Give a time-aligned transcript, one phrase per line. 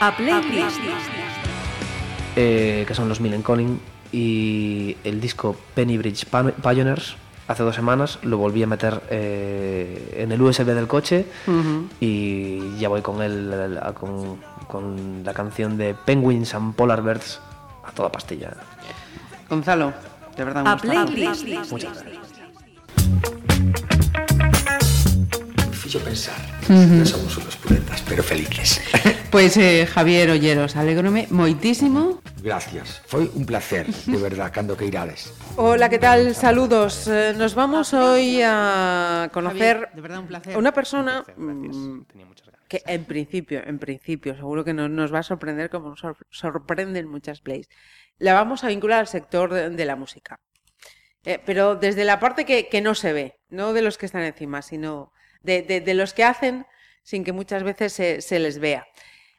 [0.00, 0.78] A Playlist.
[2.36, 3.80] eh, que son los Millen Conning,
[4.12, 6.26] y el disco Penny Bridge
[6.62, 7.16] Pioneers,
[7.48, 11.26] hace dos semanas, lo volví a meter eh, en el USB del coche
[12.00, 17.40] y ya voy con, el, a- con, con la canción de Penguins and Polar Bears
[17.84, 18.52] a toda pastilla.
[19.48, 19.92] Gonzalo,
[20.36, 20.76] de verdad un A.
[20.76, 21.46] Playlist.
[21.70, 22.26] Muchas gracias.
[25.72, 26.34] fixo pensar
[27.06, 28.80] somos unos puretas, pero felices.
[29.36, 33.04] Pois eh, Javier Olleros, alegróme moitísimo Gracias.
[33.04, 35.28] Foi un placer, de verdad, cando que irades.
[35.60, 36.32] Hola, ¿qué tal?
[36.34, 37.04] Saludos.
[37.04, 40.54] Eh, nos vamos hoy a conocer Javier, de verdad un placer.
[40.54, 41.36] a una persona Gracias.
[41.76, 42.64] mm, Tenía muchas ganas.
[42.66, 47.06] que en principio, en principio, seguro que no- nos va a sorprender como nos sorprenden
[47.06, 47.68] muchas plays.
[48.16, 50.40] La vamos a vincular al sector de, de la música.
[51.26, 54.22] Eh, pero desde la parte que, que no se ve, no de los que están
[54.22, 55.12] encima, sino
[55.42, 56.64] de, de- de los que hacen
[57.02, 58.86] sin que muchas veces se, se les vea.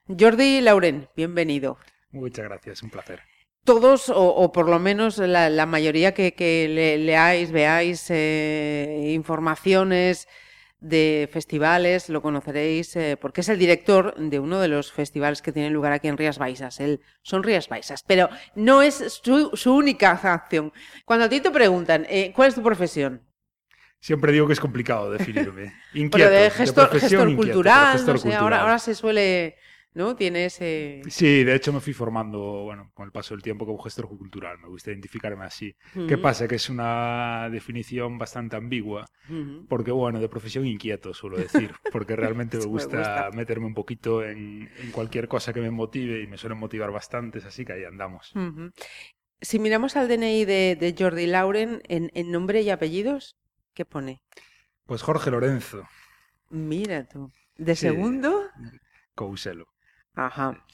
[0.08, 1.78] Jordi Lauren, bienvenido.
[2.12, 3.22] Muchas gracias, un placer.
[3.64, 9.12] todos, o, o por lo menos la, la mayoría que, que le- leáis, veáis eh,
[9.14, 10.28] informaciones
[10.80, 15.52] de festivales, lo conoceréis, eh, porque es el director de uno de los festivales que
[15.52, 16.80] tienen lugar aquí en Rías Baixas.
[16.80, 20.72] Él, son Rías Baixas, pero no es su, su única acción.
[21.06, 23.24] Cuando a ti te preguntan, eh, ¿cuál es tu profesión?
[24.00, 25.74] Siempre digo que es complicado definirme.
[25.94, 28.60] Inquieto, Pero de gestor, profesión gestor inquieto, cultural, gestor no sé, ahora, cultural.
[28.62, 29.56] ahora se suele,
[29.98, 30.16] ¿no?
[30.16, 31.10] Tiene ese...
[31.10, 34.58] Sí, de hecho me fui formando, bueno, con el paso del tiempo como gestor cultural.
[34.60, 35.76] Me gusta identificarme así.
[36.06, 36.48] ¿Qué pasa?
[36.48, 39.10] Que es una definición bastante ambigua,
[39.68, 44.24] porque bueno, de profesión inquieto suelo decir, porque realmente me Me gusta, meterme un poquito
[44.24, 47.84] en, en cualquier cosa que me motive y me suelen motivar bastantes, así que ahí
[47.86, 48.38] andamos.
[49.42, 53.38] Si miramos al DNI de, de Jordi Lauren, en, en nombre y apellidos,
[53.74, 54.22] ¿qué pone?
[54.88, 55.88] Pues Jorge Lorenzo,
[56.50, 57.32] Mira tú.
[57.58, 57.82] ¿De Sí.
[57.88, 58.50] segundo?
[59.16, 59.68] Couselo.
[60.18, 60.66] Ajá.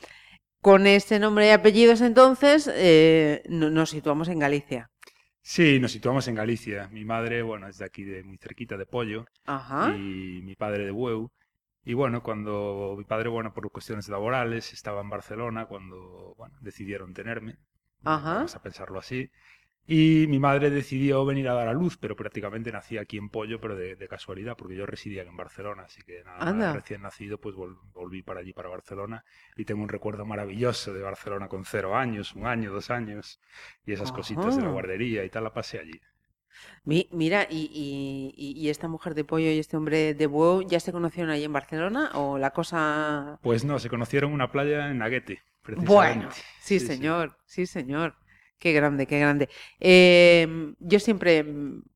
[0.61, 4.89] Con este nombre y apellidos, entonces, eh, no- nos situamos en Galicia.
[5.41, 6.87] Sí, nos situamos en Galicia.
[6.89, 9.25] Mi madre, bueno, es de aquí, de muy cerquita de Pollo.
[9.45, 9.93] Ajá.
[9.95, 11.31] y mi padre de Bueu.
[11.83, 17.13] Y bueno, cuando mi padre, bueno, por cuestiones laborales, estaba en Barcelona cuando, bueno, decidieron
[17.13, 17.57] tenerme.
[18.05, 18.35] Ajá.
[18.35, 19.29] Vamos a pensarlo así.
[19.85, 23.59] Y mi madre decidió venir a dar a luz, pero prácticamente nací aquí en Pollo,
[23.59, 26.73] pero de, de casualidad, porque yo residía en Barcelona, así que nada, Anda.
[26.73, 29.25] recién nacido, pues vol- volví para allí, para Barcelona,
[29.57, 33.41] y tengo un recuerdo maravilloso de Barcelona con cero años, un año, dos años,
[33.85, 35.99] y esas cositas de la guardería y tal, la pasé allí.
[36.85, 40.79] Mi- mira, y, y- y- esta mujer de pollo y este hombre de buo ya
[40.79, 43.39] se conocieron ahí en Barcelona o la cosa...
[43.41, 45.39] Pues no, se conocieron en una playa en Aguete,
[45.75, 46.35] Bueno, precisamente.
[46.61, 46.87] Sí, sí.
[46.87, 48.15] señor, sí, señor.
[48.59, 49.49] Qué grande, qué grande.
[49.79, 51.45] Eh, yo siempre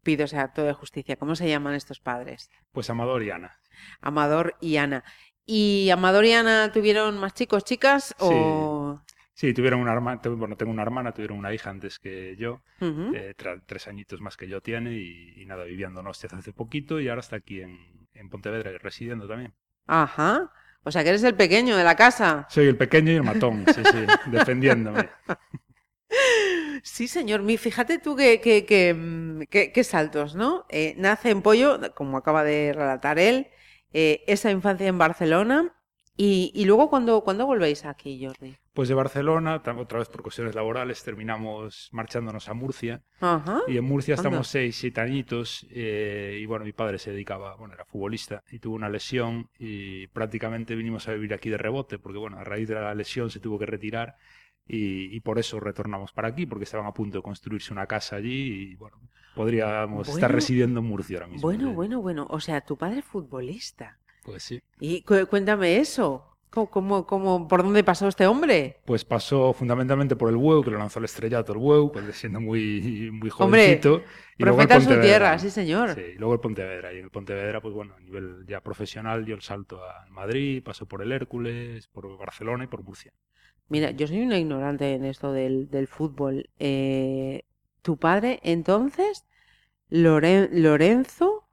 [0.04, 1.16] pido, o sea, toda justicia.
[1.16, 2.50] ¿Cómo se llaman estos padres?
[2.72, 3.60] Pues Amador y Ana.
[4.02, 5.04] Amador y Ana.
[5.46, 8.14] ¿Y Amador y Ana tuvieron más chicos, chicas?
[8.20, 9.02] O...
[9.34, 13.36] Sí, tuvieron una hermana, bueno, tengo una hermana, tuvieron una hija antes que yo, eh,
[13.68, 17.08] tres añitos más que yo tiene y, y nada, viviendo en Hostias hace poquito y
[17.08, 17.78] ahora está aquí en,
[18.16, 19.54] en Pontevedra residiendo también.
[19.86, 20.52] Ajá.
[20.84, 22.48] O sea, que eres el pequeño de la casa.
[22.50, 25.10] Soy el pequeño y el matón, sí, sí, defendiéndome.
[26.84, 27.42] Sí, señor.
[27.42, 30.66] Mi, fíjate tú qué que, que, mm, que- qué saltos, ¿no?
[30.70, 33.48] Eh, nace en Pollo, como acaba de relatar él,
[33.94, 35.74] eh, esa infancia en Barcelona.
[36.20, 38.56] Y, y luego, cuando cuando volvéis aquí, Jordi?
[38.74, 43.62] Pues de Barcelona, otra vez por cuestiones laborales, terminamos marchándonos a Murcia Ajá.
[43.68, 44.22] y en Murcia Anda.
[44.30, 48.58] estamos seis, siete añitos eh, y bueno, mi padre se dedicaba, bueno, era futbolista y
[48.60, 52.68] tuvo una lesión y prácticamente vinimos a vivir aquí de rebote porque bueno, a raíz
[52.68, 54.16] de la lesión se tuvo que retirar
[54.68, 58.18] y, y por eso retornamos para aquí porque estaban a punto de construirse una casa
[58.18, 58.98] allí y bueno,
[59.36, 61.42] podríamos estar residiendo en Murcia ahora mismo.
[61.48, 61.74] Bueno, sí.
[61.76, 62.28] bueno, bueno.
[62.30, 63.98] O sea, tu padre es futbolista.
[64.24, 64.62] Pues sí.
[64.80, 66.24] Y cu- cuéntame eso.
[66.50, 68.80] ¿Cómo, cómo, cómo- por dónde pasó este hombre?
[68.86, 72.40] Pues pasó fundamentalmente por el Bueu, que lo lanzó al estrellato el Bueu, pues siendo
[72.40, 74.02] muy, muy Hombre, jovencito.
[74.38, 75.94] y luego el Profeta en su tierra, sí, señor.
[75.94, 76.94] Sí, y luego el Pontevedra.
[76.94, 80.64] Y en el Pontevedra, pues bueno, a nivel ya profesional dio el salto a Madrid,
[80.64, 83.12] pasó por el Hércules, por Barcelona y por Murcia.
[83.70, 86.50] Mira, yo soy una ignorante en esto del, del fútbol.
[86.60, 87.44] Eh,
[87.82, 89.26] ¿Tu padre, entonces,
[89.90, 91.46] Loren- Lorenzo,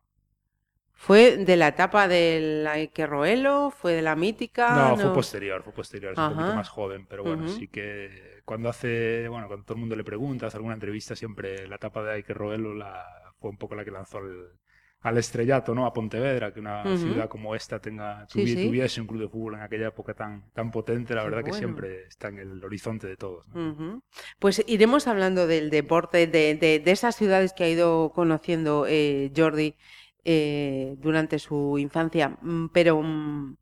[0.93, 2.69] fue de la etapa del
[3.07, 3.71] Roelo?
[3.71, 4.75] ¿Fue de la mítica?
[4.75, 8.69] No, fue posterior, fue posterior, es un poquito más joven, pero bueno, sí que cuando
[8.71, 12.23] hace, bueno, cuando todo el mundo le pregunta, hace alguna entrevista, siempre la etapa de
[12.23, 13.05] Roelo la,
[13.39, 14.59] fue un poco la que lanzó al,
[15.05, 15.87] al estrellato, ¿no?
[15.87, 18.67] A Pontevedra, que una ciudad como esta tenga, Sí, tuvi- sí.
[18.67, 21.53] tuviese un club de fútbol en aquella época tan, tan potente, la Qué verdad que
[21.53, 23.47] siempre está en el horizonte de todos.
[24.39, 29.31] Pues iremos hablando del deporte, de, de- de esas ciudades que ha ido conociendo eh,
[29.37, 29.77] Jordi
[30.25, 32.39] eh, durante su infancia.
[32.43, 33.57] Mm, Pero, mm,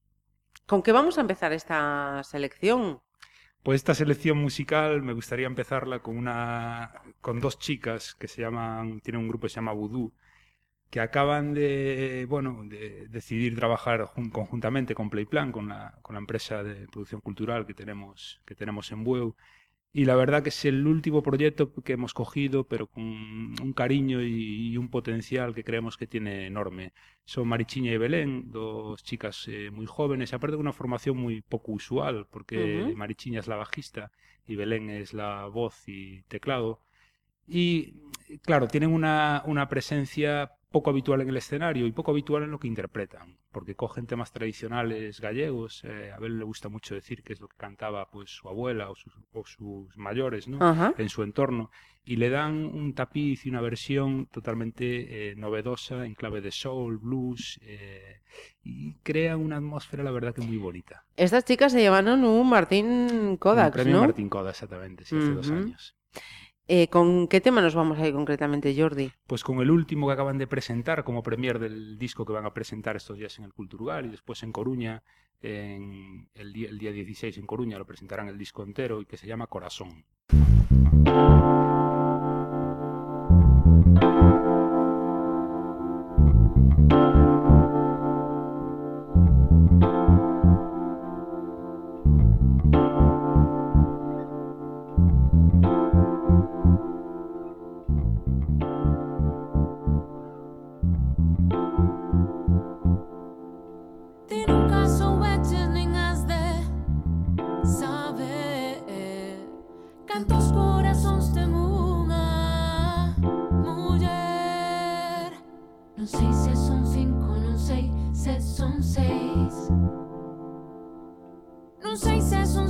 [0.66, 3.00] ¿Con qué vamos a empezar esta selección?
[3.62, 9.00] Pues esta selección musical me gustaría empezarla con una con dos chicas que se llaman
[9.00, 10.12] tienen un grupo que se llama Voodoo
[10.92, 16.20] que acaban de bueno de decidir trabajar jun- conjuntamente con Playplan con la, con la
[16.20, 19.36] empresa de producción cultural que tenemos que tenemos en Bueu
[19.94, 24.22] y la verdad que es el último proyecto que hemos cogido pero con un cariño
[24.22, 26.92] y, y un potencial que creemos que tiene enorme
[27.24, 31.72] son Marichiña y Belén, dos chicas eh, muy jóvenes, aparte de una formación muy poco
[31.72, 32.96] usual, porque Ujú.
[32.96, 34.10] Marichiña es la bajista
[34.46, 36.80] y Belén es la voz y teclado.
[37.46, 37.94] Y
[38.42, 42.58] claro, tienen una, una presencia poco habitual en el escenario y poco habitual en lo
[42.58, 47.34] que interpretan, porque cogen temas tradicionales gallegos, eh, a Belén le gusta mucho decir que
[47.34, 50.58] es lo que cantaba pues su abuela o sus, o sus mayores, ¿no?
[50.60, 50.94] Ajá.
[50.98, 51.70] en su entorno
[52.04, 56.98] y le dan un tapiz y una versión totalmente eh, novedosa en clave de soul,
[56.98, 58.20] blues eh,
[58.64, 61.04] y crea una atmósfera la verdad que muy bonita.
[61.16, 64.00] Estas chicas se llevaron un Martín Un Kodak, premio ¿no?
[64.00, 65.94] Martín Coda, exactamente, sí, hace dos años.
[66.68, 69.10] Eh, ¿Con qué tema nos vamos a ir concretamente, Jordi?
[69.26, 72.54] Pues con el último que acaban de presentar como premier del disco que van a
[72.54, 75.02] presentar estos días en el Culturgal y después en Coruña,
[75.40, 79.16] en el, día, el día 16 en Coruña lo presentarán el disco entero y que
[79.16, 80.04] se llama Corazón.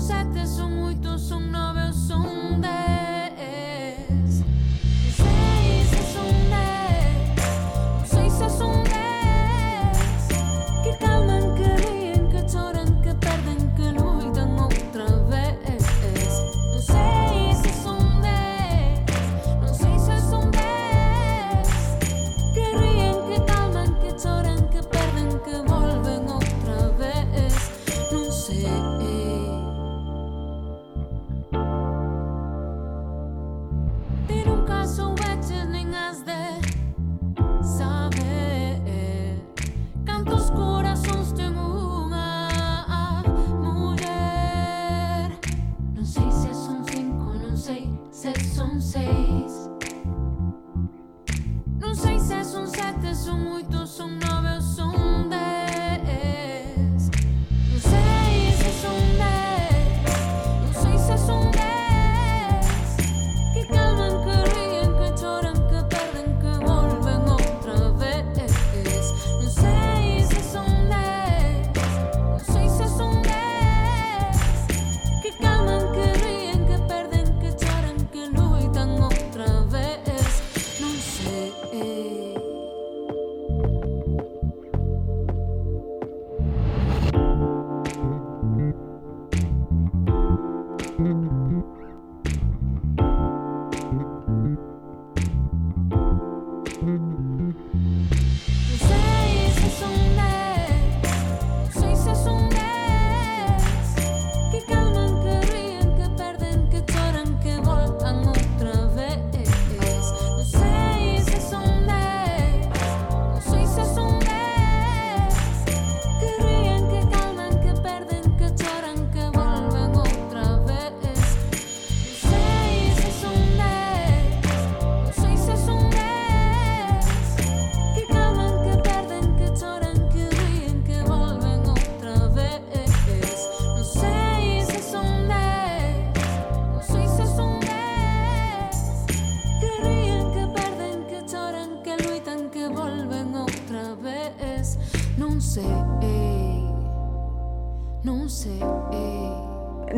[0.03, 2.82] sete, son oito, son nove ou son dez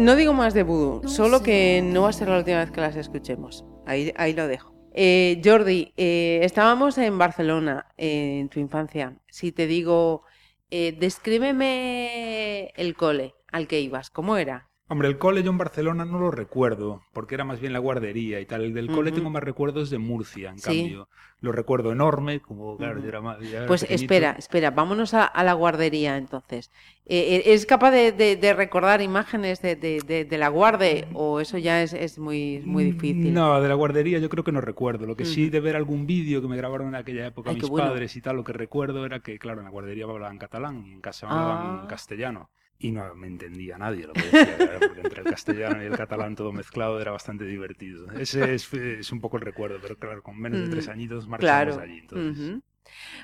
[0.05, 1.45] No digo más de No solo sé.
[1.45, 3.65] que no va a ser la última vez que las escuchemos.
[3.87, 4.75] Ahí, ahí lo dejo.
[4.93, 9.17] Eh, Jordi, eh, estábamos en Barcelona eh, en tu infancia.
[9.29, 10.25] Si te digo,
[10.69, 14.69] eh, descríbeme el cole al que ibas, ¿cómo era?
[14.87, 18.39] Hombre, el cole yo en Barcelona no lo recuerdo, porque era más bien la guardería
[18.41, 18.63] y tal.
[18.65, 20.65] El del cole tengo más recuerdos de Murcia, en Sí.
[20.65, 21.09] cambio.
[21.41, 23.43] Lo recuerdo enorme, como claro, yo era más.
[23.43, 24.03] era Pues pequeñito.
[24.03, 26.71] espera, espera, vámonos a, a la guardería entonces.
[27.07, 31.83] Eh, eh, ¿Es capaz de, de- de recordar imágenes de, la guarde o eso ya
[31.83, 33.33] es, es muy, muy difícil?
[33.33, 35.07] No, de la guardería yo creo que no recuerdo.
[35.07, 37.69] Lo que sí de ver algún vídeo que me grabaron en aquella época Ay, mis
[37.71, 37.89] bueno.
[37.89, 40.93] padres y tal, lo que recuerdo era que, claro, en la guardería hablaban catalán y
[40.93, 41.87] en casa hablaban Ah.
[41.89, 42.51] castellano.
[42.79, 46.37] Y no me entendía nadie lo que decía, porque entre el castellano y el catalán
[46.37, 48.11] todo mezclado era bastante divertido.
[48.13, 50.91] Ese es, es un poco el recuerdo, pero claro, con menos de tres Ujú.
[50.91, 51.79] añitos marchamos Claro.
[51.79, 51.99] allí.
[51.99, 52.59] Entonces.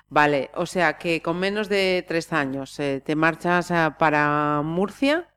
[0.09, 5.28] Vale, o sea que con menos de tres años eh, te marchas ah, para Murcia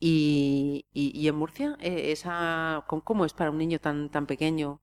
[0.00, 4.80] y, y- y en Murcia, eh, esa, ¿cómo, es para un niño tan, tan pequeño?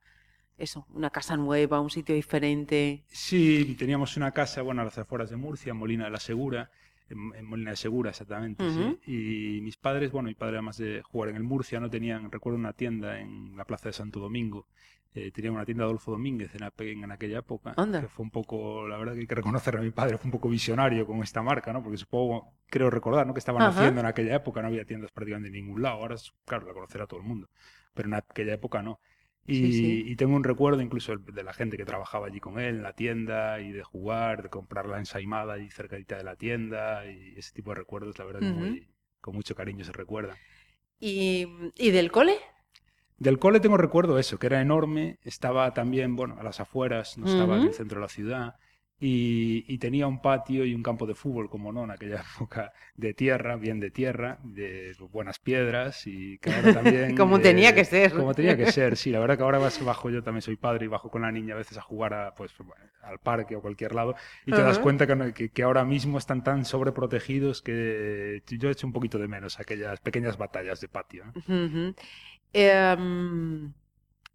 [0.57, 3.05] Eso, una casa nueva, un sitio diferente.
[3.07, 6.71] Sí, teníamos una casa, bueno, a las afueras de Murcia, Molina de la Segura,
[7.11, 9.11] en, en Molina de Segura exactamente, sí.
[9.11, 12.57] Y mis padres, bueno, mi padre además de jugar en el Murcia, no tenían, recuerdo
[12.57, 14.67] una tienda en la plaza de Santo Domingo,
[15.13, 16.63] eh, tenían una tienda Adolfo Domínguez en,
[17.03, 17.99] en aquella época, Anda.
[18.01, 20.31] que fue un poco, la verdad que hay que reconocer a mi padre, fue un
[20.31, 21.83] poco visionario con esta marca, ¿no?
[21.83, 23.33] Porque supongo, creo recordar, ¿no?
[23.33, 23.71] Que estaban Ajá.
[23.77, 26.15] haciendo en aquella época, no había tiendas prácticamente en ningún lado, ahora,
[26.45, 27.49] claro, la conocerá todo el mundo,
[27.93, 28.99] pero en aquella época no.
[29.45, 30.03] Y, Sí, sí.
[30.11, 32.93] y tengo un recuerdo incluso de la gente que trabajaba allí con él en la
[32.93, 37.51] tienda y de jugar, de comprar la ensaimada allí cerquita de la tienda y ese
[37.53, 38.87] tipo de recuerdos, la verdad, muy-
[39.19, 40.39] con mucho cariño se recuerdan.
[40.99, 42.37] ¿Y, y del cole?
[43.17, 47.25] Del cole tengo recuerdo eso, que era enorme, estaba también, bueno, a las afueras, no
[47.25, 48.55] estaba en el centro de la ciudad,
[49.03, 52.71] y, y tenía un patio y un campo de fútbol, como no, en aquella época,
[52.95, 57.17] de tierra, bien de tierra, de buenas piedras, y que ahora también...
[57.17, 58.13] Como eh, tenía que ser.
[58.13, 60.85] Como tenía que ser, sí, la verdad que ahora vas bajo, yo también soy padre
[60.85, 62.53] y bajo con la niña a veces a jugar a, pues,
[63.01, 64.15] al parque o cualquier lado,
[64.45, 68.85] y te das cuenta que, que, que ahora mismo están tan sobreprotegidos que yo echo
[68.85, 71.23] un poquito de menos aquellas pequeñas batallas de patio.
[72.53, 73.73] Em,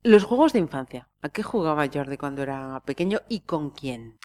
[0.03, 1.09] los juegos de infancia.
[1.23, 4.19] ¿A qué jugaba Jordi cuando era pequeño y con quién?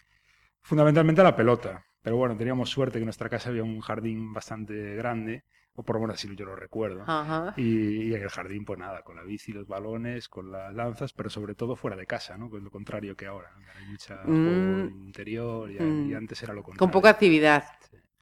[0.62, 1.84] Fundamentalmente a la pelota.
[2.02, 5.96] Pero bueno, teníamos suerte que en nuestra casa había un jardín bastante grande, o por
[5.96, 7.04] lo menos así yo lo recuerdo.
[7.06, 7.54] Ajá.
[7.56, 11.12] Y, y en el jardín, pues nada, con la bici, los balones, con las lanzas,
[11.12, 12.50] pero sobre todo fuera de casa, ¿no?
[12.50, 13.50] Que es lo contrario que ahora.
[13.78, 15.06] Hay mucha juego Mm.
[15.06, 16.16] interior y, y Mm.
[16.16, 16.78] antes era lo contrario.
[16.78, 17.64] Con poca actividad.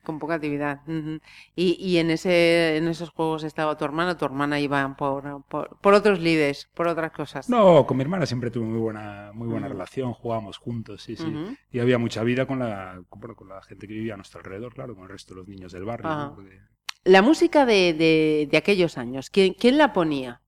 [0.02, 0.80] Con poca actividad.
[1.54, 5.76] Y, y en ese, en esos juegos estaba tu hermana, tu hermana iba por, por,
[5.80, 7.50] por otros lides, por otras cosas.
[7.50, 11.32] No, con mi hermana siempre tuve muy buena, muy buena relación, jugábamos juntos, sí, sí.
[11.70, 14.94] Y había mucha vida con la, con, la gente que vivía a nuestro alrededor, claro,
[14.94, 16.08] con el resto de los niños del barrio.
[16.08, 16.14] ¿no?
[16.14, 16.32] Ajá.
[16.34, 16.60] Porque-
[17.04, 20.40] La música de, de, de aquellos años, ¿quién, quién la ponía?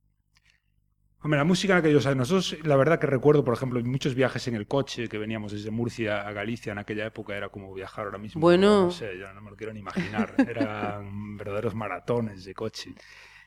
[1.24, 4.48] Hombre, la música en aquellos años, nosotros la verdad que recuerdo, por ejemplo, muchos viajes
[4.48, 8.06] en el coche que veníamos desde Murcia a Galicia en aquella época, era como viajar
[8.06, 8.40] ahora mismo.
[8.40, 8.86] Bueno.
[8.86, 10.34] No sé, ya no me lo quiero ni imaginar.
[10.48, 12.90] Eran verdaderos maratones de coche.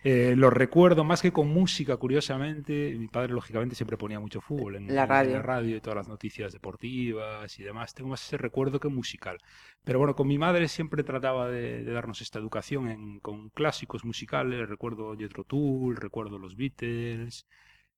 [0.07, 2.95] Eh, lo recuerdo más que con música, curiosamente.
[2.95, 5.31] Mi padre, lógicamente, siempre ponía mucho fútbol en, La radio.
[5.31, 7.93] en la radio y todas las noticias deportivas y demás.
[7.95, 9.39] Tengo más ese recuerdo que musical.
[9.83, 14.05] Pero bueno, con mi madre siempre trataba de, de darnos esta educación en- con clásicos
[14.05, 14.69] musicales.
[14.69, 17.47] Recuerdo Jethro Tull, recuerdo los Beatles,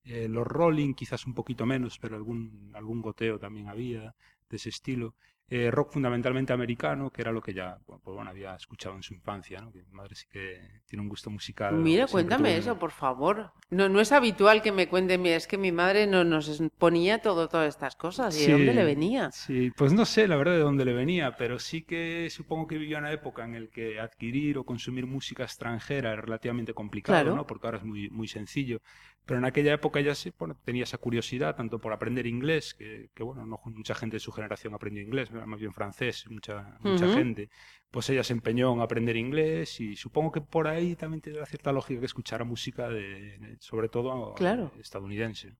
[0.08, 4.14] eh, los Rolling quizás un poquito menos, pero algún, algún goteo también había
[4.48, 5.14] de ese estilo.
[5.50, 9.02] Eh, rock fundamentalmente americano, que era lo que ya bueno, pues bueno, había escuchado en
[9.02, 9.72] su infancia, ¿no?
[9.72, 11.74] Que mi madre sí que tiene un gusto musical.
[11.74, 13.50] Mira, cuéntame eso, por favor.
[13.70, 17.48] No, no es habitual que me cuente, es que mi madre no nos ponía todo,
[17.48, 18.38] todas estas cosas.
[18.38, 19.30] ¿Y de dónde le venía?
[19.30, 22.76] Sí, pues no sé la verdad de dónde le venía, pero sí que supongo que
[22.76, 27.36] vivía una época en la que adquirir o consumir música extranjera era relativamente complicado, Claro.
[27.36, 27.46] ¿no?
[27.46, 28.82] Porque ahora es muy, muy sencillo.
[29.28, 33.10] Pero en aquella época ya sí, bueno, tenía esa curiosidad, tanto por aprender inglés, que,
[33.14, 37.06] que, bueno, no mucha gente de su generación aprendió inglés, más bien francés, mucha, mucha
[37.06, 37.14] Ujú.
[37.14, 37.50] gente.
[37.90, 41.72] Pues ella se empeñó en aprender inglés y supongo que por ahí también tiene cierta
[41.72, 44.72] lógica que escuchara música de, sobre todo Claro.
[44.80, 45.56] estadounidense.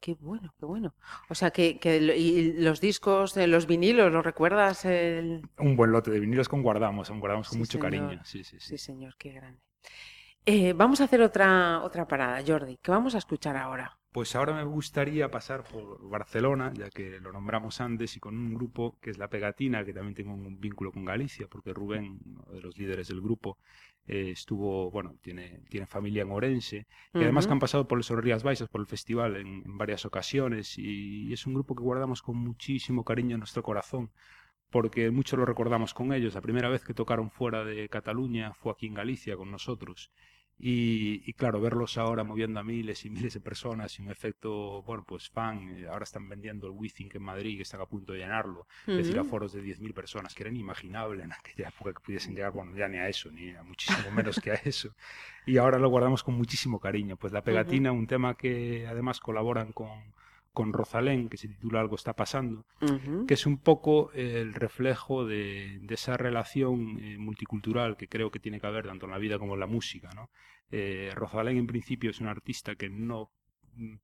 [0.00, 0.94] Qué bueno, qué bueno.
[1.28, 4.84] O sea, que, que lo- y los discos, eh, los vinilos, ¿los recuerdas?
[4.84, 5.42] El...
[5.58, 7.84] Un buen lote de vinilos con guardamos, aún guardamos con Sí, mucho señor.
[7.84, 8.24] cariño.
[8.24, 8.70] Sí, sí, sí.
[8.70, 9.60] Sí, señor, qué grande.
[10.50, 12.78] Eh, vamos a hacer otra, otra parada, Jordi.
[12.78, 13.98] ¿Qué vamos a escuchar ahora?
[14.10, 18.54] Pues ahora me gustaría pasar por Barcelona, ya que lo nombramos antes, y con un
[18.54, 22.46] grupo que es La Pegatina, que también tengo un vínculo con Galicia, porque Rubén, uno
[22.50, 23.58] de los líderes del grupo,
[24.06, 28.08] eh, estuvo, bueno, tiene, tiene familia en Orense, y además que han pasado por los
[28.08, 32.22] Rías Baixas, por el festival, en, en varias ocasiones, y, es un grupo que guardamos
[32.22, 34.12] con muchísimo cariño en nuestro corazón,
[34.70, 36.34] porque mucho lo recordamos con ellos.
[36.34, 40.10] La primera vez que tocaron fuera de Cataluña fue aquí en Galicia con nosotros.
[40.60, 44.82] Y, y claro, verlos ahora moviendo a miles y miles de personas y un efecto,
[44.82, 48.12] bueno, pues fan, eh, ahora están vendiendo el WeThink en Madrid, que están a punto
[48.12, 51.92] de llenarlo, es decir, a foros de 10.000 personas, que era inimaginable en aquella época
[51.92, 54.94] que pudiesen llegar, bueno, ya ni a eso, ni a muchísimo menos que a eso.
[55.46, 57.16] Y ahora lo guardamos con muchísimo cariño.
[57.16, 60.12] Pues la pegatina, un tema que además colaboran con,
[60.58, 62.66] con Rosalén, que se titula Algo está pasando,
[63.28, 68.40] que es un poco el reflejo de, de esa relación eh, multicultural que creo que
[68.40, 70.10] tiene que haber tanto en la vida como en la música.
[70.16, 70.30] ¿no?
[70.72, 73.30] Eh, Rosalén en principio es un artista que no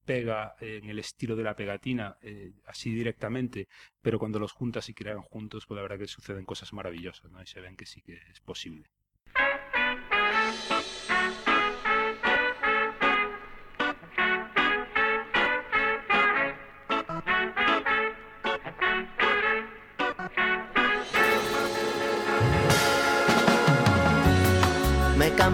[0.04, 3.66] pega en el estilo de la pegatina eh, así directamente,
[4.00, 7.42] pero cuando los juntas y crean juntos, pues la verdad que suceden cosas maravillosas ¿no?
[7.42, 8.88] y se ven que sí que es posible.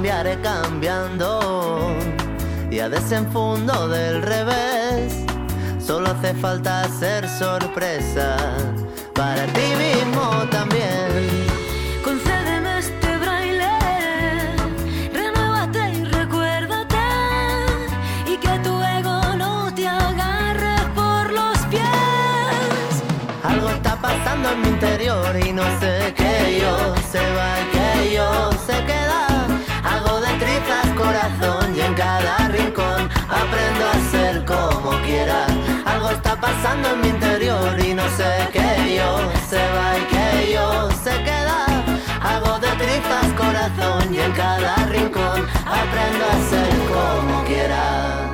[0.00, 1.94] Cambiaré cambiando
[2.70, 5.26] y a desenfundo del revés.
[5.78, 8.34] Solo hace falta ser sorpresa
[9.14, 11.28] para ti mismo también.
[12.02, 13.68] Concédeme este braille,
[15.12, 16.96] renuévate y recuérdate,
[18.26, 23.02] y que tu ego no te agarre por los pies.
[23.44, 28.50] Algo está pasando en mi interior y no sé que yo se va que yo
[28.86, 28.99] queda.
[36.70, 41.10] Pasando en mi interior y no sé que yo se va y que yo se
[41.24, 41.66] queda.
[42.22, 48.30] Hago de trizas corazón y en cada rincón aprendo a ser como quiera.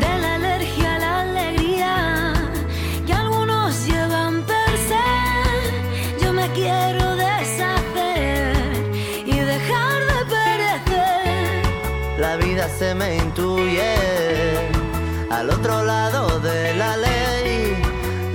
[0.00, 2.32] De la alergia a la alegría
[3.06, 8.56] que algunos llevan per se, yo me quiero deshacer
[9.26, 11.62] y dejar de perecer.
[12.18, 14.55] La vida se me intuye
[15.36, 17.82] al otro lado de la ley,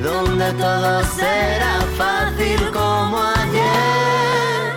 [0.04, 4.72] donde todo será fácil como ayer.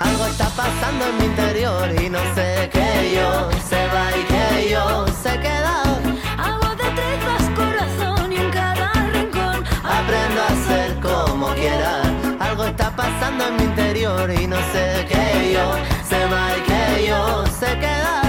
[0.00, 4.70] Algo está pasando en mi interior y no sé que yo se va y que
[4.70, 5.82] yo se queda.
[6.38, 9.62] Hago de trizas corazón y en cada rincón
[9.98, 12.00] Aprendo a ser como quiera.
[12.40, 15.66] Algo está pasando en mi interior y no sé que yo
[16.08, 18.25] se va y que yo se queda.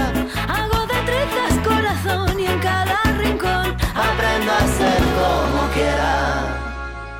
[4.66, 6.58] Ser como quiera.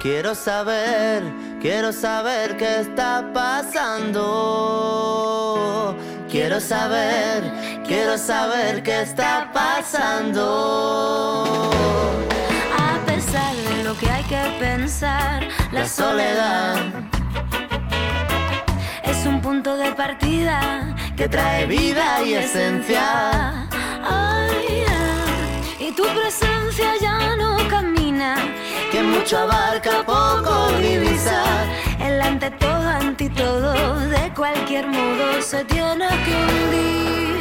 [0.00, 1.22] Quiero saber,
[1.60, 4.38] quiero saber qué está pasando.
[6.30, 7.42] Quiero saber,
[7.86, 10.44] quiero saber qué está pasando.
[12.78, 16.76] A pesar de lo que hay que pensar, La soledad
[19.04, 23.67] es un punto de partida que trae vida y esencia.
[25.88, 28.36] Y tu presencia ya no camina.
[28.92, 31.42] Que mucho abarca, poco divisa.
[31.98, 37.38] El ante todo, ante todo, de cualquier modo se tiene que hundir.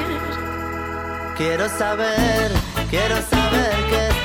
[1.36, 2.52] Quiero saber,
[2.90, 4.17] quiero saber qué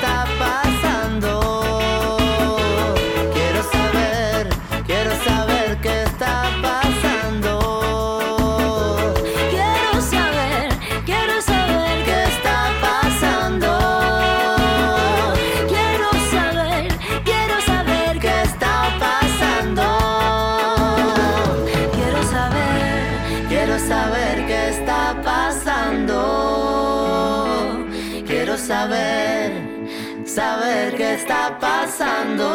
[30.33, 32.49] saber qué está pasando.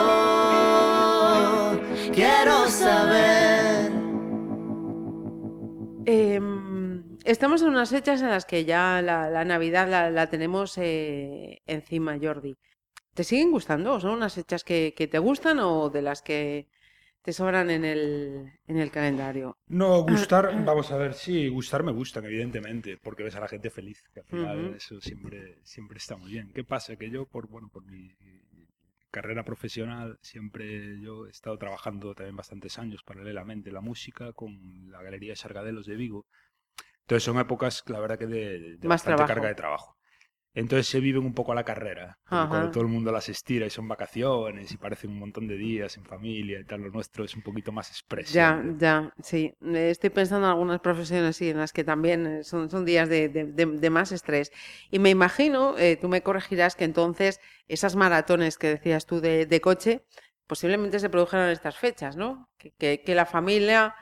[2.12, 3.92] Quiero saber.
[6.04, 12.18] Em, estamos en unas fechas en las que ya la, Navidad la, tenemos eh, encima,
[12.20, 12.56] Jordi.
[13.14, 13.94] ¿Te siguen gustando?
[13.94, 16.68] ¿O son unas fechas que te gustan o de las que
[17.22, 19.56] te sobran en el, en el calendario?
[19.68, 23.70] No, gustar, vamos a ver, sí, gustar me gustan, evidentemente, porque ves a la gente
[23.70, 26.50] feliz, que al final eso siempre, siempre está muy bien.
[26.54, 26.96] ¿Qué pasa?
[26.96, 28.10] Que yo, por, bueno, por mi
[29.10, 35.02] carrera profesional, siempre yo he estado trabajando también bastantes años paralelamente la música con la
[35.02, 36.26] Galería de Sargadelos de Vigo.
[37.02, 39.26] Entonces son épocas, la verdad, que de, de Más bastante trabajo.
[39.26, 39.97] carga de trabajo.
[40.54, 43.70] Entonces se viven un poco a la carrera, cuando todo el mundo las estira y
[43.70, 47.34] son vacaciones y parecen un montón de días en familia y tal, lo nuestro es
[47.36, 48.32] un poquito más expreso.
[48.34, 49.54] Ya, ya, sí.
[49.62, 53.28] Estoy pensando en algunas profesiones sí, en las que también eh, son, son días de,
[53.30, 54.50] de- de- de más estrés.
[54.90, 59.46] Y me imagino, eh, tú me corregirás, que entonces esas maratones que decías tú de,
[59.46, 60.04] de coche
[60.46, 62.48] posiblemente se produjeran en estas fechas, ¿no?
[62.58, 63.94] Que, que- que la familia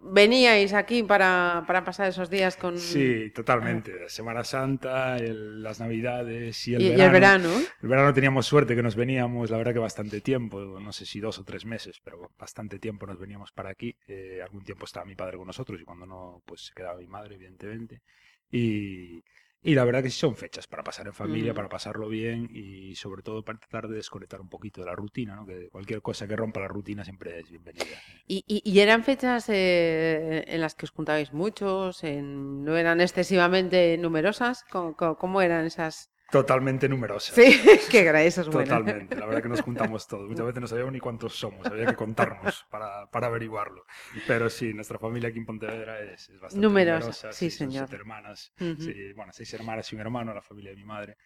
[0.00, 2.78] veníais aquí para, para pasar esos días con...
[2.78, 4.08] Sí, totalmente.
[4.08, 7.04] Semana Santa, el- las Navidades y el, y, y verano.
[7.06, 7.48] el verano.
[7.82, 11.20] El verano teníamos suerte que nos veníamos, la verdad que bastante tiempo, no sé si
[11.20, 13.96] dos o tres meses, pero bastante tiempo nos veníamos para aquí.
[14.06, 17.06] Eh, algún tiempo estaba mi padre con nosotros y cuando no, pues se quedaba mi
[17.06, 18.02] madre, evidentemente.
[18.50, 19.22] Y,
[19.70, 21.56] y la verdad que sí son fechas para pasar en familia, Mm.
[21.56, 25.36] para pasarlo bien y sobre todo para tratar de desconectar un poquito de la rutina,
[25.36, 25.44] ¿no?
[25.46, 27.84] que cualquier cosa que rompa la rutina siempre es bienvenida.
[28.26, 33.00] Y, y- y eran fechas eh, en las que os juntabais muchos, en- no eran
[33.00, 34.64] excesivamente numerosas.
[34.70, 36.10] ¿Cómo, cómo- cómo eran esas?
[36.30, 37.32] Totalmente numerosa.
[37.34, 37.42] Sí,
[37.90, 38.72] qué gra- eso es bueno.
[38.74, 40.28] Totalmente, la verdad que nos juntamos todos.
[40.28, 43.84] Muchas veces no sabíamos ni cuántos somos, había que contarnos para, para averiguarlo.
[44.26, 47.32] Pero sí, nuestra familia aquí en Pontevedra es, es bastante Numerosa, numerosa.
[47.32, 47.88] sí, señor.
[47.88, 51.16] siete hermanas, sí, bueno, seis hermanas y un hermano, la familia de mi madre.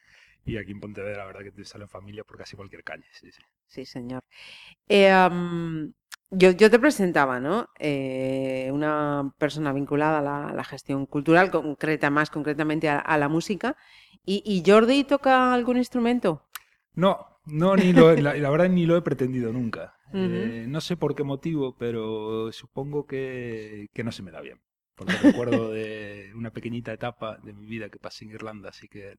[0.45, 3.07] Y aquí en Pontevedra, la verdad que te salen familia por casi cualquier calle.
[3.13, 3.43] Sí, sí.
[3.67, 4.23] Sí, señor.
[4.89, 5.11] Eh,
[6.33, 7.69] yo, yo te presentaba, ¿no?
[7.79, 13.19] Eh, una persona vinculada a la, a la gestión cultural, concreta, más concretamente a, a
[13.19, 13.77] la música.
[14.25, 16.43] ¿Y, y Jordi toca algún instrumento?
[16.95, 19.95] No, no, ni lo, la, la verdad ni lo he pretendido nunca.
[20.15, 24.61] Eh, no sé por qué motivo, pero supongo que, que no se me da bien.
[25.05, 29.17] Porque recuerdo de una pequeñita etapa de mi vida que pasé en Irlanda, así que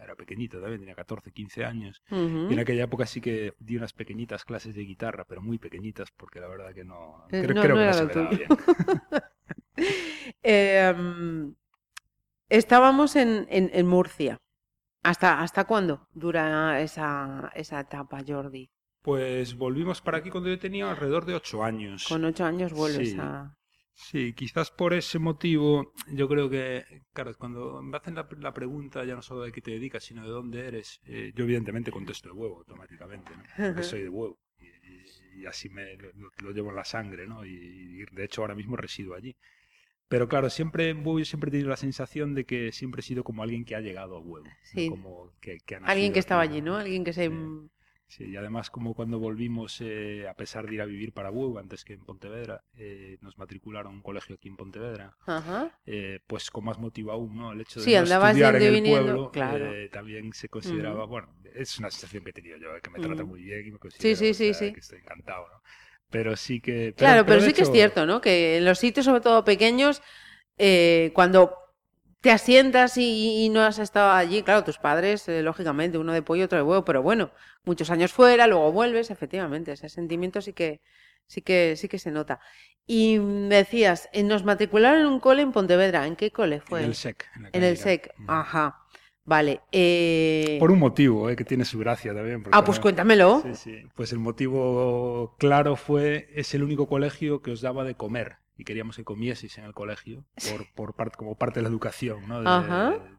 [0.00, 2.02] era pequeñito también, tenía 14, 15 años.
[2.10, 6.10] Y en aquella época sí que di unas pequeñitas clases de guitarra, pero muy pequeñitas,
[6.10, 7.24] porque la verdad que no...
[7.30, 8.48] Eh, Creo, no- creo no que no se me daba bien.
[10.42, 11.54] Eh, am,
[12.48, 14.38] estábamos en, en- en Murcia.
[15.02, 18.70] ¿Hasta, ¿Hasta cuándo dura esa, esa etapa, Jordi?
[19.02, 22.06] Pues volvimos para aquí cuando yo tenía alrededor de 8 años.
[22.08, 23.16] Con ocho años vuelves Sí.
[23.20, 23.55] a...
[23.98, 29.02] Sí, quizás por ese motivo, yo creo que, claro, cuando me hacen la, la pregunta
[29.06, 32.28] ya no solo de qué te dedicas, sino de dónde eres, eh, yo evidentemente contesto
[32.28, 33.42] de huevo automáticamente, ¿no?
[33.56, 34.38] Porque soy de huevo.
[35.34, 37.44] Y, así me lo, lo llevo en la sangre, ¿no?
[37.46, 39.34] Y, y de hecho ahora mismo resido allí.
[40.08, 43.02] Pero claro, siempre en Huevo yo siempre he tenido la sensación de que siempre he
[43.02, 44.46] sido como alguien que ha llegado a huevo.
[44.46, 44.88] no Sí.
[44.88, 46.76] Como que, que ha Alguien que estaba allí, ¿no?
[46.76, 47.30] Alguien que se...
[48.08, 51.58] Sí, y además como cuando volvimos, eh, a pesar de ir a vivir para Huevo
[51.58, 55.76] antes que en Pontevedra, eh, nos matricularon un colegio aquí en Pontevedra, Ajá.
[55.86, 57.52] eh, pues con más motivo aún, ¿no?
[57.52, 59.74] El hecho de Sí, no estudiar en el viniendo, pueblo claro.
[59.74, 63.24] eh, también se consideraba, bueno, es una sensación que he tenido yo, que me trata
[63.24, 64.72] muy bien y me considero sí, sí, o sea, sí.
[64.72, 65.62] que estoy encantado, ¿no?
[66.08, 66.94] Pero sí que...
[66.96, 68.20] Claro, pero, sí que es cierto, ¿no?
[68.20, 70.00] Que en los sitios, sobre todo pequeños,
[70.56, 71.65] eh, cuando
[72.26, 76.22] te asientas y, y no has estado allí, claro, tus padres, eh, lógicamente, uno de
[76.22, 77.30] pollo, otro de huevo, pero bueno,
[77.64, 80.80] muchos años fuera, luego vuelves, efectivamente, ese sentimiento sí que,
[81.28, 82.40] sí que, sí que se nota.
[82.84, 86.80] Y me decías, eh, nos matricularon en un cole en Pontevedra, ¿en qué cole fue?
[86.80, 87.24] En el SEC.
[87.36, 87.76] En, En el.
[87.76, 88.28] SEC, Mm.
[88.30, 88.80] ajá.
[89.24, 89.60] Vale.
[89.70, 92.42] eh, Por un motivo, eh, que tiene su gracia también.
[92.46, 93.42] Ah, pues también- cuéntamelo.
[93.44, 93.82] Sí, sí.
[93.94, 98.64] Pues el motivo claro fue, es el único colegio que os daba de comer y
[98.64, 102.40] queríamos que comieseis en el colegio por, por parte, como parte de la educación, ¿no?
[102.42, 102.48] De,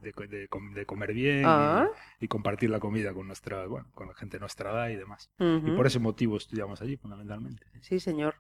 [0.02, 1.88] de, de- de com- de comer bien y- Ah.
[2.20, 5.30] y, compartir la comida con nuestra, bueno, con la gente de nuestra edad y demás.
[5.40, 7.64] Y por ese motivo estudiamos allí, fundamentalmente.
[7.82, 8.36] Sí, señor.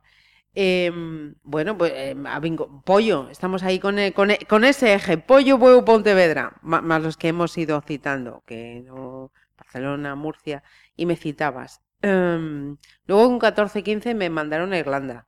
[0.59, 4.93] Em, bueno, pues em, a bingo- pollo, estamos ahí con, e- con, e- con ese
[4.95, 10.63] eje, pollo, huevo, Pontevedra, más los que hemos ido citando, que no, Barcelona, Murcia,
[10.95, 11.81] y me citabas.
[12.01, 15.27] Em, luego con 14-15 me mandaron a Irlanda.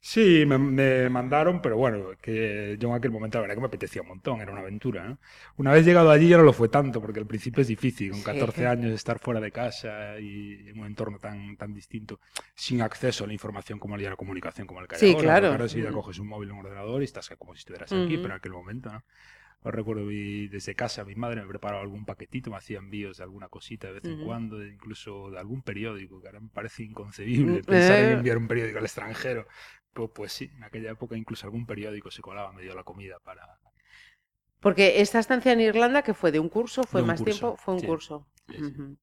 [0.00, 3.66] Sí, me, me mandaron, pero bueno, que yo en aquel momento la verdad que me
[3.66, 5.18] apetecía un montón, era una aventura, ¿no?
[5.56, 8.22] Una vez llegado allí ya no lo fue tanto, porque al principio es difícil, con
[8.22, 8.22] Sí.
[8.22, 12.20] 14 años estar fuera de casa y en un entorno tan, tan distinto,
[12.54, 15.32] sin acceso a la información como de la comunicación como el que hay Sí, ahora,
[15.34, 15.48] claro.
[15.50, 18.34] ahora sí ya coges un móvil un ordenador y estás como si estuvieras aquí, pero
[18.34, 19.02] en aquel momento, ¿no?
[19.62, 23.48] Os recuerdo desde casa mi madre me preparaba algún paquetito, me hacía envíos de alguna
[23.48, 27.64] cosita de vez en cuando, incluso de algún periódico, que ahora me parece inconcebible Mm,
[27.64, 28.12] pensar en eh.
[28.12, 29.46] enviar un periódico al extranjero.
[30.14, 33.58] Pues, sí, en aquella época incluso algún periódico se colaba medio la comida para...
[34.60, 37.56] Porque esta estancia en Irlanda, que fue de un curso, fue un más curso, tiempo,
[37.56, 37.86] fue un sí.
[37.86, 38.26] curso.
[38.48, 38.62] Sí, sí.
[38.64, 38.96] Ujú.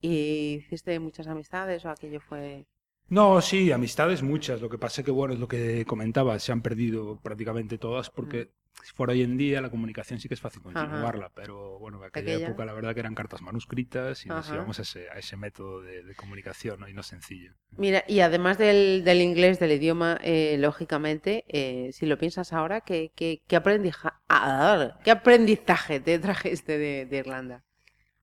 [0.00, 2.66] ¿Y hiciste muchas amistades o aquello fue...?
[3.08, 4.60] No, sí, amistades muchas.
[4.60, 8.50] Lo que pasa que, bueno, es lo que comentaba, se han perdido prácticamente todas porque
[8.84, 12.04] si fuera hoy en día la comunicación sí que es fácil continuarla, pero bueno, en
[12.04, 12.46] aquella, Aquella.
[12.48, 15.80] época la verdad que eran cartas manuscritas y nos íbamos a ese, a ese método
[15.80, 16.88] de, de comunicación ¿no?
[16.88, 17.54] y no sencillo.
[17.76, 22.82] Mira, y además del, del inglés, del idioma, eh, lógicamente, eh, si lo piensas ahora,
[22.82, 27.64] ¿qué, qué, qué, aprendija- ah, ¿qué aprendizaje te trajiste de, de Irlanda?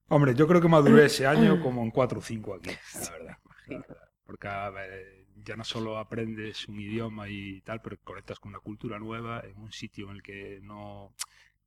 [0.08, 3.36] Hombre, yo creo que maduré ese año como en 4 o 5 aquí, la verdad.
[3.66, 3.96] la verdad.
[4.24, 8.60] Porque a ver, ya no solo aprendes un idioma y tal, pero conectas con una
[8.60, 11.14] cultura nueva en un sitio en el que no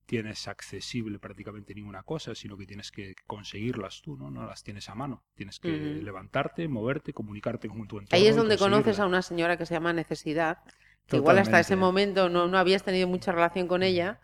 [0.05, 4.29] tienes accesible prácticamente ninguna cosa, sino que tienes que conseguirlas tú, ¿no?
[4.29, 5.23] No las tienes a mano.
[5.35, 8.09] Tienes que levantarte, moverte, comunicarte con tu entorno.
[8.11, 10.59] Ahí es donde conoces a una señora que se llama Necesidad,
[11.07, 14.19] Que igual hasta ese momento no, no habías tenido mucha relación con ella,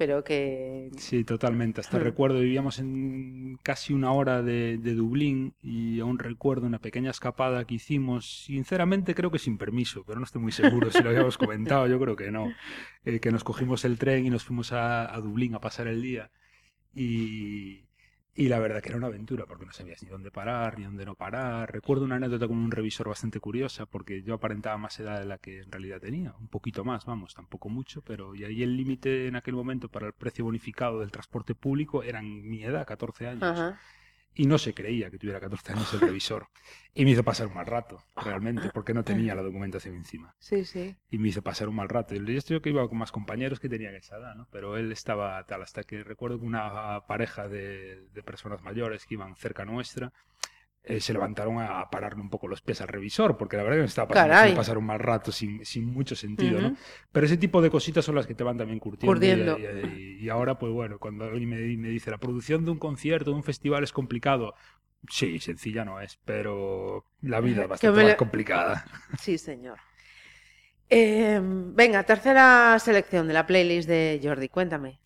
[0.00, 0.90] pero que...
[0.96, 1.80] Sí, totalmente.
[1.80, 2.02] Hasta Hmm.
[2.04, 7.64] recuerdo, vivíamos en casi una hora de, de Dublín y aún recuerdo una pequeña escapada
[7.66, 11.36] que hicimos, sinceramente creo que sin permiso, pero no estoy muy seguro si lo habíamos
[11.38, 12.56] comentado, yo creo que no.
[13.04, 16.02] Eh, que nos cogimos el tren y nos fuimos a, a Dublín a pasar el
[16.02, 16.30] día
[16.94, 17.84] y,
[18.40, 21.04] y la verdad que era una aventura porque no sabías ni dónde parar ni dónde
[21.04, 21.70] no parar.
[21.70, 25.36] Recuerdo una anécdota con un revisor bastante curiosa porque yo aparentaba más edad de la
[25.36, 29.26] que en realidad tenía, un poquito más, vamos, tampoco mucho, pero y ahí el límite
[29.26, 33.42] en aquel momento para el precio bonificado del transporte público eran mi edad, 14 años.
[33.42, 33.78] Ajá.
[34.34, 36.48] Y no se creía que tuviera 14 años el revisor.
[36.94, 40.64] Y me hizo pasar un mal rato, realmente, porque no tenía la documentación encima Sí,
[40.64, 40.96] sí.
[41.10, 42.14] y me hizo pasar un mal rato.
[42.14, 44.46] Y yo estoy que iba con más compañeros que tenían esa edad, ¿no?
[44.50, 49.14] Pero él estaba tal, hasta que recuerdo que una pareja de, de personas mayores que
[49.14, 50.12] iban cerca nuestra
[50.82, 53.76] eh, se levantaron a, a pararle un poco los pies al revisor, porque la verdad
[53.78, 56.60] que me estaba pasando pasar un mal rato sin, sin mucho sentido.
[56.60, 56.74] ¿no?
[57.12, 59.24] Pero ese tipo de cositas son las que te van también curtiendo.
[59.26, 59.58] y- Curtiendo.
[59.58, 62.78] Y, y- y ahora, pues bueno, cuando alguien me, me dice la producción de un
[62.78, 64.54] concierto, de un festival es complicado.
[65.08, 68.84] Sí, sencilla no es, pero la vida es bastante más complicada.
[69.18, 69.78] Sí, señor.
[70.90, 74.98] Eh, venga, tercera selección de la playlist de Jordi, cuéntame.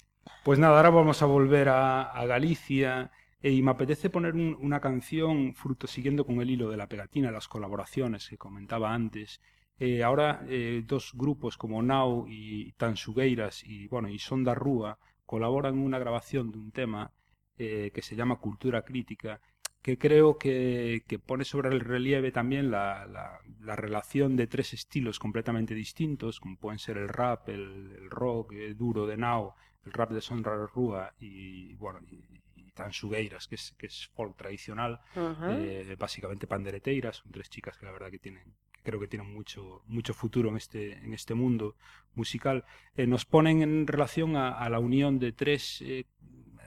[0.42, 3.10] Pues nada, ahora vamos a volver a, a Galicia
[3.52, 7.30] y me apetece poner un- una canción fruto siguiendo con el hilo de la pegatina,
[7.30, 9.40] las colaboraciones que comentaba antes.
[9.78, 15.74] Eh, ahora eh, dos grupos como Nau y Tansugueiras y bueno y Sonda Rúa colaboran
[15.74, 17.12] en una grabación de un tema
[17.58, 19.40] eh, que se llama Cultura Crítica
[19.82, 24.72] que creo que, que pone sobre el relieve también la, la- la relación de tres
[24.74, 29.54] estilos completamente distintos, como pueden ser el rap, el, el rock eh, duro de Nao,
[29.84, 32.40] el rap de Sondra Rúa y bueno y
[32.74, 35.50] Tansugueiras, que es, que es folk tradicional, Ajá.
[35.52, 39.32] eh, básicamente pandereteiras, son tres chicas que la verdad que tienen que creo que tienen
[39.32, 41.74] mucho mucho futuro en este en este mundo
[42.14, 42.64] musical
[42.96, 46.04] eh, nos ponen en relación a, a la unión de tres eh,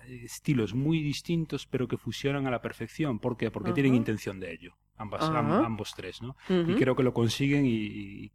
[0.07, 3.51] estilos muy distintos pero que fusionan a la perfección ¿por qué?
[3.51, 3.97] porque tienen Ajá.
[3.97, 5.39] intención de ello ambas Ajá.
[5.39, 6.35] am- ambos tres ¿no?
[6.67, 8.31] Y creo que lo consiguen y, y-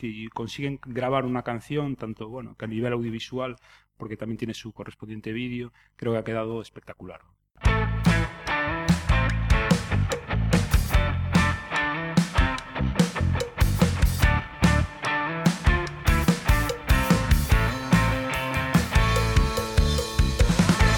[0.00, 3.56] y consiguen grabar una canción tanto bueno que a nivel audiovisual
[3.96, 7.20] porque también tiene su correspondiente vídeo creo que ha quedado espectacular.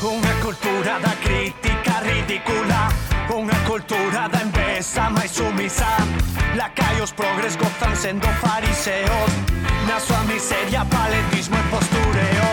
[0.06, 2.88] Unha cultura da crítica ridícula
[3.35, 5.90] Unha cultura da envesa máis sumisa
[6.54, 7.59] Lacaios progres
[7.96, 9.30] sendo fariseos.
[9.88, 12.48] Na súa miseria, paletismo e postureo.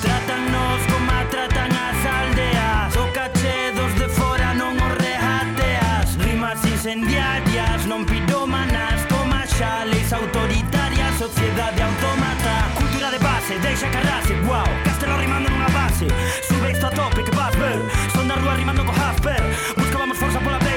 [0.00, 2.96] Trátanos como tratan as aldeas.
[2.96, 11.12] O cachedos de fora non os regateas Rimas incendiarias, non pirómanas Toma xa leis autoritarias,
[11.18, 12.54] sociedade autómata.
[12.78, 16.08] Cultura de base, deixa carrase, wow Castelo rimando nunha base.
[16.46, 17.80] Sube isto a tope que vas ver.
[18.16, 19.42] Son da rúa rimando co Hasper
[19.76, 20.16] Buscábamos
[20.64, 20.73] beira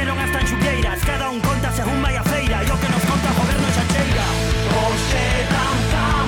[0.00, 2.62] viñeron hasta en xugueiras Cada un conta según vai a feira.
[2.64, 4.26] E o que nos conta o goberno xancheira
[4.72, 6.19] Hoxe danzamos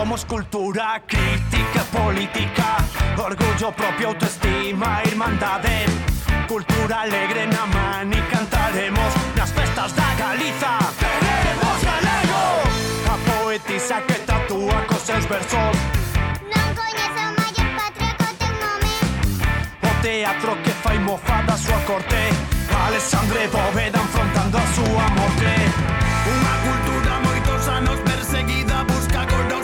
[0.00, 2.78] Somos cultura, crítica, política,
[3.18, 5.84] orgullo propio, autoestima, hermandade.
[6.48, 10.78] Cultura alegre na man y cantaremos nas festas da Galiza.
[11.02, 12.42] Queremos galego!
[13.12, 15.76] A poetisa que tatúa cos seus versos.
[16.48, 18.94] Non coñezo maior patria co teu nome.
[19.84, 22.22] O teatro que fai mofa da súa corte.
[22.88, 25.52] Alexandre Bóveda enfrontando a súa morte.
[26.24, 28.00] Unha cultura moitos anos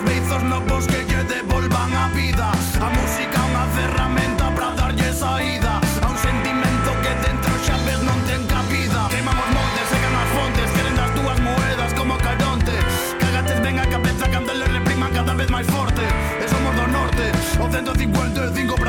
[0.06, 2.46] beizos no pos que lle devolvan a vida.
[2.86, 8.18] A música unha ferramenta para darlle saída A un sentimento que dentro xa ves non
[8.28, 12.74] ten cabida Queimamos montes, secan as fontes, queren das túas moedas como caronte.
[13.18, 16.04] Cagates ben a cabeza cando le repriman cada vez máis forte
[16.40, 17.24] E somos do norte,
[17.58, 18.85] o 155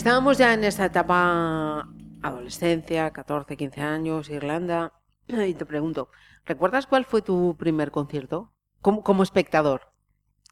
[0.00, 1.86] Estábamos ya en esta etapa
[2.22, 4.94] adolescencia, 14, 15 años, Irlanda,
[5.28, 6.08] y te pregunto,
[6.46, 8.50] ¿recuerdas cuál fue tu primer concierto?
[8.80, 9.92] Como, como espectador.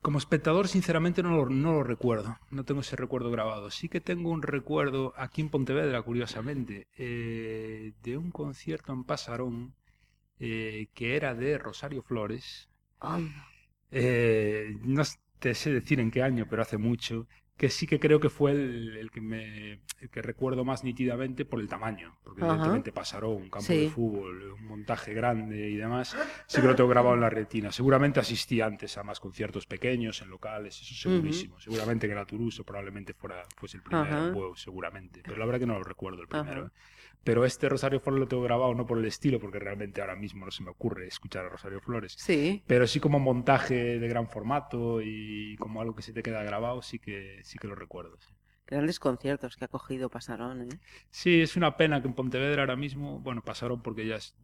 [0.03, 2.37] Como espectador, sinceramente, no lo, no lo recuerdo.
[2.51, 3.71] No tengo ese recuerdo grabado.
[3.71, 9.75] Sí que tengo un recuerdo aquí en Pontevedra, curiosamente, eh, de un concierto en Pasarón
[10.39, 12.69] eh, que era de Rosario Flores.
[13.93, 15.05] Eh, no
[15.39, 17.27] te sé decir en qué año, pero hace mucho.
[17.59, 21.44] Que sí que creo que fue el, el que me el que recuerdo más nítidamente
[21.44, 22.16] por el tamaño.
[22.23, 22.51] Porque Ajá.
[22.53, 23.81] evidentemente Pasarón, un campo Sí.
[23.81, 26.16] de fútbol, un montaje grande y demás.
[26.47, 27.73] Sí que lo tengo grabado en la retina.
[27.73, 31.59] Seguramente asistí antes a más conciertos pequeños, en locales, eso segurísimo.
[31.59, 34.33] Seguramente que en la Toulouse probablemente fuera fuese el primero, Ajá.
[34.33, 35.21] pues, seguramente.
[35.25, 36.66] Pero la verdad que no lo recuerdo el primero.
[36.66, 36.71] ¿eh?
[37.25, 40.45] Pero este Rosario Flores lo tengo grabado no por el estilo, porque realmente ahora mismo
[40.45, 42.15] no se me ocurre escuchar a Rosario Flores.
[42.17, 42.63] Sí.
[42.67, 46.81] Pero sí como montaje de gran formato y como algo que se te queda grabado,
[46.83, 48.17] sí que, sí que lo recuerdo.
[48.21, 48.33] sí.
[48.67, 50.69] Grandes conciertos que ha cogido Pasarón, ¿eh?
[51.11, 54.35] Sí, es una pena que en Pontevedra ahora mismo, bueno, pasaron porque ya es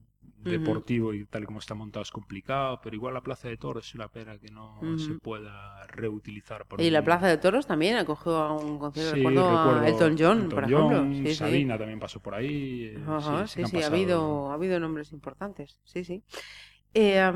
[0.44, 3.86] deportivo y tal y como está montado es complicado, pero igual la Plaza de Toros
[3.88, 6.66] es una pena que no se pueda reutilizar.
[6.66, 10.16] por Y la Plaza de Toros también acogió a un concierto, Sí, recuerdo, a Elton
[10.18, 11.30] John, Elton por John, ejemplo.
[11.30, 11.34] Sí.
[11.34, 12.94] Sabina también pasó por ahí.
[12.96, 16.22] eh, Ajá, sí, sí, ha habido, ha habido nombres importantes, sí, sí.
[16.94, 17.30] Eh,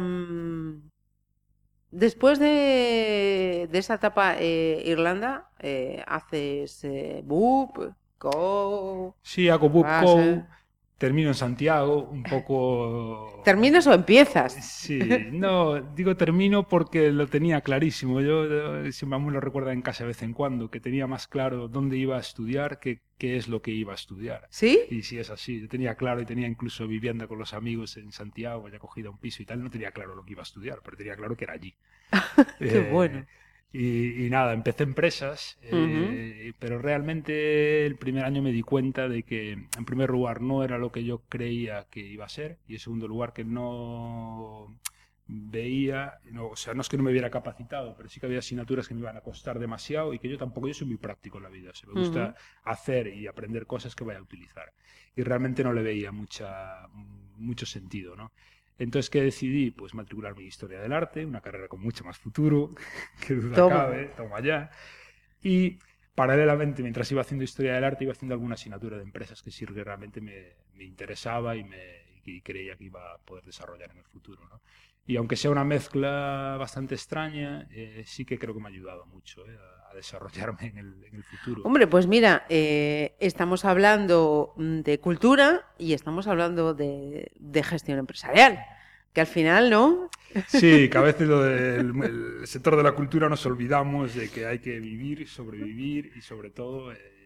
[1.90, 6.86] después de, de esa etapa eh, Irlanda, eh, haces
[7.24, 7.78] Boop,
[8.20, 9.16] Go...
[9.22, 10.57] Sí, hago Book Pasa.
[10.98, 13.40] Termino en Santiago, un poco...
[13.44, 14.52] ¿Terminas o empiezas?
[14.52, 14.98] Sí,
[15.32, 18.20] no, digo termino porque lo tenía clarísimo.
[18.20, 21.28] Yo, eh, siempre me lo recuerda en casa de vez en cuando, que tenía más
[21.28, 24.46] claro dónde iba a estudiar que qué es lo que iba a estudiar.
[24.50, 24.80] ¿Sí?
[24.90, 28.12] Y sí es así, yo tenía claro y tenía incluso vivienda con los amigos en
[28.12, 30.80] Santiago, ya cogido un piso y tal, no tenía claro lo que iba a estudiar,
[30.84, 31.76] pero tenía claro que era allí.
[32.62, 33.26] Qué Eh, bueno.
[33.70, 39.24] Y, y nada, empecé empresas, eh, pero realmente el primer año me di cuenta de
[39.24, 42.74] que, en primer lugar, no era lo que yo creía que iba a ser, y
[42.74, 44.74] en segundo lugar, que no
[45.26, 48.38] veía, no, o sea, no es que no me hubiera capacitado, pero sí que había
[48.38, 51.36] asignaturas que me iban a costar demasiado y que yo tampoco, yo soy muy práctico
[51.36, 52.34] en la vida, o sea, me gusta
[52.64, 54.72] hacer y aprender cosas que vaya a utilizar.
[55.14, 56.88] Y realmente no le veía mucha,
[57.36, 58.32] mucho sentido, ¿no?
[58.78, 59.70] Entonces, ¿qué decidí?
[59.72, 62.74] Pues matricularme en Historia del Arte, una carrera con mucho más futuro,
[63.26, 63.66] que duda Toma.
[63.66, 64.70] cabe, toma ya.
[65.42, 65.78] Y
[66.14, 69.64] paralelamente, mientras iba haciendo Historia del Arte, iba haciendo alguna asignatura de empresas que sí
[69.66, 71.80] realmente me, me interesaba y, me,
[72.24, 74.60] y creía que iba a poder desarrollar en el futuro, ¿no?
[75.06, 79.06] Y aunque sea una mezcla bastante extraña, eh, sí que creo que me ha ayudado
[79.06, 81.62] mucho eh, a, a desarrollarme en el, en el futuro.
[81.64, 87.98] Hombre, pues mira, eh, estamos hablando mm, de cultura y estamos hablando de, de gestión
[87.98, 88.58] empresarial,
[89.12, 90.10] que al final, ¿no?
[90.46, 94.46] Sí, que a veces lo del el sector de la cultura nos olvidamos de que
[94.46, 97.18] hay que vivir, sobrevivir y sobre todo eh,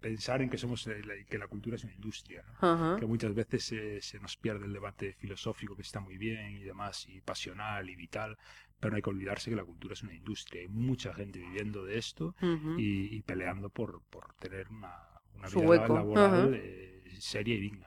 [0.00, 2.96] pensar en que somos eh, que la cultura es una industria, ¿no?
[2.96, 6.62] Que muchas veces se, se nos pierde el debate filosófico que está muy bien y
[6.62, 8.38] demás y pasional y vital,
[8.80, 11.84] pero no hay que olvidarse que la cultura es una industria, hay mucha gente viviendo
[11.84, 12.34] de esto
[12.76, 14.94] y, y peleando por, por tener una,
[15.34, 15.94] una vida hueco.
[15.94, 17.86] laboral eh, seria y digna.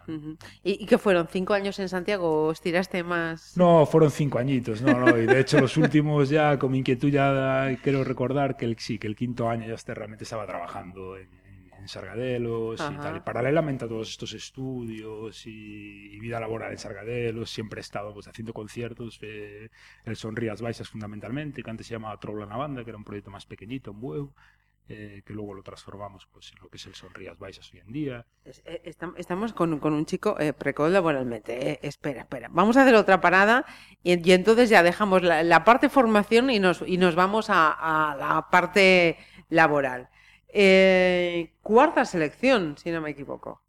[0.64, 1.28] ¿Y, qué fueron?
[1.28, 3.56] ¿Cinco años en Santiago o estiraste más?
[3.56, 7.10] No, fueron cinco añitos, no, no, y de hecho los últimos ya, con mi inquietud
[7.10, 11.18] ya quiero recordar que el, sí, que el quinto año ya este, realmente estaba trabajando
[11.18, 11.30] en,
[11.82, 16.78] en- Sargadelos y tal, y paralelamente a todos estos estudios y, y vida laboral en
[16.78, 19.70] Sargadelos, siempre he estado pues, haciendo conciertos, eh,
[20.06, 23.32] el Sonrías Baixas fundamentalmente, que antes se llamaba Troula na Banda, que era un proyecto
[23.32, 24.34] más pequeñito en Bueu,
[24.92, 27.92] eh, que luego lo transformamos pues, en lo que es el Sonrías Baixas hoy en
[27.92, 28.26] día.
[28.44, 31.72] Eh, estam- Estamos con, con un chico eh, precoz laboralmente.
[31.74, 31.80] eh.
[31.84, 32.48] Espera, espera.
[32.52, 33.66] Vamos a hacer otra parada
[34.02, 37.72] y, y entonces ya dejamos la, la parte formación y nos, y nos vamos a,
[38.14, 39.18] a la parte
[39.50, 40.10] laboral.
[40.52, 43.62] Eh, cuarta selección, si no me equivoco.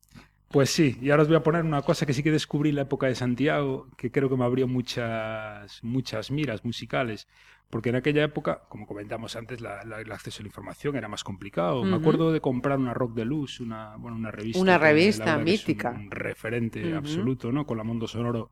[0.51, 2.77] Pues sí, y ahora os voy a poner una cosa que sí que descubrí en
[2.77, 7.29] la época de Santiago, que creo que me abrió muchas, muchas miras musicales,
[7.71, 11.07] porque en aquella época, como comentamos antes, la- la- el acceso a la información era
[11.07, 11.85] más complicado.
[11.85, 12.01] Me Ujú.
[12.01, 14.61] acuerdo de comprar una Rock Deluxe, una, bueno, una revista.
[14.61, 15.91] Una revista mítica.
[15.93, 16.97] Un referente Ujú.
[16.99, 17.65] absoluto, ¿no?
[17.65, 18.51] Con la Mondo Sonoro.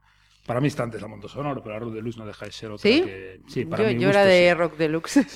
[0.48, 2.70] Para mí está antes la Mondo Sonoro, pero la Rock Deluxe no deja de ser
[2.70, 3.02] otra ¿Sí?
[3.02, 3.40] que...
[3.46, 4.54] Sí, para yo yo era de sí.
[4.54, 5.26] Rock Deluxe.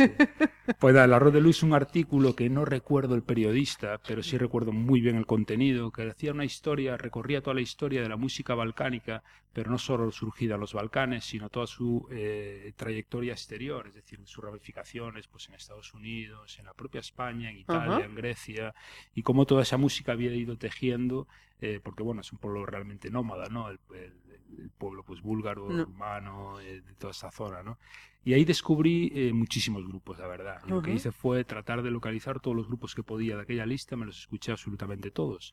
[0.79, 4.39] Pues nada, la Rock de Luz un artículo que no recuerdo el periodista, pero sí
[4.39, 8.17] recuerdo muy bien el contenido, que decía una historia, recorría toda la historia de la
[8.17, 13.89] música balcánica, pero no solo surgida en los Balcanes, sino toda su eh, trayectoria exterior,
[13.89, 18.15] es decir, sus ramificaciones pues, en Estados Unidos, en la propia España, en Italia, en
[18.15, 18.75] Grecia,
[19.15, 21.29] y cómo toda esa música había ido tejiendo,
[21.61, 23.69] eh, porque bueno, es un pueblo realmente nómada, ¿no?
[23.69, 25.85] El- el- el pueblo pues búlgaro, No.
[25.85, 27.79] rumano, eh, de toda esa zona, ¿no?
[28.25, 30.61] Y ahí descubrí eh, muchísimos grupos, la verdad.
[30.67, 33.67] Y Lo que hice fue tratar de localizar todos los grupos que podía de aquella
[33.67, 35.53] lista, me los escuché absolutamente todos.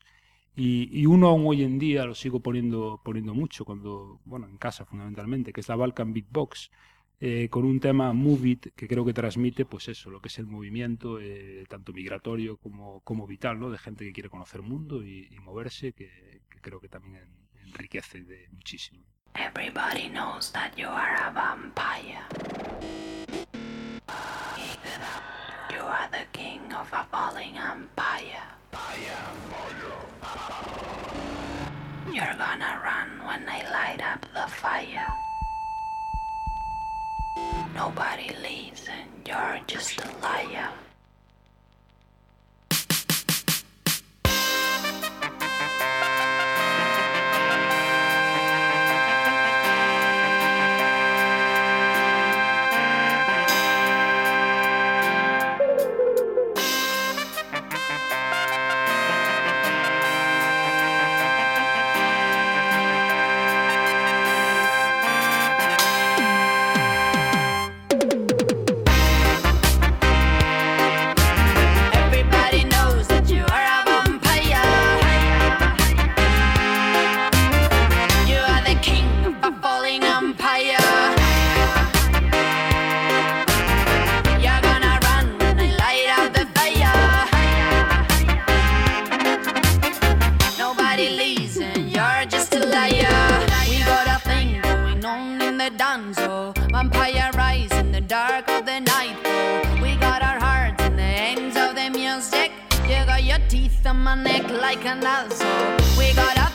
[0.56, 4.56] Y, y uno aún hoy en día lo sigo poniendo, poniendo mucho, cuando, bueno, en
[4.58, 6.70] casa fundamentalmente, que es la Balkan Beatbox,
[7.22, 10.38] eh, con un tema Move It que creo que transmite, pues eso, lo que es
[10.38, 13.70] el movimiento, eh, tanto migratorio como, como vital, ¿no?
[13.70, 17.28] De gente que quiere conocer el mundo y, y moverse, que, que creo que también
[17.70, 19.04] enriquece de muchísimo.
[19.34, 22.24] Everybody knows that you are a vampire.
[25.70, 28.44] You are the king of a falling empire.
[32.12, 35.06] You're gonna run when I light up the fire.
[37.74, 40.70] Nobody leaves and you're just a liar.
[105.98, 106.49] We got a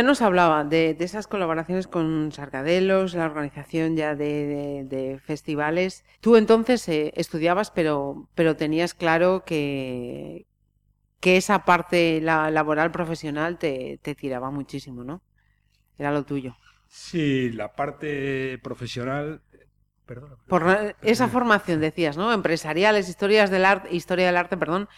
[0.00, 5.18] ya nos hablaba de, de esas colaboraciones con Sargadelos, la organización ya de, de- de
[5.20, 6.04] festivales.
[6.20, 10.46] Tú entonces eh, estudiabas, pero, pero tenías claro que,
[11.20, 15.22] que esa parte la, laboral profesional te, te tiraba muchísimo, ¿no?
[15.98, 16.56] Era lo tuyo.
[16.88, 19.42] Sí, la parte profesional...
[20.06, 20.36] Perdona.
[20.48, 20.62] Por
[21.02, 22.32] esa formación decías, ¿no?
[22.32, 24.88] Empresariales, historias del arte, historia del arte, perdón,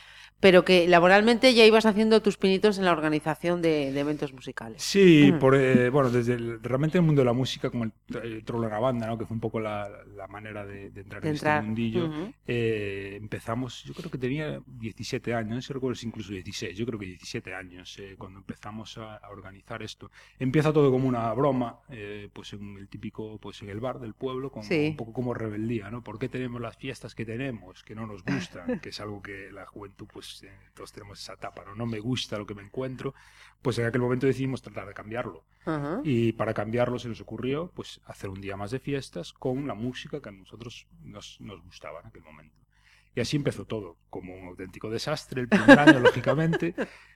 [0.42, 4.82] pero que laboralmente ya ibas haciendo tus pinitos en la organización de, de eventos musicales.
[4.82, 5.38] Sí, Mm.
[5.38, 7.92] por, eh, bueno, desde el- realmente el mundo de la música, como el,
[8.24, 9.16] el Trolo la banda, ¿no?
[9.16, 12.10] que fue un poco la, la manera de, de entrar De en este mundillo,
[12.46, 16.76] eh, empezamos, yo creo que tenía 17 años, no sé si recuerdo si incluso 16,
[16.76, 20.10] yo creo que 17 años, eh, cuando empezamos a, a organizar esto.
[20.40, 24.14] Empieza todo como una broma, eh, pues en el típico, pues en el bar del
[24.14, 24.88] pueblo, Sí.
[24.90, 26.02] un poco como rebeldía, ¿no?
[26.02, 28.32] ¿Por qué tenemos las fiestas que tenemos, que no nos gustan?
[28.82, 31.74] que es algo que la juventud, pues eh, todos tenemos esa etapa, ¿no?
[31.74, 33.14] No me gusta lo que me encuentro,
[33.60, 35.44] pues en aquel momento decidimos tratar de cambiarlo.
[35.64, 36.00] Ajá.
[36.04, 39.74] Y para cambiarlo se nos ocurrió pues hacer un día más de fiestas con la
[39.74, 42.62] música que a nosotros nos, nos gustaba en aquel momento.
[43.14, 46.74] Y así empezó todo, como un auténtico desastre el primer año, lógicamente.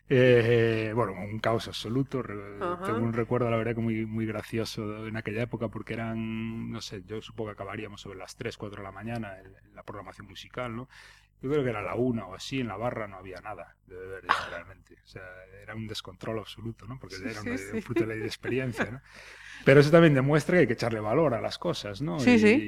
[0.09, 2.23] Eh, bueno, un caos absoluto.
[2.23, 6.83] Tengo un recuerdo, la verdad, que muy, muy gracioso en aquella época porque eran, no
[6.83, 10.27] sé, yo supongo que acabaríamos sobre las 3, 4 de la mañana en la programación
[10.27, 10.89] musical, ¿no?
[11.43, 13.97] Yo creo que era la una o así, en la barra no había nada de
[13.97, 14.95] beber ya, realmente.
[15.05, 15.23] O sea,
[15.63, 16.99] era un descontrol absoluto, ¿no?
[16.99, 17.61] Porque Sí, era una, sí.
[17.73, 19.03] un fruto de ley de experiencia, ¿no?
[19.65, 22.25] Pero eso también demuestra que hay que echarle valor a las cosas, ¿no?
[22.25, 22.63] Sí, y, sí.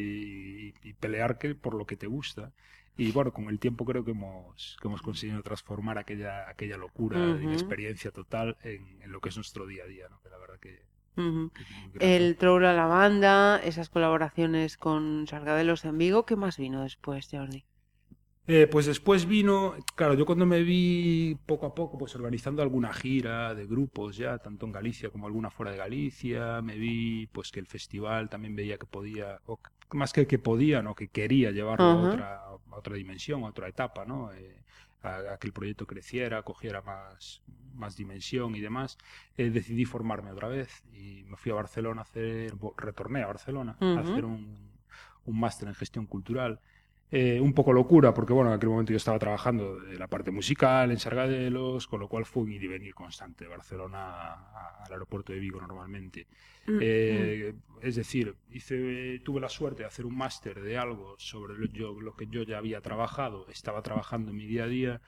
[0.82, 2.52] y pelear que, por lo que te gusta.
[2.96, 7.36] Y bueno, con el tiempo creo que hemos, que hemos conseguido transformar aquella, aquella locura
[7.36, 7.44] de Ujú.
[7.44, 10.20] inexperiencia total en, en lo que es nuestro día a día, ¿no?
[10.22, 10.82] Que la verdad que,
[11.54, 12.20] que es muy grato.
[12.20, 17.28] El Trouro a la banda, esas colaboraciones con Sargadelos en Vigo, ¿qué más vino después,
[17.30, 17.66] Jordi?
[18.50, 22.94] Eh, pues después vino, claro, yo cuando me vi poco a poco, pues organizando alguna
[22.94, 27.52] gira de grupos ya, tanto en Galicia como alguna fuera de Galicia, me vi pues
[27.52, 29.60] que el festival también veía que podía, o
[29.92, 33.68] más que que podía, no, que quería llevarlo a otra, a otra dimensión, a otra
[33.68, 34.32] etapa, ¿no?
[34.32, 34.62] Eh,
[35.02, 37.42] a, a que el proyecto creciera, cogiera más,
[37.74, 38.96] más dimensión y demás,
[39.36, 43.76] eh, decidí formarme otra vez y me fui a Barcelona a hacer, retorné a Barcelona
[43.78, 44.72] a hacer un,
[45.26, 46.60] un máster en gestión cultural.
[47.10, 50.30] Eh, un poco locura, porque bueno, en aquel momento yo estaba trabajando de la parte
[50.30, 53.98] musical en Sargadelos, con lo cual fue un ir y venir constante de Barcelona
[54.34, 56.26] a- al aeropuerto de Vigo normalmente.
[56.66, 61.54] Mm, Eh, es decir, hice, tuve la suerte de hacer un máster de algo sobre
[61.56, 65.00] lo, yo- lo que yo ya había trabajado, estaba trabajando en mi día a día,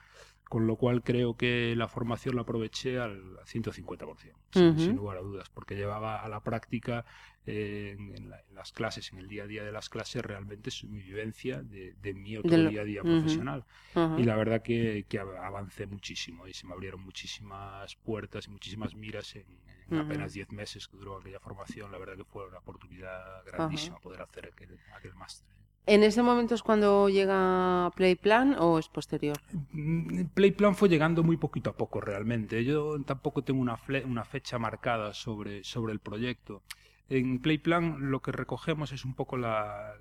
[0.51, 5.49] con lo cual creo que la formación la aproveché al 150%, sin, lugar a dudas,
[5.49, 7.05] porque llevaba a la práctica
[7.45, 10.23] eh, en, en la- en las clases, en el día a día de las clases,
[10.23, 13.65] realmente su, mi vivencia de, de mi otro De lo- día a día profesional.
[14.15, 18.51] Y la verdad que, que av- avancé muchísimo y se me abrieron muchísimas puertas y
[18.51, 19.45] muchísimas miras en,
[19.97, 21.91] apenas 10 meses que duró aquella formación.
[21.91, 25.47] La verdad que fue una oportunidad grandísima poder hacer aquel, aquel máster.
[25.87, 29.37] ¿En ese momento es cuando llega Playplan o es posterior?
[29.71, 32.63] Mm, Playplan fue llegando muy poquito a poco realmente.
[32.63, 33.77] Yo tampoco tengo una,
[34.25, 36.61] fecha marcada sobre, sobre el proyecto.
[37.09, 39.95] En Playplan lo que recogemos es un poco la,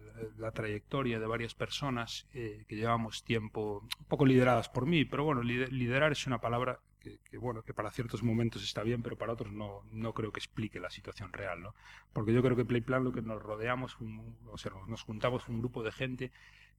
[0.55, 5.43] trayectoria de varias personas eh, que llevamos tiempo, un poco lideradas por mí, pero bueno,
[5.43, 9.17] lider- liderar es una palabra que, que, bueno, que para ciertos momentos está bien, pero
[9.19, 11.75] para otros no, no creo que explique la situación real, ¿no?
[12.13, 15.59] Porque yo creo que Playplan lo que nos rodeamos, un- o sea, nos juntamos un
[15.59, 16.31] grupo de gente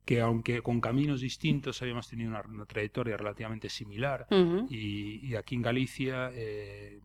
[0.05, 4.25] que aunque con caminos distintos habíamos tenido una, una trayectoria relativamente similar
[4.69, 6.99] y aquí en Galicia eh,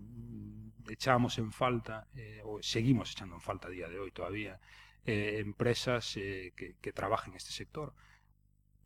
[0.88, 4.60] echábamos en falta, eh, o seguimos echando en falta a día de hoy todavía,
[5.04, 7.92] eh, empresas eh, que, que trabajen en este sector.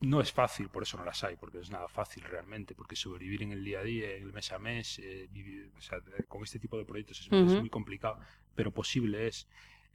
[0.00, 2.96] No es fácil, por eso no las hay, porque no es nada fácil realmente, porque
[2.96, 5.98] sobrevivir en el día a día, en el mes a mes, eh, vivir- o sea,
[6.26, 8.18] con este tipo de proyectos es, muy complicado,
[8.54, 9.46] pero posible es.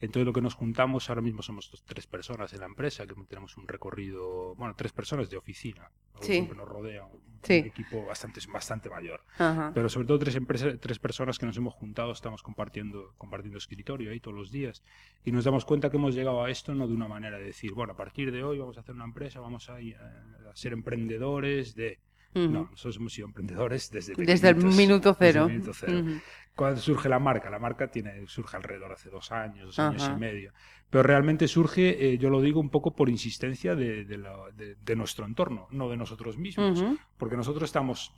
[0.02, 3.56] Entonces lo que nos juntamos ahora mismo somos tres personas en la empresa, que tenemos
[3.58, 5.90] un recorrido, bueno, tres personas de oficina.
[6.22, 6.28] Sí.
[6.34, 7.56] siempre nos rodea un, Sí.
[7.56, 9.22] equipo bastante, bastante mayor.
[9.38, 9.72] Ajá.
[9.74, 14.10] Pero sobre todo tres, empresas, tres personas que nos hemos juntado, estamos compartiendo, compartiendo escritorio
[14.12, 14.82] ahí todos los días
[15.26, 17.74] y nos damos cuenta que hemos llegado a esto no de una manera de decir,
[17.74, 21.76] bueno, a partir de hoy vamos a hacer una empresa, vamos a- a ser emprendedores
[21.76, 22.00] de...
[22.36, 22.50] Ujú.
[22.52, 25.48] No, nosotros hemos sido emprendedores desde Desde el minuto desde el cero.
[25.50, 26.00] minuto cero.
[26.00, 26.20] Ujú.
[26.56, 30.20] Cuando surge la marca, la marca tiene, surge alrededor hace dos años, dos años y
[30.20, 30.54] medio.
[30.90, 34.76] Pero realmente surge, eh, yo lo digo un poco por insistencia de, de la- de-
[34.76, 36.84] de nuestro entorno, no de nosotros mismos
[37.18, 38.14] porque nosotros estamos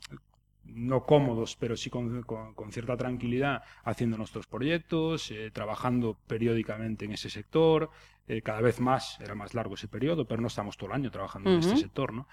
[0.66, 7.06] no cómodos, pero sí con, con- con cierta tranquilidad haciendo nuestros proyectos, eh, trabajando periódicamente
[7.06, 7.90] en ese sector,
[8.28, 11.10] eh, cada vez más, era más largo ese periodo, pero no estamos todo el año
[11.10, 11.70] trabajando en Ujú.
[11.70, 12.28] este sector, ¿no?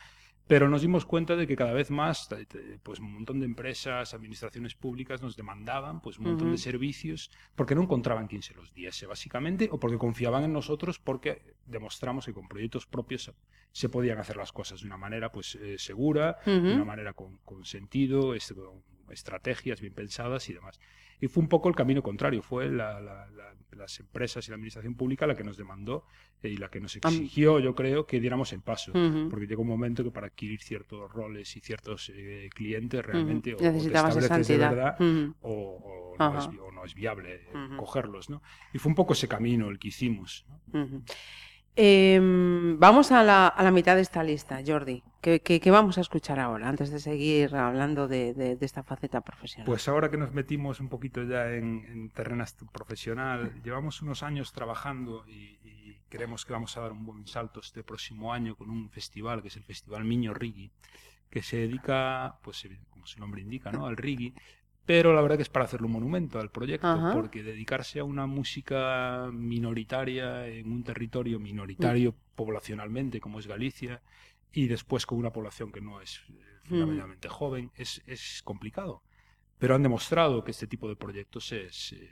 [0.47, 2.47] Pero nos dimos cuenta de que cada vez más, t-
[2.83, 7.75] pues un montón de empresas, administraciones públicas nos demandaban pues un montón de servicios porque
[7.75, 12.35] no encontraban quien se los diese, básicamente, o porque confiaban en nosotros porque demostramos que
[12.35, 13.33] con proyectos propios
[13.73, 17.39] se podían hacer las cosas de una manera pues eh, segura, de una manera con,
[17.39, 18.83] con sentido, este, con
[19.15, 20.79] estrategias bien pensadas y demás.
[21.21, 24.55] Y fue un poco el camino contrario, fue la- la- la- las empresas y la
[24.57, 26.05] administración pública la que nos demandó
[26.43, 28.93] eh, y la que nos exigió, yo creo, que diéramos el paso.
[28.93, 29.29] Ujú.
[29.31, 33.57] Porque llegó un momento que para adquirir ciertos roles y ciertos eh, clientes realmente o-
[33.57, 35.35] o te Necesitabas esa estableces de verdad Ujú.
[35.41, 38.31] o, o no es, o no es viable eh, cogerlos.
[38.31, 38.43] ¿no?
[38.73, 40.45] Y fue un poco ese camino el que hicimos.
[40.73, 41.03] ¿no?
[41.77, 45.03] Em, vamos a la, mitad de esta lista, Jordi.
[45.21, 49.67] ¿Qué, vamos a escuchar ahora, antes de seguir hablando de, esta faceta profesional?
[49.67, 54.53] Pues ahora que nos metimos un poquito ya en, en terreno profesional, llevamos unos años
[54.53, 58.71] trabajando y, y creemos que vamos a dar un buen salto este próximo año con
[58.71, 60.71] un festival que es el Festival Miño Rigi,
[61.29, 63.87] que se dedica, pues como su nombre indica, ¿no?
[63.87, 64.33] al Rigi,
[64.87, 67.13] pero la verdad que es para hacerle un monumento al proyecto, Ajá.
[67.13, 74.03] porque dedicarse a una música minoritaria en un territorio minoritario poblacionalmente como es Galicia
[74.53, 79.03] y después con una población que no es eh, fundamentalmente joven, es, es complicado.
[79.59, 82.11] Pero han demostrado que este tipo de proyectos es, eh,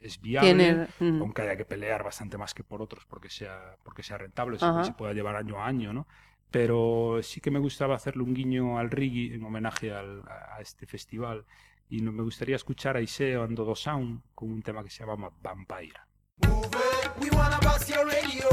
[0.00, 1.22] es viable, Tiene- ujú.
[1.24, 4.84] aunque haya que pelear bastante más que por otros porque sea, porque sea rentable, Ajá.
[4.84, 6.06] se pueda llevar año a año, ¿no?
[6.50, 10.86] Pero sí que me gustaba hacerle un guiño al Rigi en homenaje al- a este
[10.86, 11.44] festival
[11.88, 15.30] y me gustaría escuchar a Iseo Ando do Sound con un tema que se llama
[15.42, 16.00] Vampire.
[17.20, 18.48] We wanna bust your radio.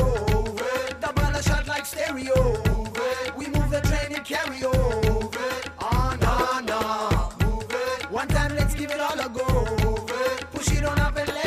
[1.01, 2.53] Double a shot like stereo.
[3.37, 5.29] We move the train and carry on.
[5.79, 7.13] On, on, on.
[8.11, 9.73] One time, let's give it all a go.
[11.15, 11.42] And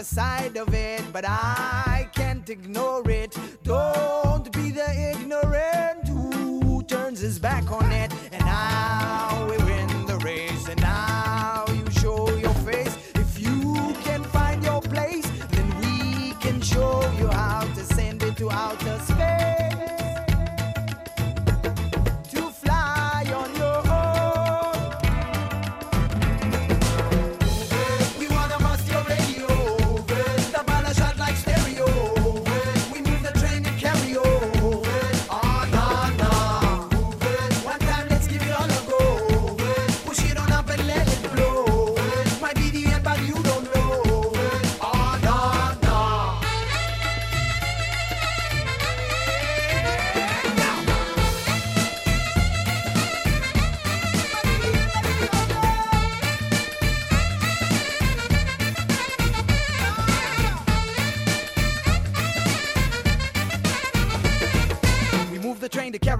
[0.00, 3.36] look aside of it, but I can't ignore it.
[3.62, 8.10] Don't be the ignorant who turns his back on it.
[8.32, 12.96] And now we win the race, and now you show your face.
[13.14, 18.36] If you can find your place, then we can show you how to send it
[18.38, 19.39] to outer space.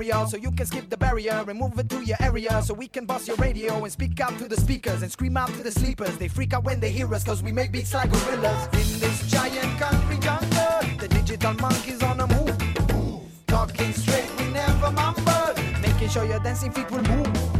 [0.00, 3.04] So you can skip the barrier and move it to your area so we can
[3.04, 6.16] bust your radio and speak out to the speakers and scream out to the sleepers.
[6.16, 8.64] They freak out when they hear us cause we make beats like gorillas.
[8.66, 13.46] In this giant country jungle, the digital monkeys on the move.
[13.46, 15.54] Talking straight, we never mumble.
[15.82, 17.59] Making sure your dancing feet will move.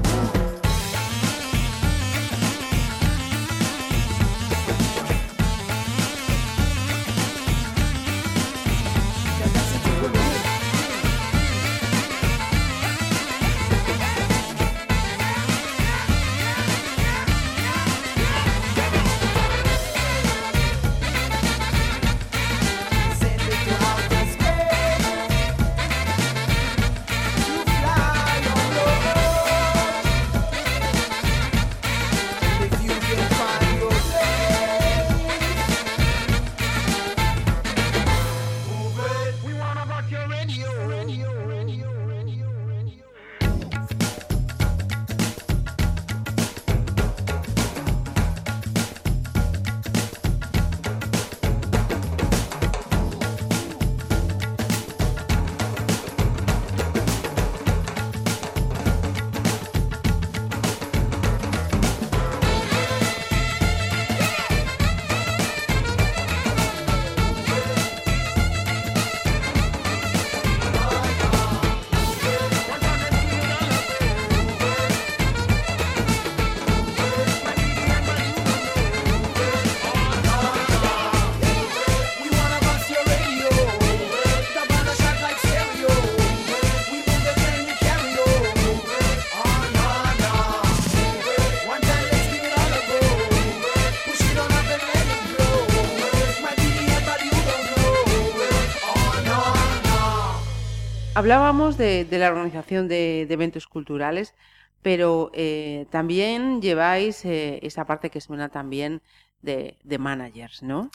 [101.20, 104.34] Hablábamos de, de la organización de, de eventos culturales,
[104.82, 109.02] pero eh, también lleváis eh, esa parte que suena también
[109.42, 110.90] de, de managers, ¿no?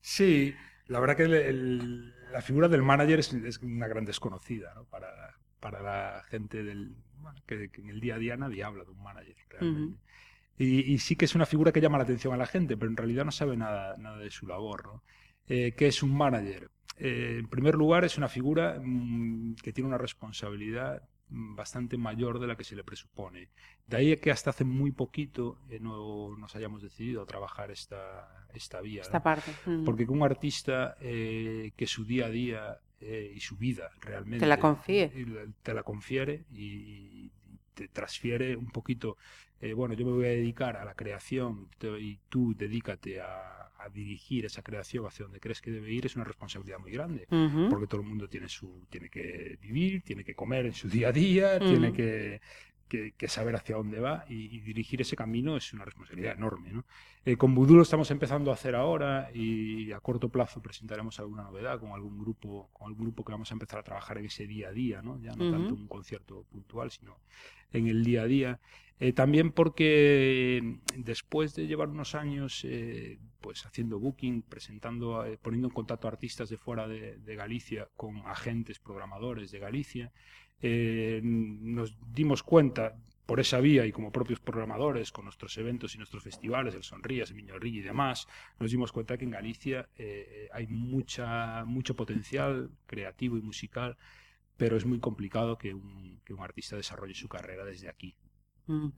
[0.00, 0.54] Sí,
[0.86, 4.84] la verdad que el- el- la figura del manager es, es una gran desconocida ¿no?
[4.86, 5.08] para,
[5.60, 8.90] para la gente del, bueno, que, que en el día a día nadie habla de
[8.90, 9.96] un manager realmente.
[10.58, 12.90] y, y sí que es una figura que llama la atención a la gente, pero
[12.90, 14.86] en realidad no sabe nada, nada de su labor.
[14.86, 15.04] ¿no?
[15.48, 16.70] Eh, ¿Qué es un manager?
[16.98, 22.38] Eh, en primer lugar, es una figura mm, que tiene una responsabilidad mm, bastante mayor
[22.38, 23.48] de la que se le presupone.
[23.86, 28.46] De ahí que hasta hace muy poquito eh, no nos hayamos decidido a trabajar esta,
[28.54, 29.02] esta vía.
[29.02, 29.24] Esta ¿no?
[29.24, 29.50] parte.
[29.66, 29.84] Ujú.
[29.84, 34.40] Porque que un artista eh, que su día a día eh, y su vida realmente
[34.40, 35.12] Te la confíe.
[35.62, 37.32] te la confiere y, y
[37.74, 39.16] te transfiere un poquito,
[39.60, 41.68] eh, bueno, yo me voy a dedicar a la creación
[42.00, 46.16] y tú dedícate a, a dirigir esa creación hacia donde crees que debe ir, es
[46.16, 47.26] una responsabilidad muy grande.
[47.70, 51.08] Porque todo el mundo tiene, su, tiene que vivir, tiene que comer en su día
[51.08, 51.96] a día, tiene Ujú.
[51.96, 52.40] que,
[52.88, 56.70] que- que saber hacia dónde va y, y dirigir ese camino es una responsabilidad enorme.
[56.72, 56.84] ¿no?
[57.24, 61.42] Eh, con Voodoo lo estamos empezando a hacer ahora y a corto plazo presentaremos alguna
[61.44, 64.46] novedad con algún grupo, con algún grupo que vamos a empezar a trabajar en ese
[64.46, 65.18] día a día, ¿no?
[65.20, 65.52] ya no Ujú.
[65.52, 67.18] tanto un concierto puntual, sino
[67.72, 68.60] en el día a día.
[69.00, 75.36] Eh, también porque mm, después de llevar unos años eh, pues haciendo booking, presentando, eh,
[75.36, 80.12] poniendo en contacto a artistas de fuera de, Galicia con agentes programadores de Galicia,
[80.62, 85.98] eh, nos dimos cuenta por esa vía y como propios programadores con nuestros eventos y
[85.98, 88.26] nuestros festivales, el Sonrías, el Miñorrillo y demás,
[88.58, 93.98] nos dimos cuenta que en Galicia eh, hay mucha, mucho potencial creativo y musical,
[94.56, 98.16] pero es muy complicado que un, que un artista desarrolle su carrera desde aquí.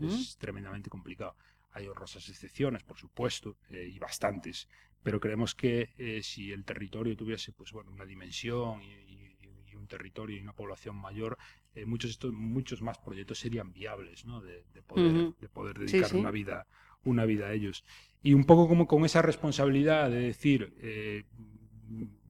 [0.01, 1.37] Es tremendamente complicado.
[1.73, 4.69] Hay honrosas excepciones, por supuesto, eh, y bastantes,
[5.03, 9.37] pero creemos que eh, si el territorio tuviese pues, bueno, una dimensión y, y-
[9.69, 11.37] y un territorio y una población mayor,
[11.75, 14.41] eh, muchos, estos, muchos más proyectos serían viables ¿no?
[14.41, 16.17] de, de poder, de poder dedicar sí.
[16.17, 16.67] Una, vida,
[17.05, 17.85] una vida a ellos.
[18.23, 21.25] Y un poco como con esa responsabilidad de decir, eh,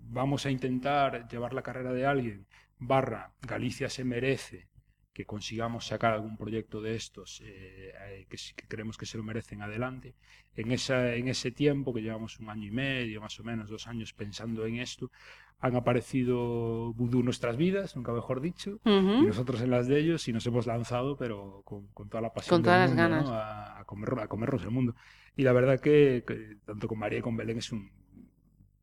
[0.08, 2.46] vamos a intentar llevar la carrera de alguien,
[2.78, 4.68] barra, Galicia se merece
[5.16, 9.24] que consigamos sacar algún proyecto de estos eh, eh, que, que creemos que se lo
[9.24, 10.14] merecen adelante.
[10.54, 13.86] En, esa, en ese tiempo, que llevamos un año y medio, más o menos, dos
[13.86, 15.10] años pensando en esto,
[15.58, 19.22] han aparecido vudú nuestras vidas, nunca mejor dicho, Ujú.
[19.22, 22.34] y nosotros en las de ellos, y nos hemos lanzado, pero con, con toda la
[22.34, 23.30] pasión Con todas del las mundo, ¿no?
[23.30, 23.42] ganas.
[23.76, 24.94] a, a comer- a comernos el mundo.
[25.34, 27.90] Y la verdad que, que tanto con María y con Belén es un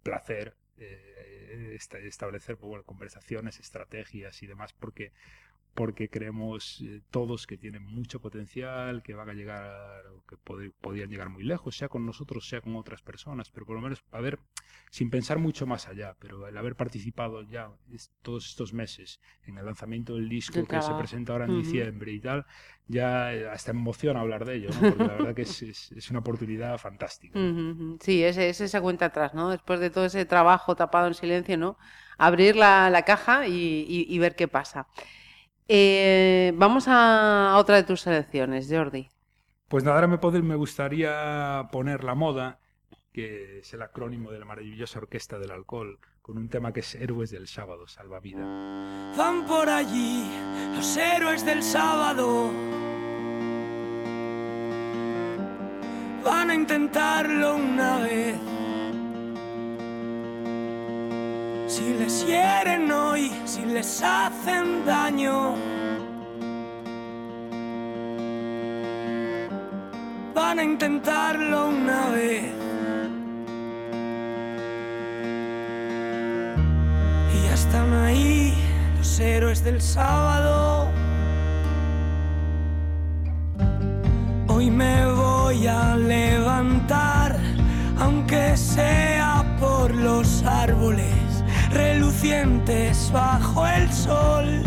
[0.01, 5.11] placer eh, esta- establecer pues, bueno, conversaciones, estrategias y demás, porque
[5.73, 10.71] porque creemos eh, todos que tienen mucho potencial, que van a llegar, o que pod-
[10.81, 14.03] podían llegar muy lejos, sea con nosotros, sea con otras personas, pero por lo menos
[14.11, 14.39] haber,
[14.91, 19.57] sin pensar mucho más allá, pero el haber participado ya es- todos estos meses en
[19.57, 22.45] el lanzamiento del disco que se presenta ahora en diciembre y tal,
[22.87, 24.85] ya eh, hasta emociona hablar de ello, ¿no?
[24.85, 27.39] porque la verdad que es, es- es una oportunidad fantástica.
[27.99, 29.49] Sí, es, es esa cuenta atrás, ¿no?
[29.49, 31.77] Después de todo ese trabajo tapado en silencio, ¿no?
[32.17, 33.53] Abrir la, la caja y,
[33.87, 34.87] y- y ver qué pasa.
[35.67, 39.09] Eh, vamos a otra de tus selecciones, Jordi.
[39.67, 42.59] Pues nada, ahora me, pod- me gustaría poner la moda,
[43.11, 46.95] que es el acrónimo de la maravillosa Orquesta del Alcohol, con un tema que es
[46.95, 48.41] Héroes del Sábado, Salvavida.
[49.17, 50.25] Van por allí
[50.75, 52.51] los héroes del sábado.
[56.23, 58.37] Van a intentarlo una vez.
[61.73, 65.55] Si les hieren hoy, si les hacen daño.
[70.35, 72.53] Van a intentarlo una vez.
[77.33, 78.53] Y ya están ahí
[78.99, 80.91] los héroes del sábado.
[84.47, 87.35] Hoy me voy a levantar,
[87.97, 91.22] aunque sea por los árboles
[91.73, 94.63] relucientes bajo el sol.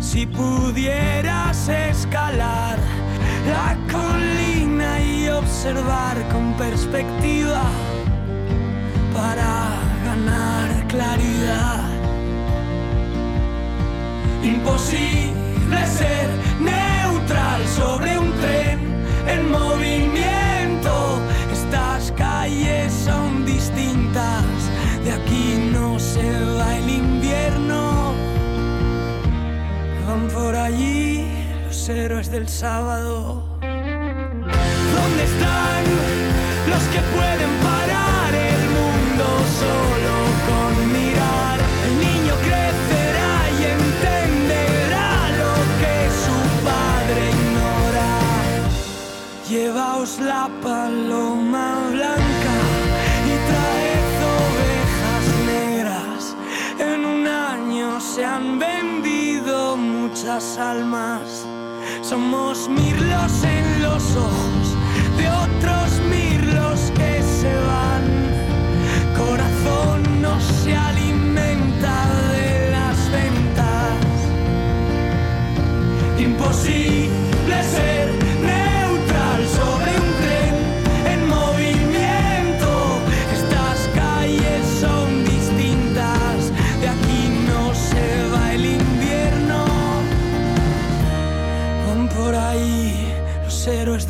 [0.00, 2.78] Si pudieras escalar
[3.46, 7.62] la colina y observar con perspectiva
[9.14, 11.88] para ganar claridad.
[14.42, 16.28] Imposible ser
[16.60, 18.78] neutral sobre un tren
[19.26, 21.18] en movimiento.
[21.52, 24.39] Estas calles son distintas,
[31.96, 33.42] héroes del sábado.
[33.60, 35.84] ¿Dónde están
[36.68, 39.24] los que pueden parar el mundo
[39.62, 40.14] solo
[40.48, 41.58] con mirar?
[41.86, 45.10] El niño crecerá y entenderá
[45.40, 48.10] lo que su padre ignora.
[49.48, 52.56] Llevaos la paloma blanca
[53.26, 54.10] y traed
[54.46, 56.36] ovejas negras.
[56.78, 61.39] En un año se han vendido muchas almas.
[62.10, 64.76] Somos mirlos en los ojos
[65.16, 68.02] de otros mirlos que se van.
[69.16, 73.94] Corazón no se alimenta de las ventas.
[76.18, 77.19] Imposible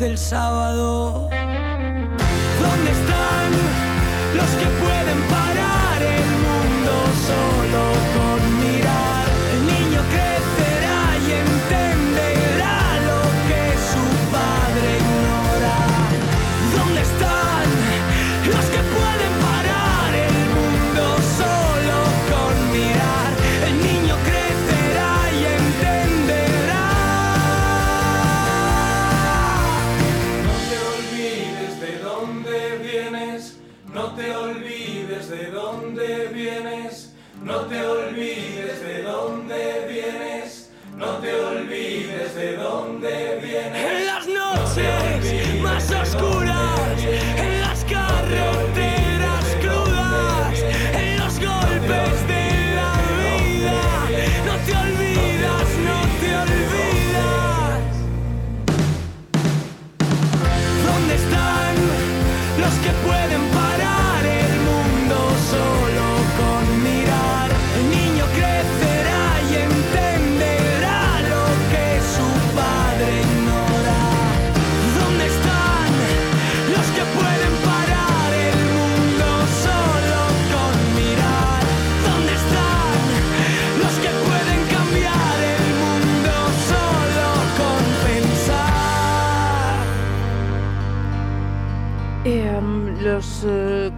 [0.01, 1.30] del sábado.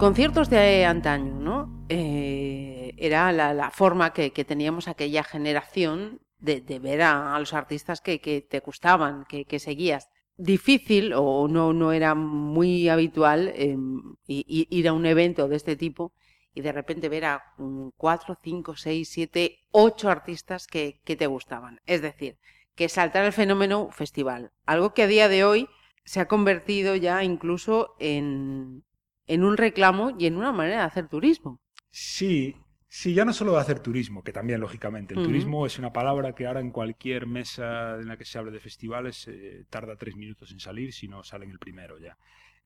[0.04, 1.86] Conciertos de antaño, ¿no?
[1.88, 8.60] Eh, era la, forma que, teníamos aquella generación de, ver a, los artistas que, te
[8.60, 10.10] gustaban, que, seguías.
[10.36, 16.12] Difícil o no, no era muy habitual i- ir a un evento de este tipo
[16.52, 21.28] y de repente ver a mm, cuatro, cinco, seis, siete, ocho artistas que, que te
[21.28, 21.80] gustaban.
[21.86, 22.36] Es decir,
[22.74, 24.52] que saltar el fenómeno festival.
[24.66, 25.66] Algo que a día de hoy
[26.04, 28.84] se ha convertido ya incluso en,
[29.26, 31.60] en un reclamo y en una manera de hacer turismo.
[31.90, 32.56] Sí,
[32.88, 35.14] sí, ya no solo de hacer turismo, que también, lógicamente.
[35.14, 38.50] El turismo es una palabra que ahora en cualquier mesa en la que se hable
[38.50, 42.16] de festivales eh, tarda tres minutos en salir, si no sale en el primero ya.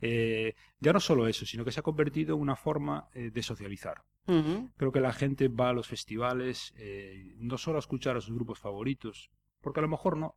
[0.01, 3.43] Eh, ya no solo eso, sino que se ha convertido en una forma eh, de
[3.43, 4.03] socializar.
[4.77, 6.75] Creo que la gente va a los festivales
[7.39, 9.31] no solo a escuchar a sus grupos favoritos,
[9.63, 10.35] porque a lo mejor no.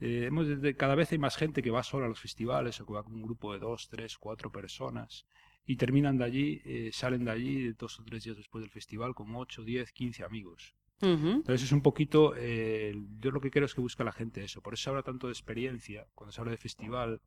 [0.00, 0.46] Eh, hemos
[0.76, 3.14] cada vez hay más gente que va sola a los festivales o que va con
[3.14, 5.26] un grupo de dos, tres, cuatro personas
[5.66, 9.14] y terminan de allí, eh, salen de allí dos o tres días después del festival
[9.14, 10.74] con 8, 10, 15 amigos.
[11.02, 14.60] Entonces es un poquito, eh, yo lo que creo es que busca la gente eso.
[14.60, 16.06] Por eso se habla tanto de experiencia.
[16.14, 17.22] Cuando se habla de festival,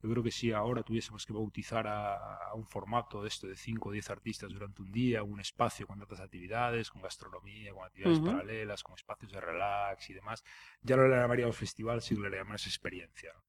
[0.00, 3.56] yo creo que si ahora tuviésemos que bautizar a, a un formato de esto de
[3.56, 7.84] 5 o 10 artistas durante un día, un espacio con tantas actividades, con gastronomía, con
[7.84, 10.44] actividades paralelas, con espacios de relax y demás,
[10.82, 13.32] ya no le llamaríamos festival, sino le llamaríamos experiencia.
[13.34, 13.42] ¿no?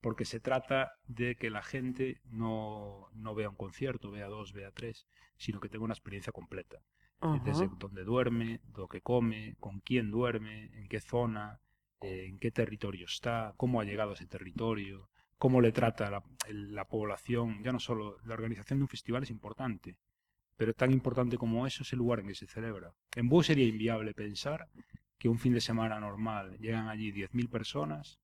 [0.00, 4.70] Porque se trata de que la gente no, no vea un concierto, vea dos, vea
[4.70, 5.06] tres,
[5.38, 6.82] sino que tenga una experiencia completa
[7.22, 11.58] eh, desde dónde duerme, lo que come, con quién duerme, en qué zona,
[12.02, 15.08] eh, en qué territorio está, cómo ha llegado a ese territorio,
[15.44, 17.62] cómo le trata la, la población.
[17.62, 19.98] Ya no solo la organización de un festival es importante,
[20.56, 22.94] pero tan importante como eso es el lugar en que se celebra.
[23.14, 24.68] En Búho sería inviable pensar
[25.18, 28.18] que un fin de semana normal llegan allí 10.000 personas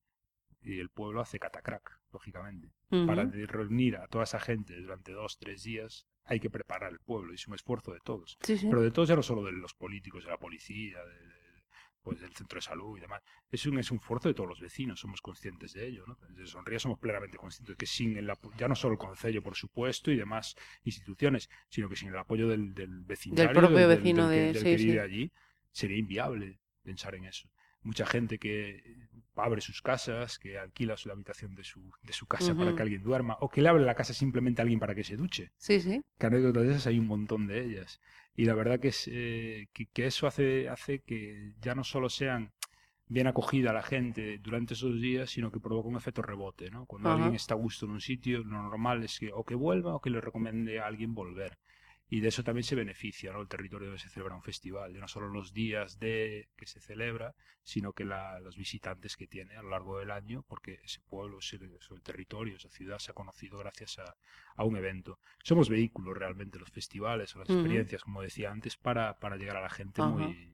[0.63, 2.71] y el pueblo hace catacrack, lógicamente.
[3.05, 7.33] Para reunir a toda esa gente durante dos, tres días hay que preparar el pueblo
[7.33, 8.39] y es un esfuerzo de todos.
[8.41, 8.65] Sí, sí.
[8.67, 11.40] Pero de todos ya no solo de los políticos, de la policía, de- de-
[12.01, 13.21] pues del centro de salud y demás.
[13.51, 16.03] Es un, es un esfuerzo de todos los vecinos, somos conscientes de ello.
[16.07, 16.17] ¿no?
[16.29, 19.55] Desde Sonría somos plenamente conscientes de que sin el ya no solo el Concello, por
[19.55, 24.39] supuesto, y demás instituciones, sino que sin el apoyo del, del vecindario, propio vecino del
[24.39, 24.85] que- de- del sí, que sí.
[24.85, 25.31] vive allí,
[25.71, 27.49] sería inviable pensar en eso.
[27.83, 28.83] Mucha gente que
[29.35, 32.81] abre sus casas, que alquila su- la habitación de su, de su casa para que
[32.83, 35.51] alguien duerma, o que le abre la casa simplemente a alguien para que se duche
[35.57, 36.01] Sí, sí.
[36.19, 37.99] que anécdotas de esas hay un montón de ellas.
[38.35, 42.09] Y la verdad que, es, eh, que, que eso hace, hace que ya no solo
[42.09, 42.51] sean
[43.07, 46.85] bien acogida a la gente durante esos días, sino que provoca un efecto rebote, ¿no?
[46.85, 49.95] Cuando alguien está a gusto en un sitio, lo normal es que o que vuelva
[49.95, 51.57] o que le recomiende a alguien volver.
[52.13, 53.39] Y de eso también se beneficia, ¿no?
[53.41, 56.81] El territorio donde se celebra un festival, de no solo los días de que se
[56.81, 57.33] celebra,
[57.63, 61.39] sino que la- los visitantes que tiene a lo largo del año, porque ese pueblo,
[61.39, 64.15] ese, ese territorio, esa ciudad se ha conocido gracias a,
[64.57, 65.19] a un evento.
[65.41, 69.61] Somos vehículos realmente los festivales o las experiencias, como decía antes, para, para llegar a
[69.61, 70.51] la gente muy,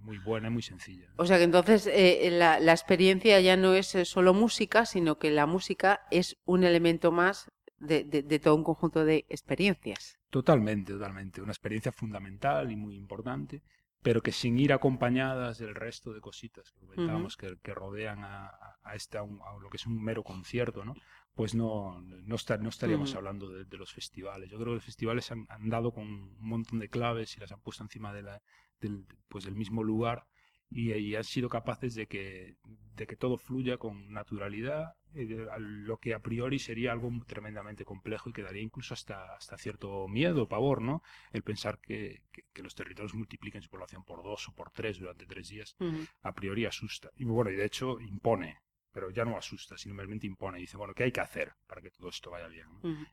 [0.00, 1.08] muy buena y muy sencilla.
[1.18, 5.18] O sea que entonces eh, la, la experiencia ya no es eh, solo música, sino
[5.18, 7.48] que la música es un elemento más
[7.78, 10.18] de, de- de todo un conjunto de experiencias.
[10.30, 11.40] Totalmente, totalmente.
[11.40, 13.62] Una experiencia fundamental y muy importante,
[14.02, 18.46] pero que sin ir acompañadas del resto de cositas que comentábamos que, que rodean a,
[18.82, 20.94] a- esta, a lo que es un mero concierto, ¿no?
[21.34, 24.50] Pues no, no, esta- no estaríamos hablando de, de los festivales.
[24.50, 27.52] Yo creo que los festivales han, han dado con un montón de claves y las
[27.52, 28.42] han puesto encima de la,
[28.80, 30.26] del, pues del mismo lugar
[30.70, 32.56] y, y han sido capaces de que,
[32.96, 38.28] de que todo fluya con naturalidad, eh, lo que a priori sería algo tremendamente complejo
[38.30, 41.02] y que daría incluso hasta, hasta cierto miedo, pavor, ¿no?
[41.32, 44.98] El pensar que, que- que los territorios multipliquen su población por dos o por tres
[44.98, 45.76] durante tres días,
[46.22, 47.10] a priori asusta.
[47.16, 48.58] Y bueno, y de hecho impone,
[48.92, 50.58] pero ya no asusta, simplemente impone.
[50.58, 52.66] Y dice, bueno, ¿qué hay que hacer para que todo esto vaya bien?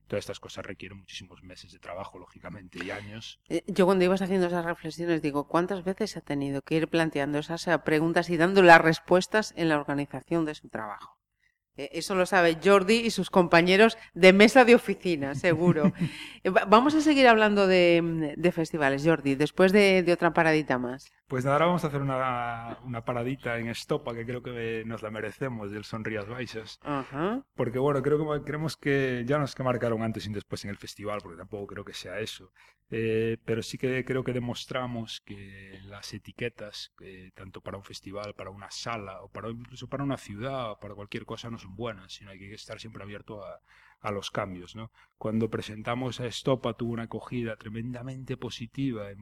[0.08, 3.40] Todas estas cosas requieren muchísimos meses de trabajo, lógicamente, y años.
[3.50, 6.88] Eh, Yo cuando ibas haciendo esas reflexiones digo, ¿cuántas veces se ha tenido que ir
[6.88, 11.18] planteando esas eh, preguntas y dando las respuestas en la organización de su trabajo?
[11.78, 15.92] Eh, Eso lo sabe Jordi y sus compañeros de mesa de oficina, seguro.
[16.46, 21.12] Va- Vamos a seguir hablando de, de festivales, Jordi, después de, de otra paradita más.
[21.34, 25.02] Pues nada, ahora vamos a hacer una, una paradita en Estopa, que creo que nos
[25.02, 26.80] la merecemos, del Sonrías Baixas.
[26.84, 27.44] Ajá.
[27.56, 30.70] Porque bueno, creo que creemos que ya no es que marcaron antes y después en
[30.70, 32.52] el festival, porque tampoco creo que sea eso.
[32.92, 38.36] Eh, pero sí que creo que demostramos que las etiquetas, eh, tanto para un festival,
[38.36, 41.76] para una sala, o para incluso para una ciudad, o para cualquier cosa, no son
[41.76, 43.60] buenas, sino hay que estar siempre abierto a,
[44.04, 44.76] a los cambios.
[44.76, 44.92] ¿no?
[45.18, 49.20] Cuando presentamos a Estopa tuvo una acogida tremendamente positiva en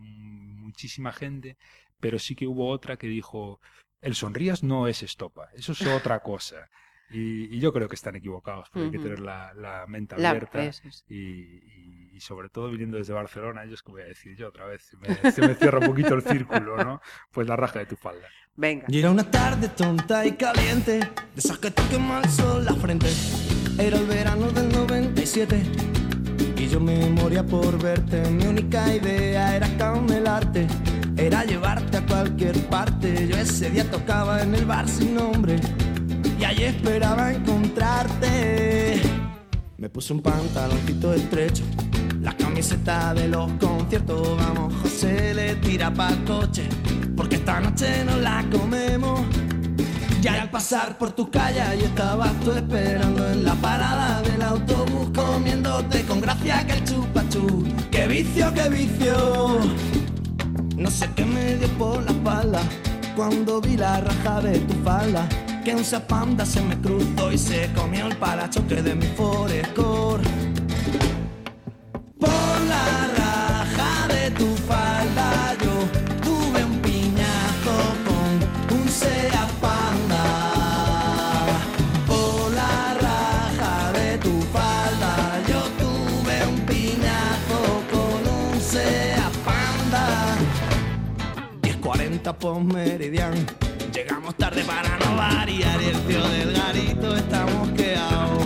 [0.60, 1.56] muchísima gente,
[2.02, 3.62] pero sí que hubo otra que dijo,
[4.02, 6.70] el Sonrías no es Estopa, eso es otra cosa.
[7.14, 10.30] Y, y yo creo que están equivocados, porque hay que tener la, la mente La-
[10.30, 10.82] abierta es.
[11.10, 14.66] y, y- y sobre todo viniendo desde Barcelona, ellos que voy a decir yo otra
[14.66, 17.02] vez, se me, se me cierra un poquito el círculo, ¿no?
[17.32, 18.28] Pues la raja de tu falda.
[18.56, 18.86] Venga.
[18.90, 22.74] Y era una tarde tonta y caliente, de esas que te quema el sol la
[22.76, 23.08] frente.
[23.78, 25.62] Era el verano del 97
[26.58, 28.30] y yo me moría por verte.
[28.30, 30.68] Mi única idea era camelarte,
[31.18, 33.28] era llevarte a cualquier parte.
[33.28, 35.56] Yo ese día tocaba en el bar sin nombre
[36.40, 39.02] y allí esperaba encontrarte.
[39.78, 41.64] Me puse un pantaloncito estrecho,
[42.22, 44.38] la camiseta de los conciertos.
[44.38, 46.70] Vamos, José le tira pa'l coche,
[47.16, 49.22] porque esta noche nos la comemos.
[50.22, 55.10] Ya al pasar por tu calle, y estabas tú esperando en la parada del autobús,
[55.16, 57.64] comiéndote con gracia que el chupachú.
[57.90, 59.60] ¡Qué vicio, qué vicio!
[60.78, 62.62] No sé qué me dio por la espalda
[63.16, 65.28] cuando vi la raja de tu falda.
[65.66, 70.51] Que un panda se me cruzó y se comió el parachoque de mi Forescore.
[92.32, 93.36] 10.40 por meridiano.
[93.94, 98.40] Llegamos tarde para no variar y el tío del garito está mosqueado.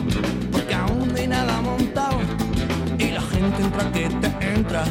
[0.51, 2.19] Porque aún no hay nada montado.
[2.97, 4.83] Y la gente entra que te entra.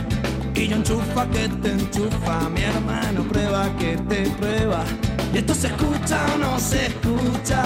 [0.55, 2.49] Y yo enchufa que te enchufa.
[2.51, 4.85] Mi hermano prueba que te prueba.
[5.33, 7.63] Y esto se escucha o no se escucha.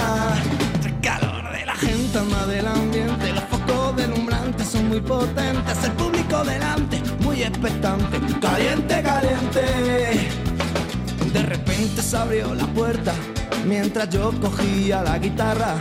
[0.85, 3.33] El calor de la gente anda del ambiente.
[3.33, 5.85] Los focos delumbrantes son muy potentes.
[5.85, 8.19] El público delante, muy expectante.
[8.41, 10.48] Caliente, caliente.
[11.33, 13.13] De repente se abrió la puerta
[13.67, 15.75] mientras yo cogía la guitarra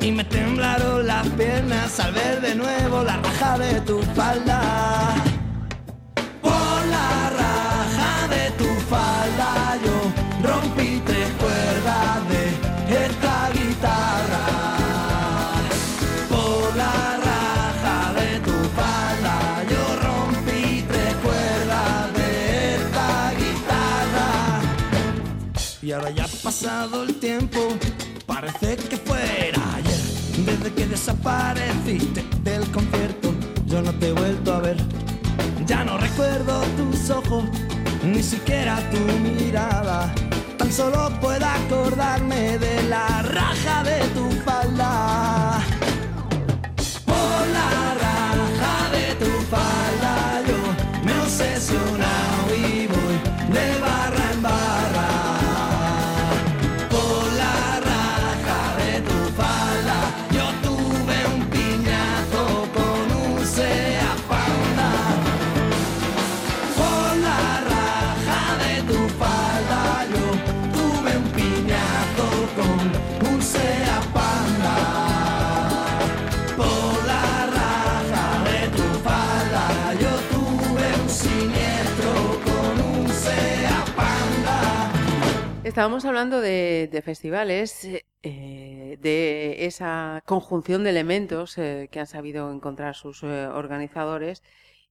[0.00, 5.29] y me temblaron las piernas al ver de nuevo la raja de tu falda.
[26.60, 27.58] Pasado el tiempo,
[28.26, 30.00] parece que fuera ayer.
[30.44, 33.32] Desde que desapareciste del concierto,
[33.66, 34.76] yo no te he vuelto a ver.
[35.66, 37.44] Ya no recuerdo tus ojos,
[38.04, 40.12] ni siquiera tu mirada.
[40.58, 45.62] Tan solo pueda acordarme de la raja de tu falda.
[47.06, 52.29] Por la raja de tu falda yo me he
[85.70, 87.86] Estábamos hablando de, de festivales,
[88.24, 94.42] eh, de esa conjunción de elementos eh, que han sabido encontrar sus eh, organizadores.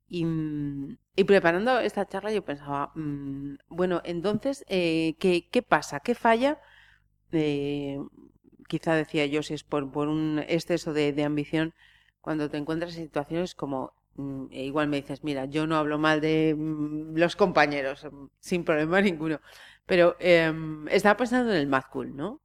[0.07, 5.99] Y, mm, y preparando esta charla yo pensaba, mm, bueno, entonces, eh, ¿qué, pasa?
[5.99, 6.61] ¿Qué falla?
[7.33, 7.99] Eh,
[8.69, 11.73] quizá decía yo si es por, por un exceso de, ambición
[12.21, 15.97] cuando te encuentras en situaciones como, mm, e igual me dices, mira, yo no hablo
[15.99, 19.41] mal de mm, los compañeros, mm, sin problema ninguno,
[19.89, 22.43] pero em, estaba pensando en el Mad Cool, ¿no?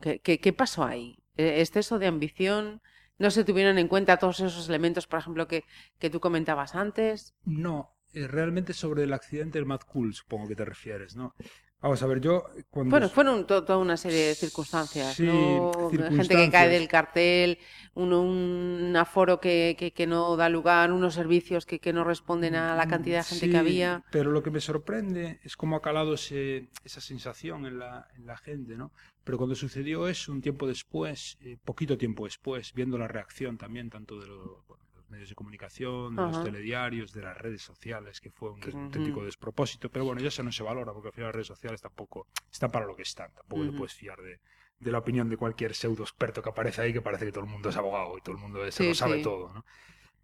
[0.00, 1.18] ¿Qué, pasó ahí?
[1.36, 2.80] Eh, ¿Exceso de ambición?
[3.18, 5.64] ¿No se tuvieron en cuenta todos esos elementos, por ejemplo, que,
[5.98, 7.34] que tú comentabas antes?
[7.44, 11.34] No, eh, realmente sobre el accidente del Mad Cool, supongo que te refieres, ¿no?
[11.80, 12.90] Vamos a ver, yo cuando...
[12.90, 15.90] Bueno, fueron to- toda una serie de circunstancias, Sí, ¿no?
[15.90, 17.58] Gente que cae del cartel,
[17.94, 22.54] un, un aforo que, que, que no da lugar, unos servicios que, que no responden
[22.56, 24.02] a la cantidad de gente Sí, que había.
[24.10, 28.26] Pero lo que me sorprende es cómo ha calado ese- esa sensación en la, en
[28.26, 28.90] la gente, ¿no?
[29.24, 33.90] Pero cuando sucedió eso, un tiempo después, eh, poquito tiempo después, viendo la reacción también
[33.90, 38.30] tanto de bueno, los medios de comunicación, de los telediarios, de las redes sociales, que
[38.30, 39.90] fue un des- auténtico despropósito.
[39.90, 42.70] Pero bueno, ya eso no se valora, porque al final las redes sociales tampoco están
[42.70, 43.32] para lo que están.
[43.34, 44.40] Tampoco te puedes fiar de,
[44.80, 47.50] de la opinión de cualquier pseudo experto que aparece ahí, que parece que todo el
[47.50, 49.22] mundo es abogado y todo el mundo se Sí, lo sabe sí.
[49.22, 49.64] todo, ¿no?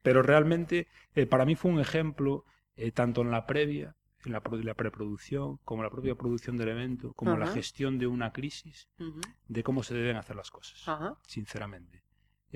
[0.03, 2.45] Pero realmente eh, para mí fue un ejemplo,
[2.77, 7.13] eh, tanto en la previa, en la, la preproducción, como la propia producción del evento,
[7.15, 7.55] como la Ajá.
[7.55, 8.89] gestión de una crisis,
[9.49, 11.19] de cómo se deben hacer las cosas, Ajá.
[11.27, 12.04] sinceramente.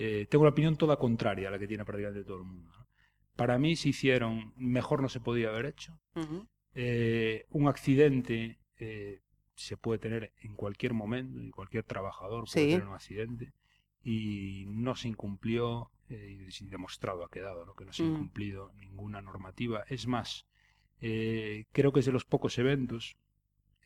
[0.00, 2.70] Eh, tengo una opinión toda contraria a la que tiene prácticamente todo el mundo.
[2.78, 2.86] ¿no?
[3.34, 5.98] Para mí se hicieron, mejor no se podía haber hecho.
[6.74, 9.22] Eh, un accidente eh,
[9.56, 12.72] se puede tener en cualquier momento y cualquier trabajador puede Sí.
[12.72, 13.52] tener un accidente
[14.04, 17.74] y no se incumplió y demostrado ha quedado ¿no?
[17.74, 18.12] que no se ha Mm.
[18.12, 19.82] incumplido ninguna normativa.
[19.88, 20.46] Es más,
[21.00, 23.16] creo que es de los pocos eventos,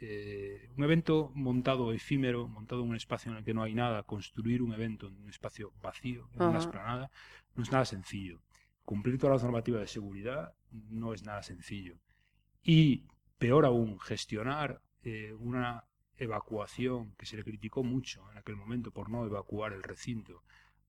[0.02, 4.02] eh, un evento montado efímero, montado en un espacio en el que no hay nada,
[4.04, 6.58] construir un evento en un espacio vacío, en una Ajá.
[6.58, 7.10] explanada,
[7.56, 8.40] no es nada sencillo.
[8.84, 10.54] Cumplir todas las normativas de seguridad
[10.90, 11.96] no es nada sencillo.
[12.62, 13.04] Y
[13.38, 15.84] peor aún, gestionar eh, una
[16.16, 20.42] evacuación que se le criticó mucho en aquel momento por no evacuar el recinto.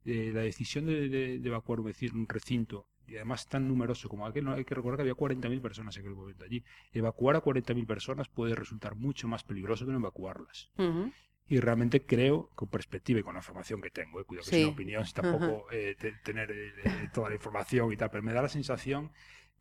[0.05, 4.45] Eh, la decisión de, de- de evacuar un recinto, y además tan numeroso como aquel,
[4.45, 6.63] no hay que recordar que había 40.000 personas en aquel momento allí.
[6.91, 10.69] Evacuar a 40.000 personas puede resultar mucho más peligroso que no evacuarlas.
[10.77, 11.11] Ujú.
[11.47, 14.63] Y realmente creo, con perspectiva y con la información que tengo, eh, cuidado que es
[14.63, 18.23] una opinión, si tampoco eh, te- tener eh, eh, toda la información y tal, pero
[18.23, 19.11] me da la sensación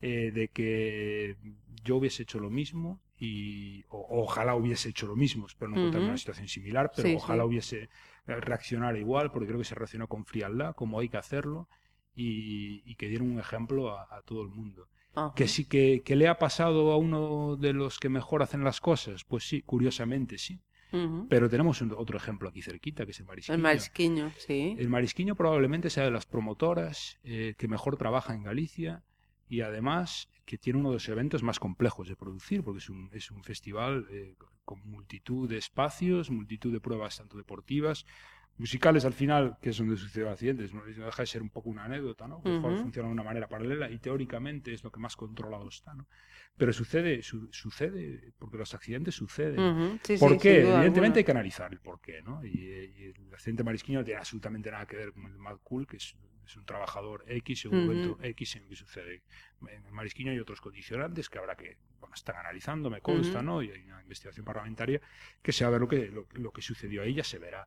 [0.00, 1.36] de que
[1.84, 6.06] yo hubiese hecho lo mismo y o- ojalá hubiese hecho lo mismo, espero no encontrarme
[6.06, 7.48] en una situación similar, pero Sí, ojalá sí.
[7.48, 7.88] hubiese
[8.26, 11.68] reaccionado igual, porque creo que se reaccionó con frialdad, como hay que hacerlo,
[12.14, 14.88] y, y que dieron un ejemplo a, a todo el mundo.
[15.14, 15.32] Ajá.
[15.34, 18.80] Que sí que, que le ha pasado a uno de los que mejor hacen las
[18.80, 20.60] cosas, pues sí, curiosamente sí.
[21.30, 23.56] Pero tenemos un- otro ejemplo aquí cerquita, que es el Marisquiño.
[23.56, 24.76] El marisquiño, sí.
[24.78, 29.02] El Marisquiño probablemente sea de las promotoras eh, que mejor trabaja en Galicia
[29.48, 33.08] y además que tiene uno de los eventos más complejos de producir, porque es un,
[33.14, 34.34] es un festival eh,
[34.66, 38.04] con multitud de espacios, multitud de pruebas tanto deportivas,
[38.58, 41.84] musicales al final, que es donde suceden accidentes, no deja de ser un poco una
[41.84, 42.42] anécdota, ¿no?
[42.42, 42.76] Que Ujú.
[42.76, 46.06] funciona de una manera paralela y teóricamente es lo que más controlado está, ¿no?
[46.56, 49.98] Pero sucede, su- sucede, porque los accidentes suceden.
[50.04, 50.60] Sí, ¿Por sí, qué?
[50.60, 51.14] Evidentemente alguna.
[51.16, 52.44] hay que analizar el por qué, ¿no?
[52.44, 55.86] Y, y el accidente marisquiño no tiene absolutamente nada que ver con el Mad Cool,
[55.86, 56.14] que es,
[56.46, 59.22] es un trabajador X en un momento X en el que sucede.
[59.68, 63.42] En el marisquiño hay otros condicionantes que habrá que, bueno, están analizando, me consta.
[63.42, 63.62] ¿no?
[63.62, 65.00] Y hay una investigación parlamentaria
[65.40, 67.66] que se va a ver lo que, lo, lo que sucedió ahí, ya se verá.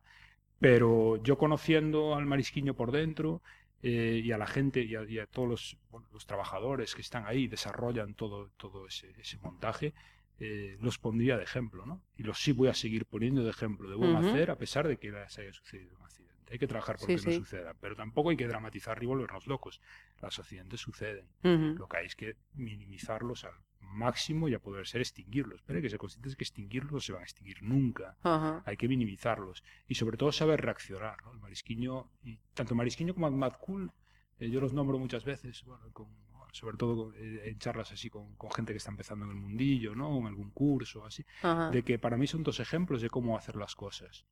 [0.58, 3.42] Pero yo conociendo al marisquiño por dentro
[3.82, 7.02] eh, y a la gente y a, y a todos los, bueno, los trabajadores que
[7.02, 9.92] están ahí, desarrollan todo, todo ese, ese montaje,
[10.38, 12.02] eh, los pondría de ejemplo, ¿no?
[12.16, 14.98] Y los sí voy a seguir poniendo de ejemplo de buen hacer a pesar de
[14.98, 16.52] que les haya sucedido un accidente.
[16.52, 17.26] Hay que trabajar porque sí.
[17.26, 19.80] no suceda, pero tampoco hay que dramatizar y volvernos locos.
[20.20, 21.26] Los accidentes suceden.
[21.42, 23.54] Lo que hay es que minimizarlos al
[23.96, 25.62] máximo y a poder ser extinguirlos.
[25.62, 28.16] Pero hay que ser conscientes de que extinguirlos no se van a extinguir nunca.
[28.22, 28.62] Ajá.
[28.66, 29.64] Hay que minimizarlos.
[29.88, 31.16] Y sobre todo saber reaccionar.
[31.24, 31.32] ¿no?
[31.32, 33.90] El marisquiño, y tanto Marisquiño como Mad Cool,
[34.38, 36.25] eh, yo los nombro muchas veces, bueno, con-
[36.56, 39.94] sobre todo eh, en charlas así con, con gente que está empezando en el mundillo,
[39.94, 40.18] ¿no?
[40.18, 41.70] en algún curso, así, Ajá.
[41.70, 44.24] de que para mí son dos ejemplos de cómo hacer las cosas.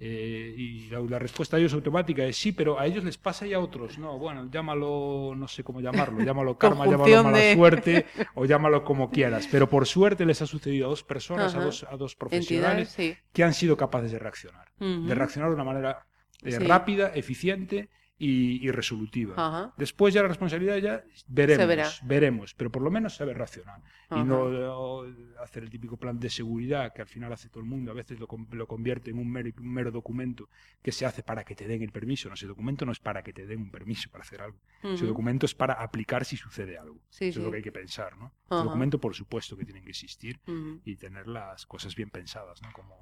[0.00, 3.46] Eh, y la, la respuesta a ellos automática es sí, pero a ellos les pasa
[3.46, 4.18] y a otros no.
[4.18, 9.10] Bueno, llámalo, no sé cómo llamarlo, llámalo karma, llámalo mala de- suerte o llámalo como
[9.10, 9.48] quieras.
[9.50, 12.88] Pero por suerte les ha sucedido a dos personas, a dos, a dos Entidades, profesionales
[12.90, 13.16] sí.
[13.32, 14.72] que han sido capaces de reaccionar.
[14.78, 16.06] De reaccionar de una manera
[16.42, 16.58] eh, Sí.
[16.58, 19.34] rápida, eficiente y, y resolutiva.
[19.36, 19.74] Ajá.
[19.76, 23.80] Después ya la responsabilidad ya veremos, veremos, pero por lo menos saber reaccionar.
[24.08, 24.20] Ajá.
[24.20, 25.02] Y no
[25.42, 28.20] hacer el típico plan de seguridad que al final hace todo el mundo, a veces
[28.20, 30.48] lo, lo convierte en un mero, un mero documento
[30.82, 32.28] que se hace para que te den el permiso.
[32.28, 34.58] No, ese documento no es para que te den un permiso para hacer algo.
[34.82, 35.06] Ese Ujú.
[35.06, 37.00] documento es para aplicar si sucede algo.
[37.10, 37.42] Sí, Eso es sí.
[37.42, 38.32] lo que hay que pensar, ¿no?
[38.50, 40.80] El documento, por supuesto, que tienen que existir Ujú.
[40.84, 42.72] y tener las cosas bien pensadas, ¿no?
[42.72, 42.96] Como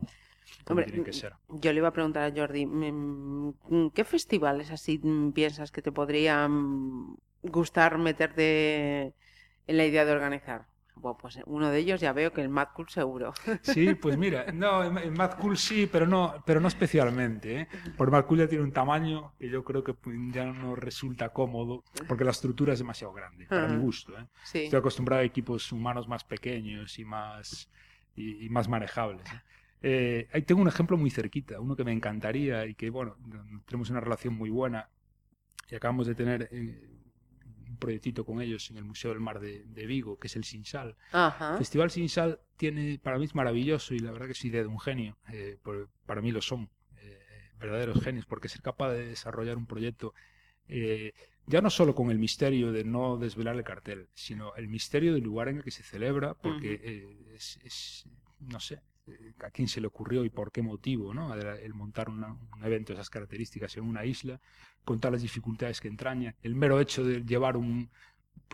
[0.69, 1.35] Hombre, tienen que ser.
[1.49, 5.93] Yo le iba a preguntar a Jordi, mm, ¿qué festivales así mm, piensas que te
[5.93, 9.15] podrían gustar meterte
[9.67, 10.67] en la idea de organizar?
[10.95, 13.33] Bueno, pues uno de ellos ya veo que el Mad Cool seguro.
[13.63, 17.69] Sí, pues mira, no, en Mad Cool sí, pero no, pero no especialmente, ¿eh?
[17.97, 19.97] Porque Mad Cool ya tiene un tamaño que yo creo que
[20.31, 24.27] ya no resulta cómodo, porque la estructura es demasiado grande, para mi gusto, ¿eh?
[24.45, 24.65] Sí.
[24.65, 27.69] Estoy acostumbrado a equipos humanos más pequeños y más,
[28.15, 29.27] y, y más manejables.
[29.33, 29.43] ¿eh?
[29.83, 33.17] Eh, ahí tengo un ejemplo muy cerquita, uno que me encantaría y que, bueno,
[33.67, 34.89] tenemos una relación muy buena
[35.71, 36.89] y acabamos de tener eh,
[37.69, 40.45] un proyectito con ellos en el Museo del Mar de, de Vigo, que es el
[40.45, 40.97] Sinsal.
[41.13, 41.59] Ajá.
[41.59, 44.79] Festival Sinsal tiene, para mí es maravilloso y la verdad que es idea de un
[44.79, 45.17] genio.
[45.33, 46.69] eh, por- para mí lo son,
[46.99, 47.19] eh,
[47.59, 50.15] verdaderos genios, porque ser capaz de desarrollar un proyecto,
[50.69, 51.13] eh,
[51.47, 55.25] ya no solo con el misterio de no desvelar el cartel, sino el misterio del
[55.25, 58.05] lugar en el que se celebra, porque eh, es, es-
[58.41, 58.81] no sé,
[59.45, 61.35] a quién se le ocurrió y por qué motivo, ¿no?
[61.35, 64.41] El montar una- un evento de esas características en una isla,
[64.85, 67.91] con todas las dificultades que entraña, el mero hecho de llevar un,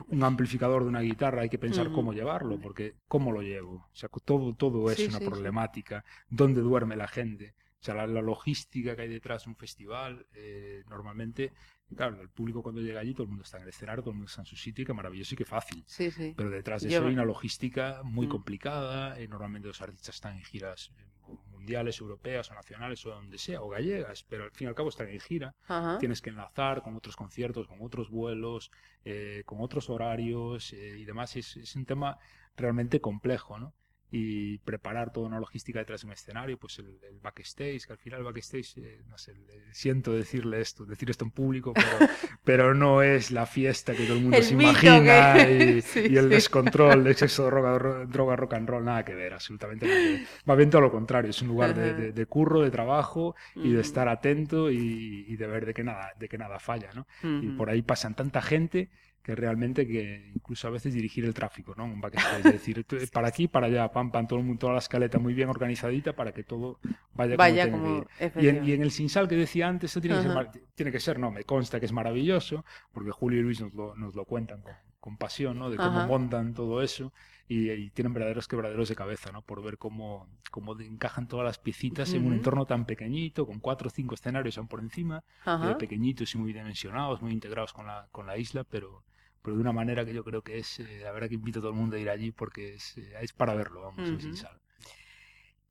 [0.08, 3.88] un amplificador de una guitarra, hay que pensar cómo llevarlo, porque ¿cómo lo llevo?
[3.92, 5.30] O sea, todo, todo es Sí, una sí, sí.
[5.30, 6.04] problemática.
[6.30, 7.54] ¿Dónde duerme la gente?
[7.80, 11.52] O sea, la, la logística que hay detrás de un festival, eh, normalmente,
[11.96, 14.16] claro, el público cuando llega allí, todo el mundo está en el escenario, todo el
[14.16, 15.84] mundo está en su sitio, y qué maravilloso y qué fácil.
[15.86, 16.34] Sí, sí.
[16.36, 18.30] Pero detrás de eso hay una logística muy Mm.
[18.30, 19.18] complicada.
[19.18, 21.04] eh, normalmente los artistas están en giras eh,
[21.50, 24.88] mundiales, europeas o nacionales o donde sea, o gallegas, pero al fin y al cabo
[24.88, 25.54] están en gira.
[25.66, 25.98] Ajá.
[25.98, 28.70] Tienes que enlazar con otros conciertos, con otros vuelos,
[29.04, 31.36] eh, con otros horarios eh, y demás.
[31.36, 32.18] Es, es un tema
[32.56, 33.74] realmente complejo, ¿no?
[34.10, 37.98] Y preparar toda una logística detrás de un escenario, pues el, el backstage, que al
[37.98, 39.34] final el backstage, eh, no sé,
[39.72, 42.06] siento decirle esto, decir esto en público, pero,
[42.42, 46.10] pero no es la fiesta que todo el mundo El se imagina que- y, Sí,
[46.12, 46.30] y el sí.
[46.30, 50.08] descontrol, el sexo, droga, ro- droga, rock and roll, nada que ver, absolutamente nada que
[50.08, 50.22] ver.
[50.48, 53.70] Va bien todo lo contrario, es un lugar de, de- de curro, de trabajo y
[53.72, 53.80] de Ujú.
[53.80, 57.06] estar atento y, y de ver de que nada, de que nada falla, ¿no?
[57.40, 57.52] Y Ujú.
[57.52, 58.90] por ahí pasan tanta gente
[59.28, 61.84] que realmente que incluso a veces dirigir el tráfico, ¿no?
[61.84, 64.78] Un backstage, es decir, para aquí, para allá, pam, pam, todo el mundo, toda la
[64.78, 66.80] escaleta muy bien organizadita para que todo
[67.12, 68.08] vaya, Vaya como, como- tiene que ir.
[68.42, 70.32] Y en, y en el Sinsal que decía antes, eso tiene que, ser,
[70.74, 73.94] tiene que ser, no, me consta que es maravilloso, porque Julio y Luis nos lo,
[73.96, 75.68] nos lo cuentan con, con pasión, ¿no?
[75.68, 76.06] De cómo Ajá.
[76.08, 77.12] montan todo eso
[77.48, 79.42] y, y tienen verdaderos quebraderos de cabeza, ¿no?
[79.42, 83.88] Por ver cómo, cómo encajan todas las piecitas en un entorno tan pequeñito, con cuatro
[83.88, 85.22] o cinco escenarios aún por encima,
[85.60, 89.02] eh, pequeñitos y muy dimensionados, muy integrados con la, con la isla, pero,
[89.42, 91.62] pero de una manera que yo creo que es, eh, la verdad que invito a
[91.62, 94.20] todo el mundo a ir allí porque es, eh, es para verlo, vamos, el.
[94.20, 94.58] Sinsal.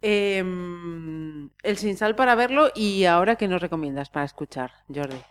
[0.01, 5.21] Em, el Sinsal para verlo y ahora qué nos recomiendas para escuchar, Jordi.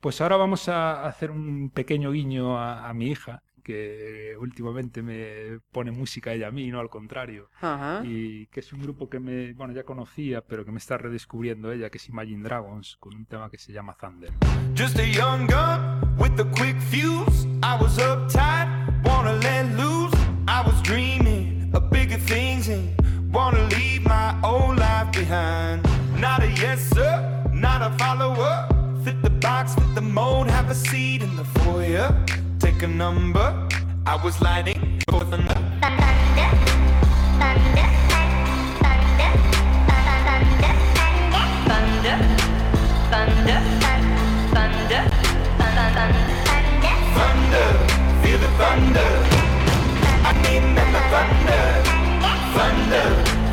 [0.00, 5.60] Pues ahora vamos a hacer un pequeño guiño a, a mi hija, que últimamente me
[5.72, 7.48] pone música ella a mí, no al contrario.
[7.60, 8.02] Ajá.
[8.04, 11.72] Y que es un grupo que me, bueno, ya conocía, pero que me está redescubriendo
[11.72, 14.30] ella, que es Imagine Dragons, con un tema que se llama Thunder.
[14.76, 17.46] Just a young gun with a quick fuse.
[17.62, 18.68] I was uptight,
[19.04, 20.14] wanna let loose.
[20.48, 22.94] I was dreaming of bigger things and
[23.32, 25.82] wanna leave my old life behind.
[26.18, 28.68] Not a yes sir, not a follower.
[29.04, 32.14] Fit the box, fit the mold, have a seat in the foyer.
[32.82, 33.68] A number.
[34.04, 35.54] I was lighting for thunder.
[35.80, 36.50] Thunder, thunder,
[43.12, 43.62] thunder,
[44.52, 45.02] thunder,
[47.14, 47.70] Thunder,
[48.42, 49.10] the thunder.
[50.24, 50.82] I mean the
[51.12, 51.62] thunder.
[52.56, 53.06] Thunder,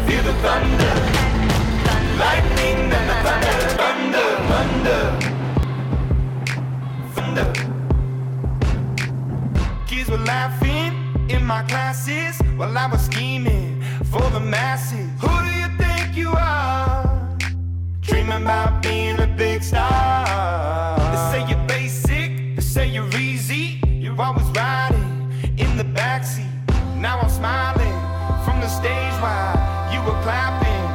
[0.07, 0.93] feel the thunder.
[2.17, 3.57] Lightning and the thunder.
[3.77, 5.01] Thunder, thunder.
[7.13, 7.68] Thunder.
[10.09, 15.07] Were laughing in my classes while I was scheming for the masses.
[15.21, 17.37] Who do you think you are?
[18.01, 20.97] Dreaming about being a big star.
[20.97, 23.79] They say you're basic, they say you're easy.
[23.85, 26.49] You're always riding in the backseat.
[26.97, 27.93] Now I'm smiling
[28.43, 30.85] from the stage while you were clapping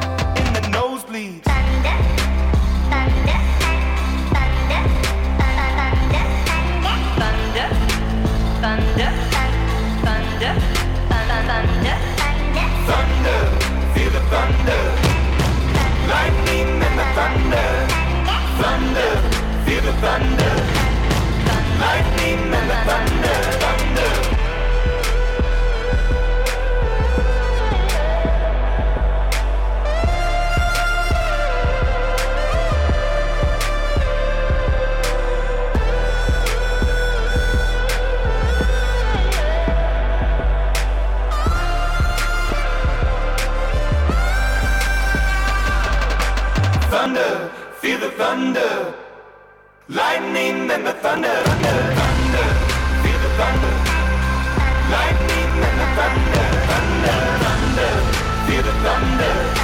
[0.45, 1.44] in the nosebleeds.
[18.75, 19.15] Thunder,
[19.63, 20.53] feel the thunder.
[21.79, 23.64] Lightning and the thunder.
[50.35, 51.29] Lightning and the thunder.
[51.29, 52.47] Thunder, thunder,
[53.01, 53.73] feel the thunder.
[54.91, 56.47] Lightning and the thunder.
[56.67, 57.91] Thunder, thunder,
[58.45, 59.54] feel the thunder.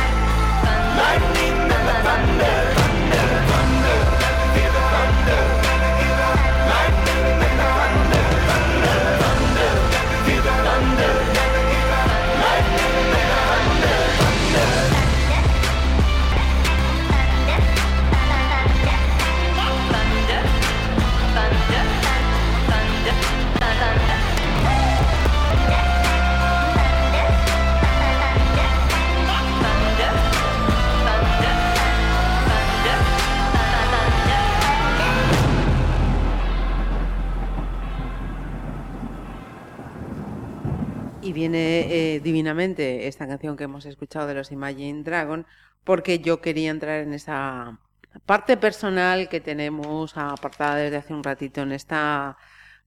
[41.33, 45.45] Viene eh, divinamente esta canción que hemos escuchado de los Imagine Dragon,
[45.83, 47.79] porque yo quería entrar en esa
[48.25, 52.37] parte personal que tenemos apartada desde hace un ratito en esta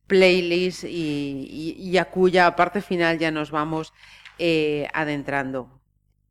[0.07, 3.95] playlist y, a cuya parte final ya nos vamos
[4.39, 5.81] eh, adentrando.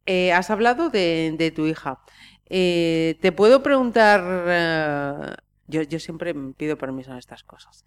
[0.05, 1.99] Eh, has hablado de, tu hija.
[2.47, 7.83] Te puedo preguntar, yo, yo siempre pido permiso en estas cosas.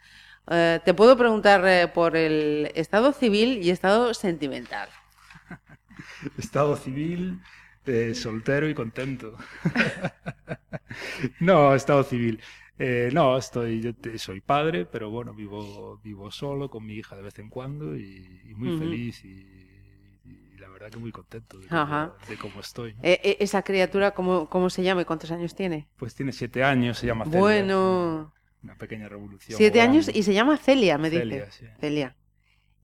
[0.49, 4.89] Eh, te puedo preguntar eh, por el estado civil y estado sentimental.
[6.39, 7.41] Estado civil,
[7.87, 9.37] eh, soltero y contento.
[11.41, 12.41] no, estado civil.
[12.79, 17.17] Eh, no, estoy, yo te- soy padre, pero bueno, vivo, vivo solo con mi hija
[17.17, 19.47] de vez en cuando y, y muy feliz y,
[20.59, 22.95] la verdad que muy contento de, cómo- de cómo estoy.
[22.95, 23.01] ¿no?
[23.03, 25.87] Esa criatura, ¿cómo, ¿cómo se llama y cuántos años tiene?
[25.97, 27.41] Pues tiene siete años, se llama Celia.
[27.41, 28.33] Bueno,
[28.67, 29.57] Una pequeña revolución.
[29.57, 31.67] siete años y se llama Celia, me Celia, dice.
[31.67, 31.67] sí.
[31.81, 32.17] Celia.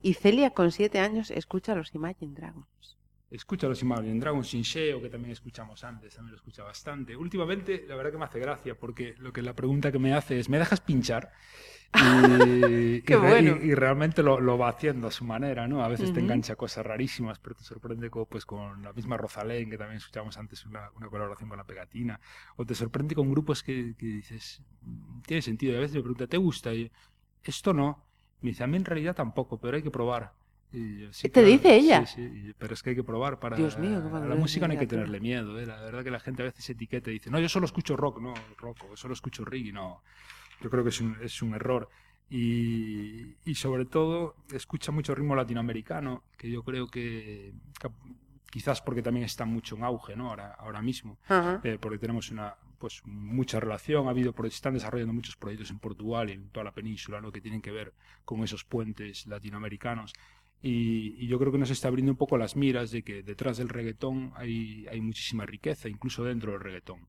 [0.01, 2.99] Y Celia con siete años escucha los Imagine Dragons.
[3.33, 7.17] Escucha los Imagine Dragons sin SEO, que también escuchamos antes, también lo escucha bastante.
[7.17, 10.39] Últimamente, la verdad que me hace gracia, porque lo que la pregunta que me hace
[10.39, 11.33] es, ¿me dejas pinchar?
[11.95, 13.59] Y, Qué y re- bueno.
[13.63, 15.85] y- y realmente lo, lo va haciendo a su manera, ¿no?
[15.85, 19.69] A veces te engancha cosas rarísimas, pero te sorprende co- pues, con la misma Rosalén,
[19.71, 22.19] que también escuchamos antes una, una colaboración con la pegatina,
[22.57, 26.03] o te sorprende con grupos que, que dices, "Mm, tiene sentido, y a veces me
[26.03, 26.73] pregunta, ¿te gusta?
[26.75, 26.91] Y
[27.43, 28.07] esto no.
[28.41, 30.33] Me dice, a mí en realidad tampoco, pero hay que probar.
[30.73, 32.07] Y yo, "Sí, ¿Te claro, dice ella?
[32.07, 33.57] Sí, sí, pero es que hay que probar para...
[33.57, 35.67] Dios mío, qué a la música no hay que tenerle miedo, ¿eh?
[35.67, 38.21] La verdad que la gente a veces etiqueta y dice, no, yo solo escucho rock,
[38.21, 40.03] no, rock, o solo escucho reggae, no.
[40.63, 41.89] Yo creo que es un, es un error.
[42.31, 47.89] Y, y sobre todo, escucha mucho ritmo latinoamericano, que yo creo que, que
[48.51, 50.31] quizás porque también está mucho en auge, ¿no?
[50.31, 51.19] Ahora, ahora mismo,
[51.63, 56.31] eh, porque tenemos una pues mucha relación, ha habido están desarrollando muchos proyectos en Portugal
[56.31, 57.31] y en toda la península, ¿no?
[57.31, 57.95] que tienen que ver
[58.25, 60.13] con esos puentes latinoamericanos.
[60.63, 63.57] Y, y yo creo que nos está abriendo un poco las miras de que detrás
[63.59, 67.01] del reggaetón hay, hay muchísima riqueza, incluso dentro del reggaetón.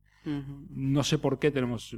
[0.71, 1.95] No sé por qué tenemos,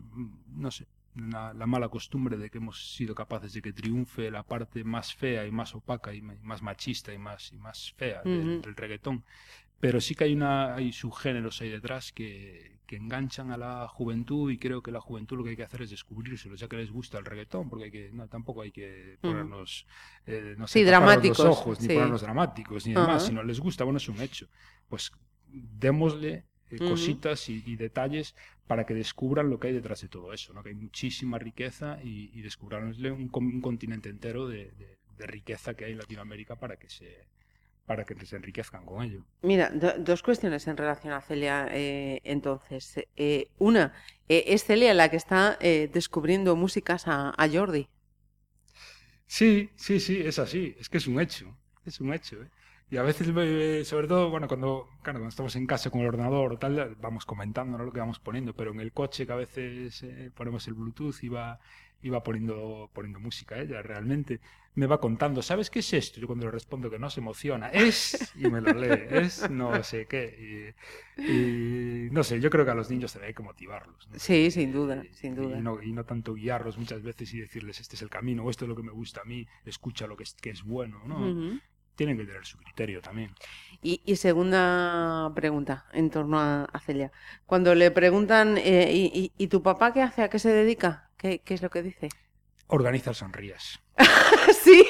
[0.55, 4.43] no sé, una- la mala costumbre de que hemos sido capaces de que triunfe la
[4.43, 8.61] parte más fea y más opaca y más machista y más, y más fea del,
[8.61, 9.23] del reggaetón.
[9.85, 14.51] Pero sí que hay, una, hay subgéneros ahí detrás que, que enganchan a la juventud
[14.51, 16.91] y creo que la juventud lo que hay que hacer es descubrírselos, ya que les
[16.91, 19.85] gusta el reggaetón, porque hay que, no, tampoco hay que ponernos,
[20.25, 23.59] eh, no Sí, sé, dramáticos, los ojos, ni ponernos dramáticos, ni demás, si no les
[23.59, 24.47] gusta, bueno, es un hecho.
[24.89, 25.11] Pues
[25.47, 28.35] démosle eh, cositas y, y detalles
[28.67, 30.63] para que descubran lo que hay detrás de todo eso, ¿no?
[30.63, 35.27] que hay muchísima riqueza y, y descubranle un, con- un continente entero de, de- de
[35.27, 37.27] riqueza que hay en Latinoamérica para que se
[37.85, 39.25] para que se enriquezcan con ello.
[39.49, 41.57] Mira, do- dos cuestiones en relación a Celia.
[41.71, 42.83] eh, entonces,
[43.15, 43.85] Eh, una,
[44.33, 47.83] eh, es Celia la que está eh, descubriendo músicas a, a Jordi.
[49.27, 51.57] Sí, sí, sí, es así, es que es un hecho.
[51.85, 52.49] es un hecho, ¿eh?
[52.89, 53.27] Y a veces,
[53.87, 57.25] sobre todo, bueno, cuando, claro, cuando estamos en casa con el ordenador o tal, vamos
[57.25, 57.83] comentando ¿no?
[57.85, 60.05] lo que vamos poniendo, pero en el coche que a veces
[60.35, 61.59] ponemos el Bluetooth y va,
[62.09, 64.39] va poniendo, poniendo música ella, realmente
[64.75, 66.19] me va contando, ¿sabes qué es esto?
[66.19, 69.83] Yo cuando le respondo que no se emociona, es, y me lo lee, es no
[69.83, 70.73] sé qué.
[71.25, 71.31] Y,
[72.07, 74.07] y no sé, yo creo que a los niños hay que motivarlos.
[74.09, 74.17] ¿no?
[74.17, 75.61] Sí, sin duda, sin Y duda.
[75.61, 78.65] no, y no tanto guiarlos muchas veces y decirles este es el camino o esto
[78.65, 81.35] es lo que me gusta a mí, escucha lo que es, que es bueno, ¿no?
[81.95, 83.31] Tienen que tener su criterio también.
[83.81, 87.11] Y, segunda pregunta en torno a, a Celia.
[87.45, 90.23] Cuando le preguntan, eh, ¿y, y- y tu papá qué hace?
[90.23, 91.04] ¿A qué se dedica?
[91.25, 92.09] ¿Qué, qué es lo que dice?
[92.67, 93.81] Organiza sonrías.
[94.65, 94.83] sí,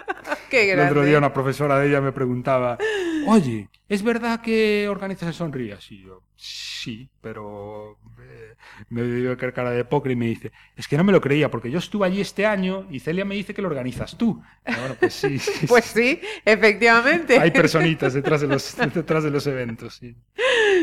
[0.50, 1.06] qué El otro grande.
[1.06, 2.78] día una profesora de ella me preguntaba,
[3.26, 5.90] oye, ¿es verdad que organizas el sonrías?
[5.92, 8.54] Y yo, sí, pero eh,
[8.88, 11.50] me dio que cara de póker y me dice, es que no me lo creía
[11.50, 14.42] porque yo estuve allí este año y Celia me dice que lo organizas tú.
[14.64, 17.38] Bueno, pues sí, sí, Pues sí, efectivamente.
[17.38, 19.96] Hay personitas detrás de los, detrás de los eventos.
[19.96, 20.16] Sí.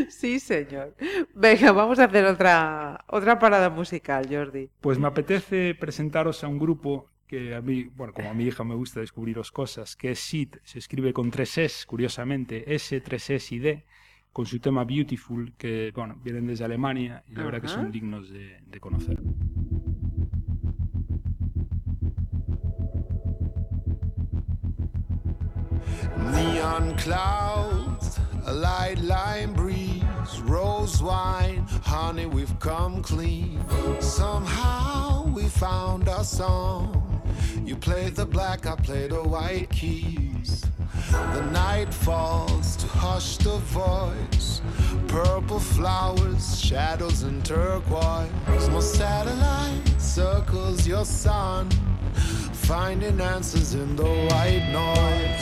[0.10, 0.96] Sí, señor.
[1.34, 4.70] Venga, vamos a hacer otra, otra parada musical, Jordi.
[4.82, 8.64] Pues me apetece presentaros a un grupo que a mí, bueno, como a mi hija
[8.64, 13.30] me gusta descubriros cosas, que es SID, se escribe con tres S, curiosamente, S, tres
[13.30, 13.84] S y D,
[14.32, 17.76] con su tema Beautiful, que, bueno, vienen desde Alemania y la verdad que Ajá.
[17.78, 19.18] son dignos de, de conocer.
[26.18, 33.60] Neon clouds, a light lime breeze, rose wine, honey, we've come clean.
[34.00, 37.05] Somehow we found our song.
[37.64, 40.66] You play the black, I play the white keys.
[41.12, 44.62] The night falls to hush the voice.
[45.08, 48.30] Purple flowers, shadows, and turquoise.
[48.60, 51.70] Small satellite circles your sun,
[52.54, 55.42] finding answers in the white noise.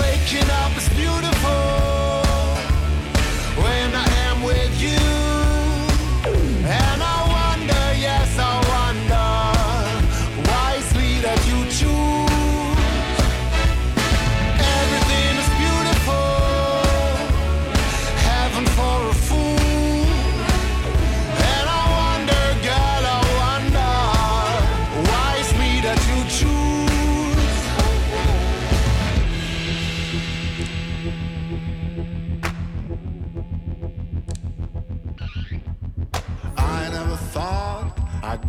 [0.00, 2.24] Waking up is beautiful
[3.62, 5.13] when I am with you.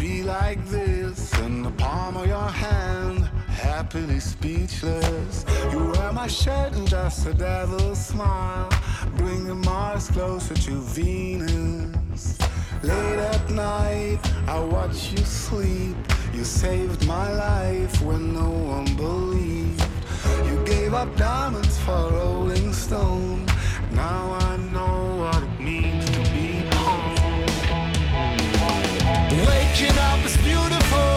[0.08, 5.44] Be like this in the palm of your hand, happily speechless.
[5.72, 8.70] You wear my shirt and just a devil's smile,
[9.18, 12.38] bringing Mars closer to Venus.
[12.84, 15.98] Late at night, I watch you sleep.
[16.36, 19.84] You saved my life when no one believed.
[20.48, 23.48] You gave up diamonds for Rolling Stone.
[23.92, 24.75] Now I know
[29.76, 31.15] Waking up is beautiful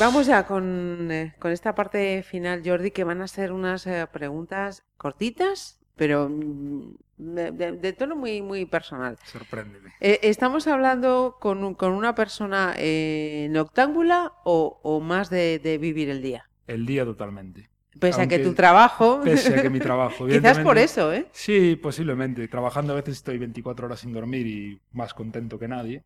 [0.00, 4.06] Vamos ya con, eh, con esta parte final, Jordi, que van a ser unas eh,
[4.10, 9.18] preguntas cortitas, pero mm, de, de- de tono muy, muy personal.
[9.24, 9.92] Sorpréndeme.
[10.00, 15.76] Eh, ¿Estamos hablando con, un- con una persona eh, noctámbula o, o más de, de
[15.78, 16.48] vivir el día?
[16.66, 17.69] El día totalmente.
[17.98, 19.20] Pese a que tu trabajo...
[19.24, 20.26] Pese a que mi trabajo.
[20.28, 21.26] Quizás por eso, ¿eh?
[21.32, 22.46] Sí, posiblemente.
[22.48, 26.04] Trabajando a veces estoy 24 horas sin dormir y más contento que nadie.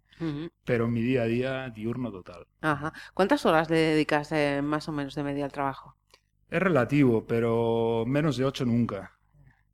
[0.64, 2.46] Pero mi día a día, diurno total.
[2.62, 2.92] Ajá.
[3.12, 5.96] ¿Cuántas horas le dedicas eh, más o menos de media al trabajo?
[6.50, 9.12] Es relativo, pero menos de 8 nunca.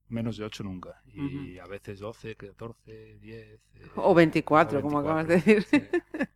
[0.09, 1.01] Menos de 8 nunca.
[1.13, 3.37] Y a veces 12, 14, 10.
[3.47, 3.61] eh,
[3.95, 5.67] O 24, como acabas de decir.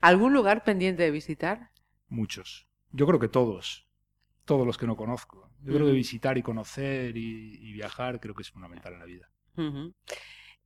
[0.00, 1.70] ¿Algún lugar pendiente de visitar?
[2.08, 2.66] Muchos.
[2.92, 3.85] Yo creo que todos.
[4.46, 5.50] Todos los que no conozco.
[5.62, 9.04] Yo creo que visitar y conocer y, y viajar creo que es fundamental en la
[9.06, 9.30] vida.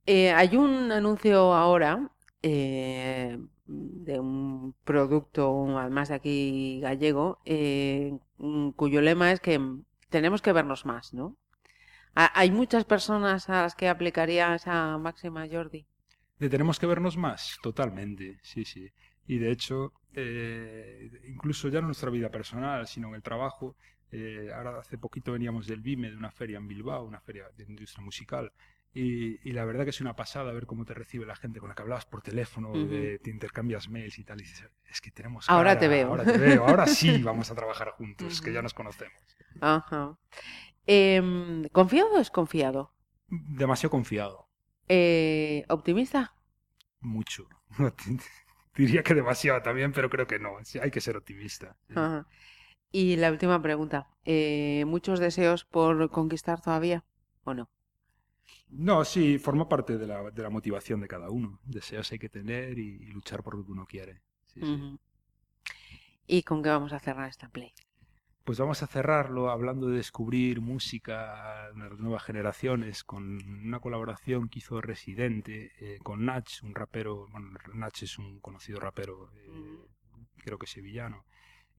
[0.05, 8.71] Eh, hay un anuncio ahora eh, de un producto, además de aquí gallego, eh, mm,
[8.71, 9.59] cuyo lema es que
[10.09, 11.37] tenemos que vernos más, ¿no?
[12.15, 15.87] Ha- ¿Hay muchas personas a las que aplicaría esa máxima, Jordi?
[16.41, 18.83] De tenemos que vernos más, totalmente, sí, sí.
[19.33, 23.75] Y de hecho, eh, incluso ya no en nuestra vida personal, sino en el trabajo.
[24.13, 27.63] eh, ahora hace poquito veníamos del BIME, de una feria en Bilbao, una feria de
[27.63, 28.51] industria musical.
[28.93, 31.69] Y, y la verdad que es una pasada ver cómo te recibe la gente con
[31.69, 34.39] la que hablabas por teléfono, de- te intercambias mails y tal.
[34.41, 35.49] Y dices, es que tenemos.
[35.51, 36.09] Ahora cara, te veo.
[36.09, 39.37] Ahora te veo, ahora sí vamos a trabajar juntos, que ya nos conocemos.
[39.61, 40.17] Ajá.
[40.87, 42.83] Em, ¿confiado o desconfiado?
[43.59, 44.47] Demasiado confiado,
[44.87, 46.35] Eh, ¿optimista?
[47.01, 47.47] mucho.
[48.75, 50.57] Diría que demasiado también, pero creo que no.
[50.81, 51.77] hay que ser optimista.
[51.93, 52.27] Ajá.
[52.91, 54.09] Y la última pregunta.
[54.25, 57.05] eh, ¿muchos deseos por conquistar todavía
[57.45, 57.69] o no?
[58.69, 61.59] No, sí, forma parte de la, de la motivación de cada uno.
[61.63, 64.21] Deseos hay que tener y, y luchar por lo que uno quiere.
[64.47, 64.67] Sí.
[66.25, 67.73] ¿Y con qué vamos a cerrar esta play?
[68.43, 73.37] Pues vamos a cerrarlo hablando de descubrir música de las nuevas generaciones con
[73.67, 78.79] una colaboración que hizo Residente eh, con Nach, un rapero, bueno, Nach es un conocido
[78.79, 79.77] rapero, eh,
[80.37, 81.23] creo que sevillano,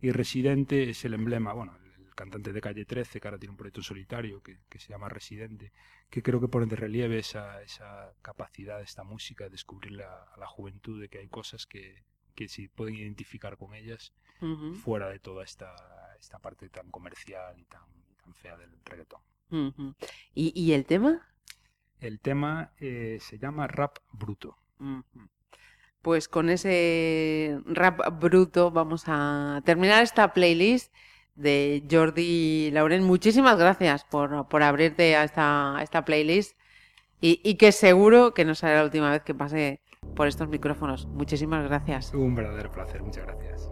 [0.01, 3.57] y Residente es el emblema, bueno, el cantante de Calle 13, que ahora tiene un
[3.57, 5.73] proyecto solitario que, que se llama Residente,
[6.11, 10.23] que creo que pone de relieve esa, esa capacidad de esta música de descubrirle a,
[10.33, 14.13] a la juventud de que hay cosas que, que si pueden identificar con ellas
[14.83, 15.73] fuera de toda esta,
[16.23, 17.83] esta parte tan comercial y tan,
[18.23, 19.21] tan fea del reggaetón.
[20.35, 21.29] ¿Y, y el tema?
[22.01, 24.57] El tema eh, se llama Rap Bruto.
[26.01, 30.93] Pues con ese rap bruto vamos a terminar esta playlist
[31.35, 33.05] de Jordi Lauren.
[33.05, 36.59] Muchísimas gracias por, por abrirte a esta, a esta playlist
[37.21, 39.81] y, y que seguro que no será la última vez que pase
[40.17, 41.07] por estos micrófonos.
[41.07, 42.13] Muchísimas gracias.
[42.15, 43.71] Un verdadero placer, muchas gracias.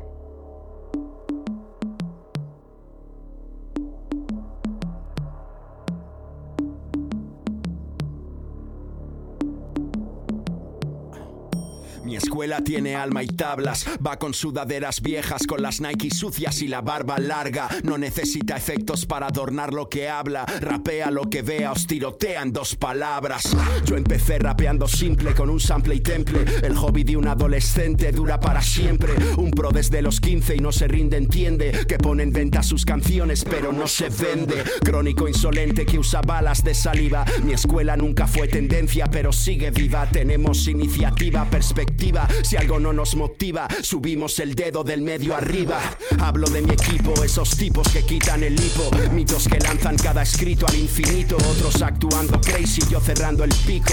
[12.11, 16.67] Mi escuela tiene alma y tablas, va con sudaderas viejas, con las Nike sucias y
[16.67, 17.69] la barba larga.
[17.85, 22.53] No necesita efectos para adornar lo que habla, rapea lo que vea, os tirotea en
[22.53, 23.57] dos palabras.
[23.85, 26.45] Yo empecé rapeando simple con un sample y temple.
[26.65, 29.13] El hobby de un adolescente dura para siempre.
[29.37, 32.85] Un pro desde los 15 y no se rinde, entiende que pone en venta sus
[32.85, 34.65] canciones, pero no se vende.
[34.85, 37.25] Crónico insolente que usa balas de saliva.
[37.45, 40.09] Mi escuela nunca fue tendencia, pero sigue viva.
[40.11, 42.00] Tenemos iniciativa, perspectiva.
[42.43, 45.79] Si algo no nos motiva, subimos el dedo del medio arriba.
[46.19, 48.91] Hablo de mi equipo, esos tipos que quitan el hipo.
[49.13, 51.37] Mitos que lanzan cada escrito al infinito.
[51.37, 53.93] Otros actuando crazy, yo cerrando el pico.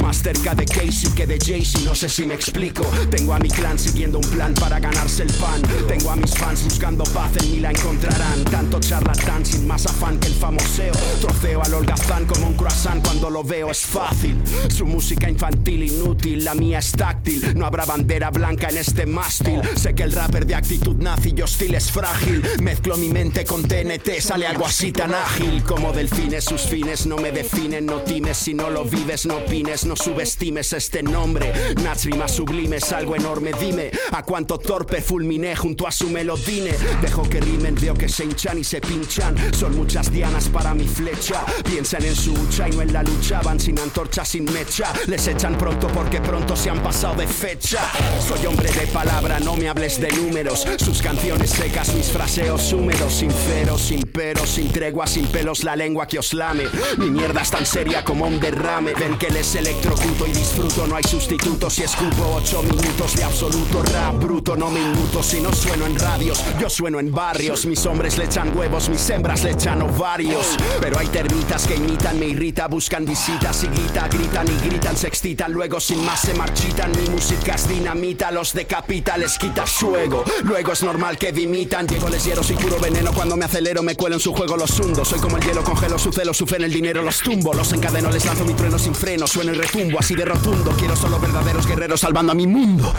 [0.00, 2.84] Más cerca de Casey que de Jay-Z, no sé si me explico.
[3.10, 5.60] Tengo a mi clan siguiendo un plan para ganarse el pan.
[5.88, 8.44] Tengo a mis fans buscando paz, en mí la encontrarán.
[8.44, 10.92] Tanto charlatán sin más afán que el famoseo.
[11.20, 14.40] Troceo al holgazán como un croissant cuando lo veo es fácil.
[14.68, 17.31] Su música infantil inútil, la mía es táctil.
[17.54, 19.60] No habrá bandera blanca en este mástil.
[19.76, 22.42] Sé que el rapper de actitud nazi y hostil es frágil.
[22.60, 25.62] Mezclo mi mente con TNT, sale algo así tan ágil.
[25.64, 27.86] Como delfines, sus fines no me definen.
[27.86, 31.52] No times si no lo vives, no opines, no subestimes este nombre.
[31.82, 33.90] Nach rimas sublimes, algo enorme, dime.
[34.12, 36.72] A cuánto torpe fulminé junto a su melodine.
[37.00, 39.36] Dejo que rimen, veo que se hinchan y se pinchan.
[39.54, 41.44] Son muchas dianas para mi flecha.
[41.64, 43.40] Piensan en su hucha y no en la lucha.
[43.42, 44.92] Van sin antorcha, sin mecha.
[45.06, 49.68] Les echan pronto porque pronto se han pasado pasado Soy hombre de palabra, no me
[49.68, 50.66] hables de números.
[50.78, 56.06] Sus canciones secas, mis fraseos húmedos, sinceros, sin peros, sin tregua, sin pelos, la lengua
[56.06, 56.64] que os lame.
[56.96, 58.92] Mi mierda es tan seria como un derrame.
[58.94, 61.70] Ven que les electrocuto y disfruto, no hay sustituto.
[61.70, 65.22] Si escupo ocho minutos de absoluto rap bruto, no me inmuto.
[65.22, 67.66] Si no sueno en radios, yo sueno en barrios.
[67.66, 70.58] Mis hombres le echan huevos, mis hembras le echan ovarios.
[70.80, 75.06] Pero hay termitas que imitan, me irrita, buscan visitas y grita, gritan y gritan, se
[75.06, 75.52] excitan.
[75.52, 76.90] Luego sin más se marchitan.
[76.92, 80.24] Mi música es dinamita, los decapita, les quita su ego.
[80.44, 81.86] Luego es normal que dimitan.
[81.86, 83.12] Llego, les hiero, soy puro veneno.
[83.12, 85.04] Cuando me acelero, me cuelo en su juego, los hundo.
[85.04, 87.52] Soy como el hielo, congelo su celo, su fe en el dinero, los tumbo.
[87.52, 89.26] Los encadeno, les lanzo mi trueno sin freno.
[89.26, 90.72] Sueno y retumbo, así de rotundo.
[90.78, 92.92] Quiero solo verdaderos guerreros salvando a mi mundo.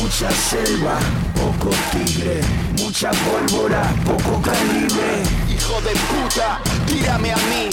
[0.00, 0.98] Mucha selva,
[1.34, 2.40] poco tigre,
[2.78, 5.22] mucha pólvora, poco calibre.
[5.48, 7.70] Hijo de puta, tírame a mí.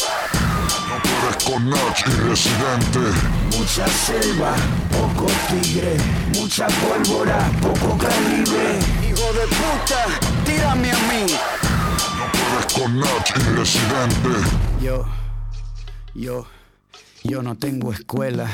[1.45, 2.99] Con Nach y Residente.
[3.57, 4.53] Mucha selva,
[4.91, 5.97] poco tigre,
[6.35, 8.79] mucha pólvora, poco calibre.
[9.01, 10.05] Hijo de puta,
[10.45, 11.25] tírame a mí.
[12.53, 14.29] Eres con Nach y Residente.
[14.81, 15.05] Yo,
[16.13, 16.45] yo,
[17.23, 18.49] yo no tengo escuela.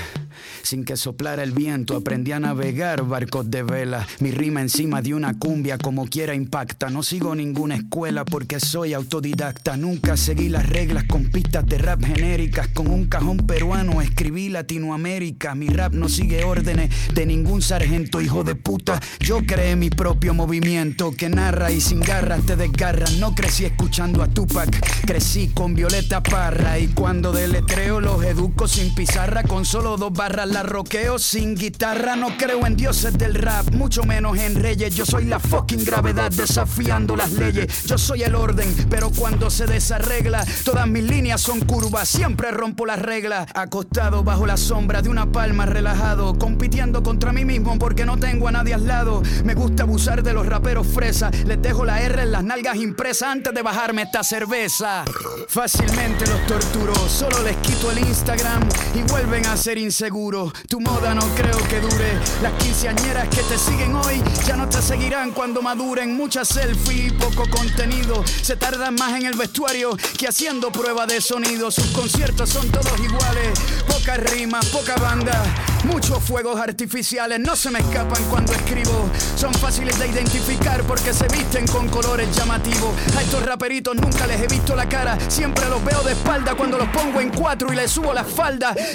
[0.61, 4.05] Sin que soplara el viento aprendí a navegar barcos de vela.
[4.19, 6.89] Mi rima encima de una cumbia como quiera impacta.
[6.89, 9.77] No sigo ninguna escuela porque soy autodidacta.
[9.77, 12.67] Nunca seguí las reglas con pistas de rap genéricas.
[12.67, 15.55] Con un cajón peruano escribí Latinoamérica.
[15.55, 18.99] Mi rap no sigue órdenes de ningún sargento, hijo de puta.
[19.19, 23.05] Yo creé mi propio movimiento que narra y sin garras te desgarra.
[23.19, 24.69] No crecí escuchando a Tupac,
[25.05, 26.77] crecí con Violeta Parra.
[26.77, 32.15] Y cuando deletreo los educo sin pizarra, con solo dos barras la roqueo sin guitarra.
[32.15, 34.95] No creo en dioses del rap, mucho menos en reyes.
[34.95, 37.83] Yo soy la fucking gravedad desafiando las leyes.
[37.83, 42.07] Yo soy el orden, pero cuando se desarregla, todas mis líneas son curvas.
[42.07, 43.47] Siempre rompo las reglas.
[43.53, 48.47] Acostado bajo la sombra de una palma, relajado, compitiendo contra mí mismo porque no tengo
[48.47, 49.21] a nadie al lado.
[49.43, 51.37] Me gusta abusar de los raperos fresas.
[51.45, 55.03] Les dejo la R en las nalgas impresas antes de bajarme esta cerveza.
[55.49, 58.46] Fácilmente los torturo, solo les quito el Instagram
[58.93, 60.53] y vuelven a ser inseguros.
[60.67, 62.13] Tu moda no creo que dure.
[62.41, 66.15] Las quinceañeras que te siguen hoy ya no te seguirán cuando maduren.
[66.15, 68.23] Muchas selfie y poco contenido.
[68.41, 71.71] Se tardan más en el vestuario que haciendo prueba de sonido.
[71.71, 73.59] Sus conciertos son todos iguales.
[73.87, 75.43] Pocas rimas, poca banda.
[75.83, 79.09] Muchos fuegos artificiales no se me escapan cuando escribo.
[79.35, 82.93] Son fáciles de identificar porque se visten con colores llamativos.
[83.15, 85.17] A estos raperitos nunca les he visto la cara.
[85.29, 88.23] Siempre los veo de espalda cuando los pongo en cuatro y les subo la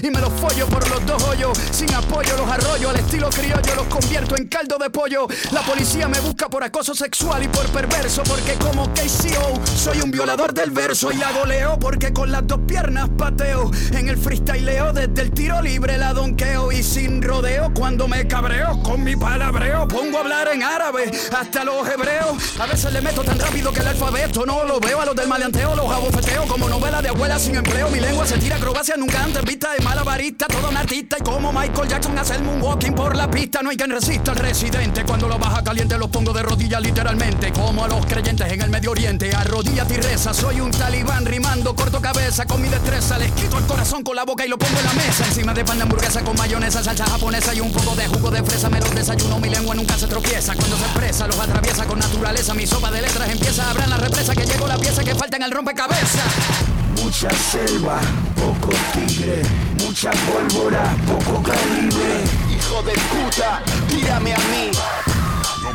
[0.02, 1.58] Y me los follo por los dos hoyos.
[1.72, 3.74] Sin apoyo los arroyo al estilo criollo.
[3.74, 5.26] Los convierto en caldo de pollo.
[5.50, 8.22] La policía me busca por acoso sexual y por perverso.
[8.22, 11.10] Porque como KCO soy un violador del verso.
[11.10, 13.72] Y la goleo porque con las dos piernas pateo.
[13.90, 16.70] En el freestyleo desde el tiro libre la donqueo.
[16.70, 19.88] Y sin rodeo cuando me cabreo con mi palabreo.
[19.88, 22.60] Pongo a hablar en árabe hasta los hebreos.
[22.60, 25.00] A veces le meto tan rápido que el alfabeto no lo veo.
[25.00, 27.90] A los del maleanteo los abofeteo como novela de abuela sin empleo.
[27.90, 30.46] Mi lengua se tira acrobacia nunca antes vista de malabarista.
[30.46, 33.62] Todo un artista y como Michael Jackson hace el moonwalking por la pista.
[33.62, 35.04] No hay quien resista al residente.
[35.04, 37.50] Cuando lo baja caliente los pongo de rodillas literalmente.
[37.52, 39.34] Como a los creyentes en el Medio Oriente.
[39.34, 40.34] Arrodíllate y reza.
[40.34, 43.16] Soy un talibán rimando corto cabeza con mi destreza.
[43.18, 45.24] Les quito el corazón con la boca y lo pongo en la mesa.
[45.26, 48.42] Encima de pan de hamburguesa con mayonesa, salsa japonesa y un poco de jugo de
[48.42, 48.68] fresa.
[48.68, 50.54] Me los desayuno, mi lengua nunca se tropieza.
[50.54, 52.52] Cuando se expresa, los atraviesa con naturaleza.
[52.54, 54.34] Mi sopa de letras empieza a la represa.
[54.34, 56.81] Que llegó la pieza que falta en el rompecabezas.
[57.12, 58.00] Mucha selva,
[58.36, 59.42] poco tigre,
[59.84, 62.24] mucha pólvora, poco calibre.
[62.50, 64.70] Hijo de puta, tírame a mí.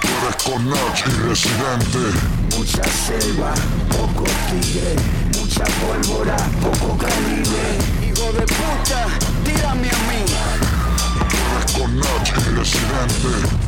[0.01, 1.99] Eres con Nach y Residente.
[2.57, 3.53] Mucha selva,
[3.91, 4.95] poco tigre,
[5.39, 7.65] mucha pólvora, poco calibre.
[8.01, 9.05] Hijo de puta,
[9.45, 10.25] tírame a mí.
[11.53, 13.67] Eres con Nach y Residente.